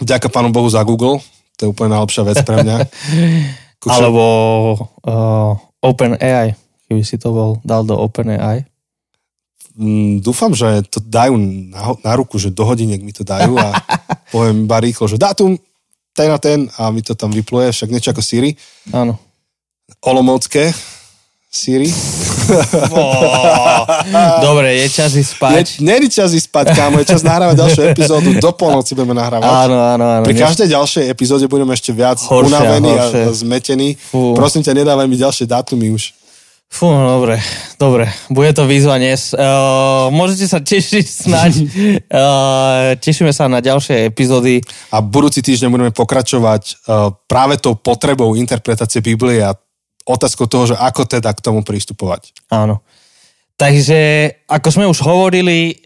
vďaka 0.03 0.27
pánu 0.27 0.51
Bohu 0.51 0.67
za 0.67 0.83
Google, 0.83 1.23
to 1.55 1.65
je 1.65 1.71
úplne 1.71 1.95
najlepšia 1.95 2.23
vec 2.27 2.43
pre 2.43 2.67
mňa. 2.67 2.77
Kúšam. 3.79 3.95
Alebo 3.95 4.25
uh, 5.07 5.55
OpenAI, 5.87 6.59
keby 6.91 7.03
si 7.07 7.15
to 7.15 7.31
bol 7.31 7.51
dal 7.63 7.87
do 7.87 7.95
OpenAI. 7.95 8.67
Mm, 9.79 10.19
dúfam, 10.19 10.51
že 10.51 10.83
to 10.91 10.99
dajú 10.99 11.39
na, 11.71 11.95
na 12.03 12.13
ruku, 12.19 12.37
že 12.43 12.51
do 12.51 12.67
hodiniek 12.67 13.01
mi 13.01 13.15
to 13.15 13.23
dajú 13.23 13.55
a 13.55 13.71
poviem 14.35 14.67
iba 14.67 14.83
rýchlo, 14.83 15.07
že 15.07 15.15
dátum 15.15 15.55
ten 16.13 16.29
a 16.33 16.39
ten 16.39 16.69
a 16.77 16.93
mi 16.93 17.01
to 17.01 17.17
tam 17.17 17.33
vypluje, 17.33 17.73
však 17.73 17.89
niečo 17.89 18.13
ako 18.13 18.23
Siri. 18.25 18.53
Áno. 18.93 19.17
Olomovské 20.05 20.73
Siri. 21.53 21.93
Oh, 22.97 23.85
dobre, 24.41 24.81
je 24.83 24.87
čas 24.89 25.13
ísť 25.13 25.31
spať. 25.37 25.67
Je 25.85 26.09
čas 26.09 26.33
ísť 26.33 26.49
spať, 26.49 26.67
kámo, 26.73 26.97
je 27.05 27.13
čas 27.13 27.21
nahrávať 27.21 27.61
ďalšiu 27.61 27.83
epizódu, 27.93 28.29
do 28.41 28.51
polnoci 28.57 28.97
budeme 28.97 29.13
nahrávať. 29.13 29.69
Áno, 29.69 29.77
áno, 29.77 30.05
áno. 30.21 30.25
Pri 30.25 30.33
každej 30.33 30.73
ďalšej 30.73 31.05
epizóde 31.13 31.45
budeme 31.53 31.77
ešte 31.77 31.93
viac 31.93 32.19
horšia, 32.25 32.49
unavení 32.49 32.93
horšia. 32.93 33.25
a 33.29 33.33
zmetení. 33.37 33.89
Fú. 34.01 34.33
Prosím 34.33 34.65
ťa, 34.65 34.73
nedávaj 34.81 35.07
mi 35.07 35.17
ďalšie 35.21 35.45
dátumy 35.45 35.93
už. 35.93 36.17
Fú, 36.73 36.89
no 36.89 37.21
dobre, 37.21 37.37
dobre. 37.77 38.09
Bude 38.33 38.49
to 38.57 38.65
výzva 38.65 38.97
dnes. 38.97 39.37
Uh, 39.37 40.09
môžete 40.09 40.49
sa 40.49 40.57
tešiť 40.57 41.05
snáď. 41.05 41.53
Uh, 42.09 42.97
tešíme 43.05 43.29
sa 43.29 43.45
na 43.45 43.61
ďalšie 43.61 44.09
epizódy. 44.09 44.65
A 44.89 45.05
budúci 45.05 45.45
týždeň 45.45 45.69
budeme 45.69 45.93
pokračovať 45.93 46.63
uh, 46.89 47.13
práve 47.29 47.61
tou 47.61 47.77
potrebou 47.77 48.33
interpretácie 48.41 49.05
Biblie 49.05 49.45
a 49.45 49.53
otázkou 50.09 50.49
toho, 50.49 50.73
že 50.73 50.77
ako 50.81 51.05
teda 51.05 51.37
k 51.37 51.45
tomu 51.45 51.61
pristupovať. 51.61 52.33
Áno. 52.49 52.81
Takže, 53.61 54.33
ako 54.49 54.69
sme 54.73 54.91
už 54.91 55.07
hovorili, 55.07 55.79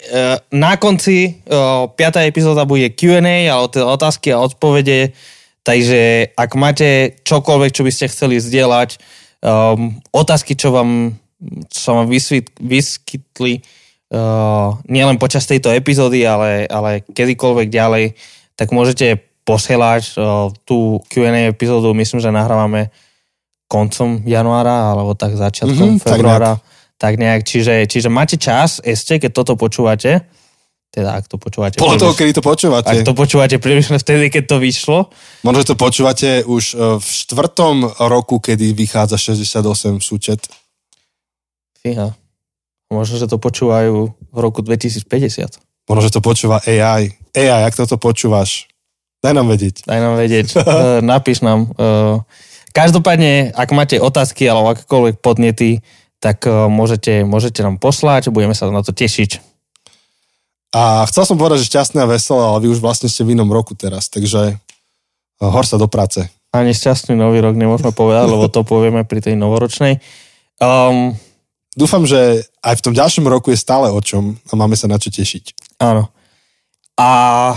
na 0.49 0.81
konci 0.81 1.45
5. 1.45 1.93
epizóda 2.25 2.65
bude 2.65 2.89
Q&A, 2.97 3.53
ale 3.53 3.69
teda 3.69 3.85
otázky 3.85 4.33
a 4.33 4.41
odpovede. 4.41 5.13
Takže, 5.61 6.33
ak 6.33 6.57
máte 6.57 7.21
čokoľvek, 7.21 7.71
čo 7.77 7.85
by 7.85 7.93
ste 7.93 8.09
chceli 8.09 8.41
zdieľať, 8.41 8.97
um, 9.43 9.97
otázky, 10.13 10.57
čo 10.57 10.73
vám, 10.73 11.17
čo 11.69 11.97
vám 11.97 12.07
vyskyt, 12.09 12.53
vyskytli 12.61 13.61
uh, 14.13 14.77
nielen 14.89 15.17
počas 15.21 15.45
tejto 15.45 15.73
epizódy, 15.73 16.25
ale, 16.25 16.65
ale 16.69 17.05
kedykoľvek 17.07 17.69
ďalej, 17.69 18.05
tak 18.57 18.73
môžete 18.73 19.21
posielať 19.47 20.17
uh, 20.17 20.51
tú 20.67 21.01
Q&A 21.13 21.51
epizódu, 21.51 21.95
myslím, 21.95 22.19
že 22.19 22.35
nahrávame 22.35 22.91
koncom 23.67 24.23
januára, 24.23 24.95
alebo 24.95 25.19
tak 25.19 25.35
začiatkom 25.35 25.99
mm-hmm, 25.99 26.05
februára. 26.07 26.57
Tak 26.57 26.63
nejak. 26.63 26.75
Tak 26.97 27.15
nejak. 27.21 27.41
Čiže, 27.45 27.75
čiže 27.93 28.09
máte 28.09 28.41
čas 28.41 28.81
ešte, 28.81 29.21
keď 29.21 29.31
toto 29.37 29.53
počúvate, 29.59 30.25
teda 30.97 31.13
ak 31.13 31.29
to 31.29 31.37
počúvate. 31.37 31.77
Podľa 31.77 32.01
toho, 32.01 32.15
kedy 32.17 32.33
to 32.33 32.41
počúvate. 32.41 32.89
Ak 32.89 33.05
to 33.05 33.13
počúvate 33.13 33.61
približne 33.61 34.01
vtedy, 34.01 34.33
keď 34.33 34.45
to 34.49 34.57
vyšlo. 34.57 35.13
Možno, 35.45 35.59
že 35.61 35.69
to 35.69 35.77
počúvate 35.77 36.41
už 36.49 36.65
e, 36.73 36.75
v 36.97 37.05
štvrtom 37.05 38.01
roku, 38.09 38.41
kedy 38.41 38.73
vychádza 38.73 39.21
68 39.21 40.01
súčet. 40.01 40.49
Fíha. 41.85 42.17
Možno, 42.89 43.21
že 43.21 43.29
to 43.29 43.37
počúvajú 43.37 44.09
v 44.09 44.39
roku 44.41 44.65
2050. 44.65 45.61
Možno, 45.85 46.01
že 46.01 46.15
to 46.17 46.25
počúva 46.25 46.65
AI. 46.65 47.13
AI, 47.37 47.63
ak 47.69 47.77
toto 47.77 48.01
počúvaš, 48.01 48.65
daj 49.21 49.37
nám 49.37 49.53
vedieť. 49.53 49.85
Daj 49.85 50.01
nám 50.01 50.15
vedieť. 50.17 50.49
E, 50.57 51.05
napíš 51.05 51.45
nám. 51.45 51.77
E, 51.77 52.25
každopádne, 52.73 53.53
ak 53.53 53.69
máte 53.77 54.01
otázky 54.01 54.49
alebo 54.49 54.73
akékoľvek 54.73 55.21
podnety, 55.21 55.85
tak 56.17 56.49
môžete, 56.49 57.29
môžete 57.29 57.61
nám 57.61 57.77
poslať, 57.77 58.33
budeme 58.33 58.57
sa 58.57 58.73
na 58.73 58.81
to 58.81 58.97
tešiť. 58.97 59.56
A 60.75 61.07
chcel 61.07 61.25
som 61.29 61.37
povedať, 61.39 61.63
že 61.63 61.71
šťastné 61.71 62.03
a 62.03 62.11
veselé, 62.11 62.43
ale 62.43 62.63
vy 62.65 62.69
už 62.75 62.83
vlastne 62.83 63.07
ste 63.07 63.23
v 63.23 63.39
inom 63.39 63.49
roku 63.51 63.77
teraz, 63.79 64.11
takže 64.11 64.57
eh, 64.57 65.39
hor 65.39 65.65
sa 65.67 65.79
do 65.79 65.87
práce. 65.87 66.27
Ani 66.51 66.73
šťastný 66.73 67.15
nový 67.19 67.45
rok 67.45 67.55
nemôžeme 67.55 67.93
povedať, 67.93 68.27
lebo 68.33 68.49
to 68.49 68.65
povieme 68.65 69.05
pri 69.05 69.21
tej 69.21 69.37
novoročnej. 69.37 70.01
Um, 70.57 71.13
Dúfam, 71.77 72.09
že 72.09 72.49
aj 72.65 72.81
v 72.81 72.85
tom 72.89 72.95
ďalšom 72.97 73.29
roku 73.29 73.53
je 73.53 73.61
stále 73.61 73.93
o 73.93 74.01
čom 74.01 74.41
a 74.49 74.53
máme 74.57 74.73
sa 74.81 74.89
na 74.89 74.97
čo 74.97 75.13
tešiť. 75.13 75.77
Áno. 75.77 76.09
A 76.97 77.53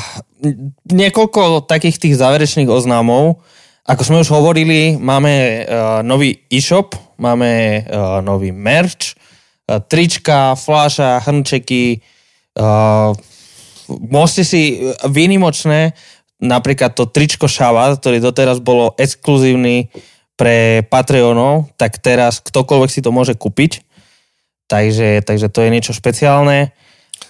niekoľko 0.91 1.64
takých 1.64 1.95
tých 2.03 2.19
záverečných 2.19 2.68
oznámov. 2.68 3.40
Ako 3.88 4.03
sme 4.03 4.19
už 4.19 4.30
hovorili, 4.36 4.99
máme 4.99 5.31
uh, 5.31 5.56
nový 6.03 6.44
e-shop, 6.52 6.99
máme 7.15 7.88
uh, 7.88 8.19
nový 8.19 8.52
merch, 8.52 9.15
uh, 9.15 9.80
trička, 9.80 10.60
fláša, 10.60 11.23
hrnčeky, 11.23 12.03
Uh, 12.57 13.13
môžete 13.89 14.43
si 14.45 14.61
výnimočné, 15.05 15.93
napríklad 16.39 16.95
to 16.95 17.09
tričko 17.09 17.49
Šava, 17.49 17.93
ktorý 17.95 18.23
doteraz 18.23 18.63
bolo 18.63 18.95
exkluzívny 18.95 19.91
pre 20.39 20.88
Patreonov, 20.88 21.67
tak 21.76 21.99
teraz 21.99 22.39
ktokoľvek 22.39 22.89
si 22.89 23.03
to 23.03 23.11
môže 23.11 23.35
kúpiť. 23.35 23.84
Takže, 24.69 25.26
takže 25.26 25.51
to 25.51 25.65
je 25.65 25.69
niečo 25.73 25.91
špeciálne. 25.91 26.71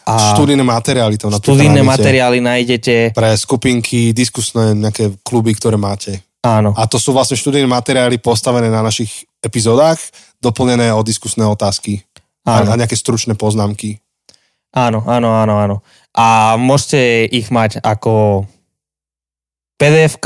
A 0.05 0.37
študijné 0.37 0.61
materiály 0.61 1.15
tam 1.17 1.33
Študijné 1.33 1.81
materiály 1.81 2.41
nájdete. 2.41 3.15
Pre 3.15 3.31
skupinky, 3.37 4.13
diskusné 4.13 4.77
nejaké 4.77 5.17
kluby, 5.25 5.53
ktoré 5.57 5.77
máte. 5.77 6.21
Áno. 6.45 6.71
A 6.77 6.85
to 6.85 7.01
sú 7.01 7.11
vlastne 7.11 7.35
študijné 7.35 7.67
materiály 7.67 8.17
postavené 8.21 8.71
na 8.71 8.85
našich 8.85 9.27
epizódach, 9.43 9.99
doplnené 10.39 10.91
o 10.95 11.03
diskusné 11.03 11.43
otázky 11.43 12.03
Áno. 12.47 12.71
a, 12.71 12.75
a 12.75 12.79
nejaké 12.79 12.95
stručné 12.95 13.35
poznámky. 13.35 13.99
Áno, 14.69 15.01
áno, 15.05 15.29
áno, 15.33 15.53
áno. 15.57 15.75
A 16.13 16.57
môžete 16.61 17.25
ich 17.25 17.49
mať 17.49 17.81
ako 17.81 18.45
pdf 19.79 20.19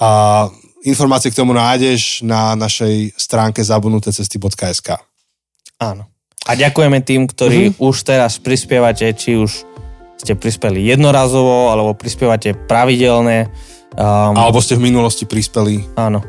A 0.00 0.46
informácie 0.86 1.30
k 1.30 1.38
tomu 1.38 1.52
nájdeš 1.52 2.22
na 2.22 2.54
našej 2.54 3.18
stránke 3.18 3.60
zabudnutecesty.sk. 3.60 4.98
Áno. 5.82 6.06
A 6.48 6.54
ďakujeme 6.54 7.02
tým, 7.02 7.28
ktorí 7.28 7.74
uh-huh. 7.74 7.92
už 7.92 8.08
teraz 8.08 8.38
prispievate, 8.40 9.10
či 9.12 9.36
už 9.36 9.66
ste 10.18 10.34
prispeli 10.34 10.86
jednorazovo, 10.86 11.70
alebo 11.70 11.98
prispievate 11.98 12.54
pravidelne. 12.54 13.50
Um, 13.98 14.38
alebo 14.38 14.62
ste 14.62 14.78
v 14.78 14.86
minulosti 14.86 15.26
prispeli. 15.26 15.82
Áno. 15.98 16.22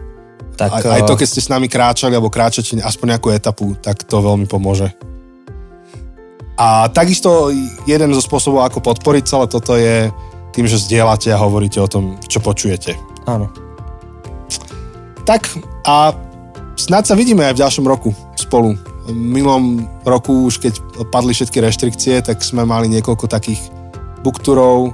Tak, 0.57 0.81
aj, 0.81 0.83
aj 0.89 1.01
to, 1.05 1.13
keď 1.15 1.27
ste 1.29 1.45
s 1.45 1.53
nami 1.53 1.69
kráčali, 1.69 2.17
alebo 2.17 2.33
kráčate 2.33 2.75
aspoň 2.81 3.15
nejakú 3.15 3.29
etapu, 3.29 3.77
tak 3.77 4.03
to 4.09 4.17
veľmi 4.19 4.49
pomôže. 4.49 4.89
A 6.59 6.89
takisto 6.91 7.53
jeden 7.87 8.11
zo 8.11 8.19
spôsobov, 8.19 8.67
ako 8.67 8.83
podporiť 8.83 9.23
celé 9.23 9.45
toto 9.47 9.77
je 9.77 10.11
tým, 10.51 10.65
že 10.67 10.81
zdieľate 10.81 11.31
a 11.31 11.39
hovoríte 11.39 11.79
o 11.79 11.87
tom, 11.87 12.19
čo 12.27 12.43
počujete. 12.43 12.97
Áno. 13.29 13.47
Tak 15.23 15.47
a 15.85 16.11
snad 16.75 17.05
sa 17.05 17.15
vidíme 17.15 17.45
aj 17.47 17.53
v 17.55 17.61
ďalšom 17.63 17.85
roku 17.85 18.11
spolu. 18.35 18.75
V 19.07 19.13
minulom 19.15 19.87
roku 20.03 20.49
už 20.49 20.59
keď 20.59 20.73
padli 21.13 21.31
všetky 21.31 21.63
reštrikcie, 21.63 22.19
tak 22.25 22.43
sme 22.43 22.65
mali 22.67 22.91
niekoľko 22.91 23.29
takých 23.31 23.61
bookturov, 24.25 24.91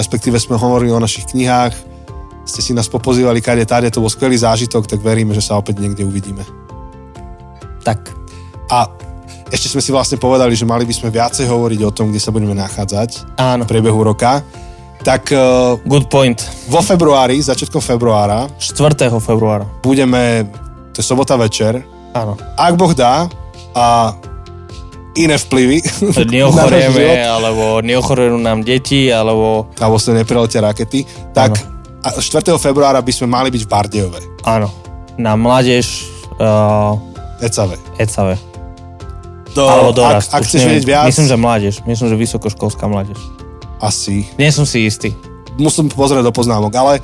respektíve 0.00 0.40
sme 0.40 0.56
hovorili 0.56 0.94
o 0.94 1.02
našich 1.02 1.28
knihách, 1.28 1.74
ste 2.44 2.60
si 2.60 2.72
nás 2.76 2.86
popozývali 2.88 3.40
kade 3.40 3.64
tade, 3.64 3.88
to 3.88 4.04
bol 4.04 4.12
skvelý 4.12 4.36
zážitok, 4.36 4.84
tak 4.84 5.00
veríme, 5.00 5.32
že 5.32 5.40
sa 5.44 5.56
opäť 5.56 5.80
niekde 5.80 6.04
uvidíme. 6.04 6.44
Tak. 7.84 8.12
A 8.72 8.88
ešte 9.52 9.68
sme 9.68 9.82
si 9.84 9.92
vlastne 9.92 10.16
povedali, 10.16 10.56
že 10.56 10.64
mali 10.64 10.88
by 10.88 10.94
sme 10.96 11.08
viacej 11.12 11.48
hovoriť 11.48 11.80
o 11.84 11.92
tom, 11.92 12.08
kde 12.12 12.20
sa 12.20 12.32
budeme 12.32 12.56
nachádzať 12.56 13.36
Áno. 13.36 13.64
v 13.64 13.68
priebehu 13.68 14.00
roka. 14.00 14.40
Tak 15.04 15.28
uh, 15.36 15.76
Good 15.84 16.08
point. 16.08 16.40
vo 16.72 16.80
februári, 16.80 17.36
začiatkom 17.36 17.84
februára, 17.84 18.48
4. 18.56 19.12
februára. 19.20 19.68
budeme, 19.84 20.48
to 20.96 21.04
je 21.04 21.06
sobota 21.06 21.36
večer, 21.36 21.76
Áno. 22.16 22.40
ak 22.56 22.72
Boh 22.72 22.96
dá 22.96 23.28
a 23.76 24.16
iné 25.12 25.36
vplyvy. 25.36 25.84
Neochorieme, 26.34 27.20
alebo 27.20 27.84
neochorujú 27.84 28.40
nám 28.40 28.64
deti, 28.64 29.12
alebo... 29.12 29.68
Alebo 29.76 30.00
sa 30.00 30.16
nepriletia 30.16 30.64
rakety. 30.64 31.04
Tak 31.36 31.73
a 32.04 32.20
4. 32.20 32.52
februára 32.60 33.00
by 33.00 33.12
sme 33.12 33.26
mali 33.26 33.48
byť 33.48 33.62
v 33.64 33.68
Bardejove. 33.68 34.20
Áno. 34.44 34.68
Na 35.16 35.34
mládež 35.34 36.04
uh, 36.36 36.98
Ecave. 37.40 37.80
ECAVE. 37.96 38.36
Do, 39.54 39.70
Alebo 39.70 39.94
dorast. 39.94 40.34
ak, 40.34 40.42
ak 40.42 40.50
chceš 40.50 40.66
vedieť 40.66 40.84
viac, 40.84 41.06
Myslím, 41.06 41.30
že 41.30 41.36
mládež. 41.38 41.74
Myslím, 41.86 42.06
že 42.10 42.16
vysokoškolská 42.18 42.84
mládež. 42.90 43.16
asi. 43.78 44.26
Nie 44.34 44.50
som 44.50 44.66
si 44.66 44.82
istý. 44.82 45.14
Musím 45.54 45.86
pozrieť 45.86 46.26
do 46.26 46.34
poznámok, 46.34 46.74
ale 46.74 46.92
e, 46.98 47.02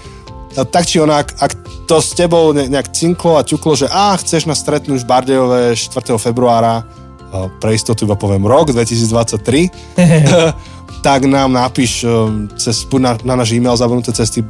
tak 0.67 0.83
či 0.83 0.99
onak, 0.99 1.31
ak 1.39 1.55
to 1.87 2.03
s 2.03 2.11
tebou 2.19 2.51
ne- 2.51 2.67
nejak 2.67 2.91
cinklo 2.91 3.39
a 3.39 3.47
ťuklo, 3.47 3.79
že 3.79 3.87
á, 3.87 4.19
chceš 4.19 4.51
nás 4.51 4.59
stretnúť 4.59 5.07
v 5.07 5.07
Bardejove 5.07 5.61
4. 5.79 6.19
februára, 6.19 6.83
e, 6.83 7.47
pre 7.63 7.79
istotu 7.79 8.03
iba 8.03 8.19
poviem 8.19 8.43
rok, 8.43 8.75
2023, 8.75 9.71
tak 11.07 11.31
nám 11.31 11.55
napíš 11.55 12.03
cez, 12.59 12.83
na, 12.99 13.15
na 13.23 13.35
náš 13.39 13.55
e-mail 13.55 13.79
zabudnuté 13.79 14.11
cesty 14.11 14.43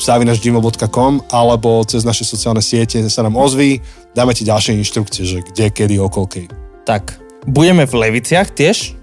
zavinačgmail.com 0.00 1.28
alebo 1.28 1.84
cez 1.84 2.02
naše 2.02 2.24
sociálne 2.24 2.60
siete 2.60 3.00
sa 3.06 3.20
nám 3.22 3.36
ozví, 3.36 3.80
dáme 4.12 4.32
ti 4.32 4.42
ďalšie 4.42 4.76
inštrukcie, 4.76 5.22
že 5.24 5.38
kde, 5.44 5.68
kedy, 5.68 6.00
okolkej. 6.00 6.46
Tak, 6.84 7.16
budeme 7.44 7.84
v 7.84 7.94
Leviciach 8.08 8.50
tiež, 8.50 8.96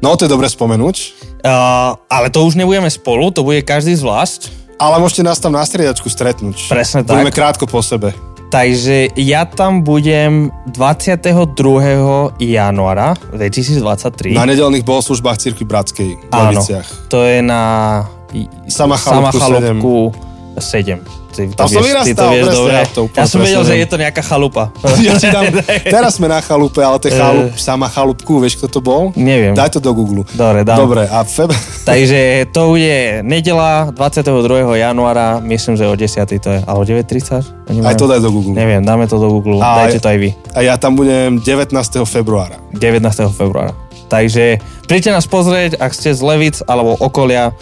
No, 0.00 0.16
to 0.16 0.24
je 0.24 0.32
dobre 0.32 0.48
spomenúť, 0.48 0.96
uh, 1.44 1.92
ale 2.08 2.32
to 2.32 2.40
už 2.48 2.56
nebudeme 2.56 2.88
spolu, 2.88 3.28
to 3.36 3.44
bude 3.44 3.60
každý 3.68 3.92
zvlášť. 3.92 4.48
ale 4.80 4.96
môžete 4.96 5.20
nás 5.20 5.36
tam 5.36 5.52
na 5.52 5.60
striedačku 5.60 6.08
stretnúť. 6.08 6.72
Presne 6.72 7.04
tak. 7.04 7.20
Budeme 7.20 7.28
krátko 7.28 7.68
po 7.68 7.84
sebe. 7.84 8.16
Takže 8.48 9.12
ja 9.20 9.44
tam 9.44 9.84
budem 9.84 10.48
22. 10.72 11.36
januára 12.40 13.12
2023. 13.36 14.32
Na 14.32 14.48
nedelných 14.48 14.82
bohoslužbách 14.82 15.36
Cirkvi 15.36 15.68
Bratskej 15.68 16.08
v 16.16 16.32
Áno, 16.32 16.58
Leviciach. 16.58 16.88
to 17.12 17.20
je 17.20 17.44
na 17.44 17.62
Sama 18.66 18.94
Sama 18.96 19.30
chalúbku 19.30 19.38
chalúbku 19.38 19.96
7. 20.58 20.98
Ty, 21.30 21.46
to 21.46 21.54
Tam 21.54 21.70
som 21.70 21.78
vieš, 21.78 21.94
ty 22.02 22.12
to 22.12 22.26
vyrastal, 22.26 22.30
vieš 22.34 22.46
dobre. 22.50 22.72
ja 22.74 22.84
to 22.90 23.00
Ja 23.14 23.24
som 23.30 23.38
vedel, 23.38 23.62
že 23.62 23.74
je 23.78 23.86
to 23.86 23.96
nejaká 24.02 24.18
chalupa. 24.18 24.74
Ja 25.06 25.14
ti 25.14 25.30
dám, 25.30 25.46
teraz 25.94 26.18
sme 26.18 26.26
na 26.26 26.42
chalupe, 26.42 26.82
ale 26.82 26.98
to 26.98 27.06
je 27.06 27.14
chalup, 27.14 27.54
sama 27.54 27.86
chalúbku, 27.86 28.42
vieš, 28.42 28.58
kto 28.58 28.66
to 28.66 28.80
bol? 28.82 29.14
Eh. 29.14 29.22
Neviem. 29.22 29.54
Daj 29.54 29.78
to 29.78 29.80
do 29.80 29.94
Google. 29.94 30.26
Dobre, 30.26 30.66
dám. 30.66 30.82
Dobre, 30.82 31.06
a 31.06 31.22
feb... 31.22 31.54
Takže 31.90 32.50
to 32.50 32.74
bude 32.74 33.22
nedela 33.22 33.94
22. 33.94 34.26
januára, 34.74 35.38
myslím, 35.38 35.78
že 35.78 35.86
o 35.86 35.94
10. 35.94 36.18
to 36.42 36.48
je, 36.50 36.58
alebo 36.66 36.82
9.30? 36.82 37.70
Neviem. 37.70 37.86
Aj 37.86 37.94
to 37.94 38.10
daj 38.10 38.18
do 38.18 38.30
Google. 38.34 38.52
Neviem, 38.58 38.82
dáme 38.82 39.06
to 39.06 39.16
do 39.22 39.30
Google, 39.30 39.62
A- 39.62 39.86
dajte 39.86 40.02
to 40.02 40.10
aj 40.10 40.18
vy. 40.18 40.30
A 40.58 40.66
ja 40.66 40.74
tam 40.82 40.98
budem 40.98 41.38
19. 41.38 41.70
februára. 42.10 42.58
19. 42.74 43.06
februára. 43.30 43.70
Takže 44.10 44.58
príďte 44.90 45.14
nás 45.14 45.30
pozrieť, 45.30 45.78
ak 45.78 45.94
ste 45.94 46.10
z 46.10 46.18
Levic 46.26 46.58
alebo 46.66 46.98
okolia, 46.98 47.54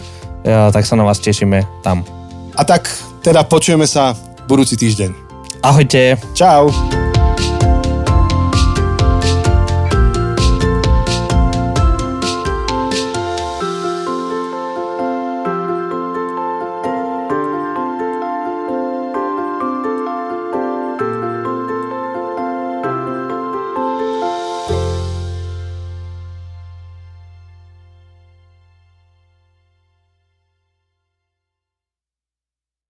tak 0.45 0.83
sa 0.85 0.95
na 0.95 1.03
vás 1.03 1.19
tešíme 1.19 1.83
tam. 1.83 2.03
A 2.55 2.61
tak 2.63 2.87
teda 3.23 3.43
počujeme 3.43 3.87
sa 3.87 4.15
budúci 4.47 4.79
týždeň. 4.79 5.11
Ahojte. 5.63 6.15
Čau. 6.35 6.71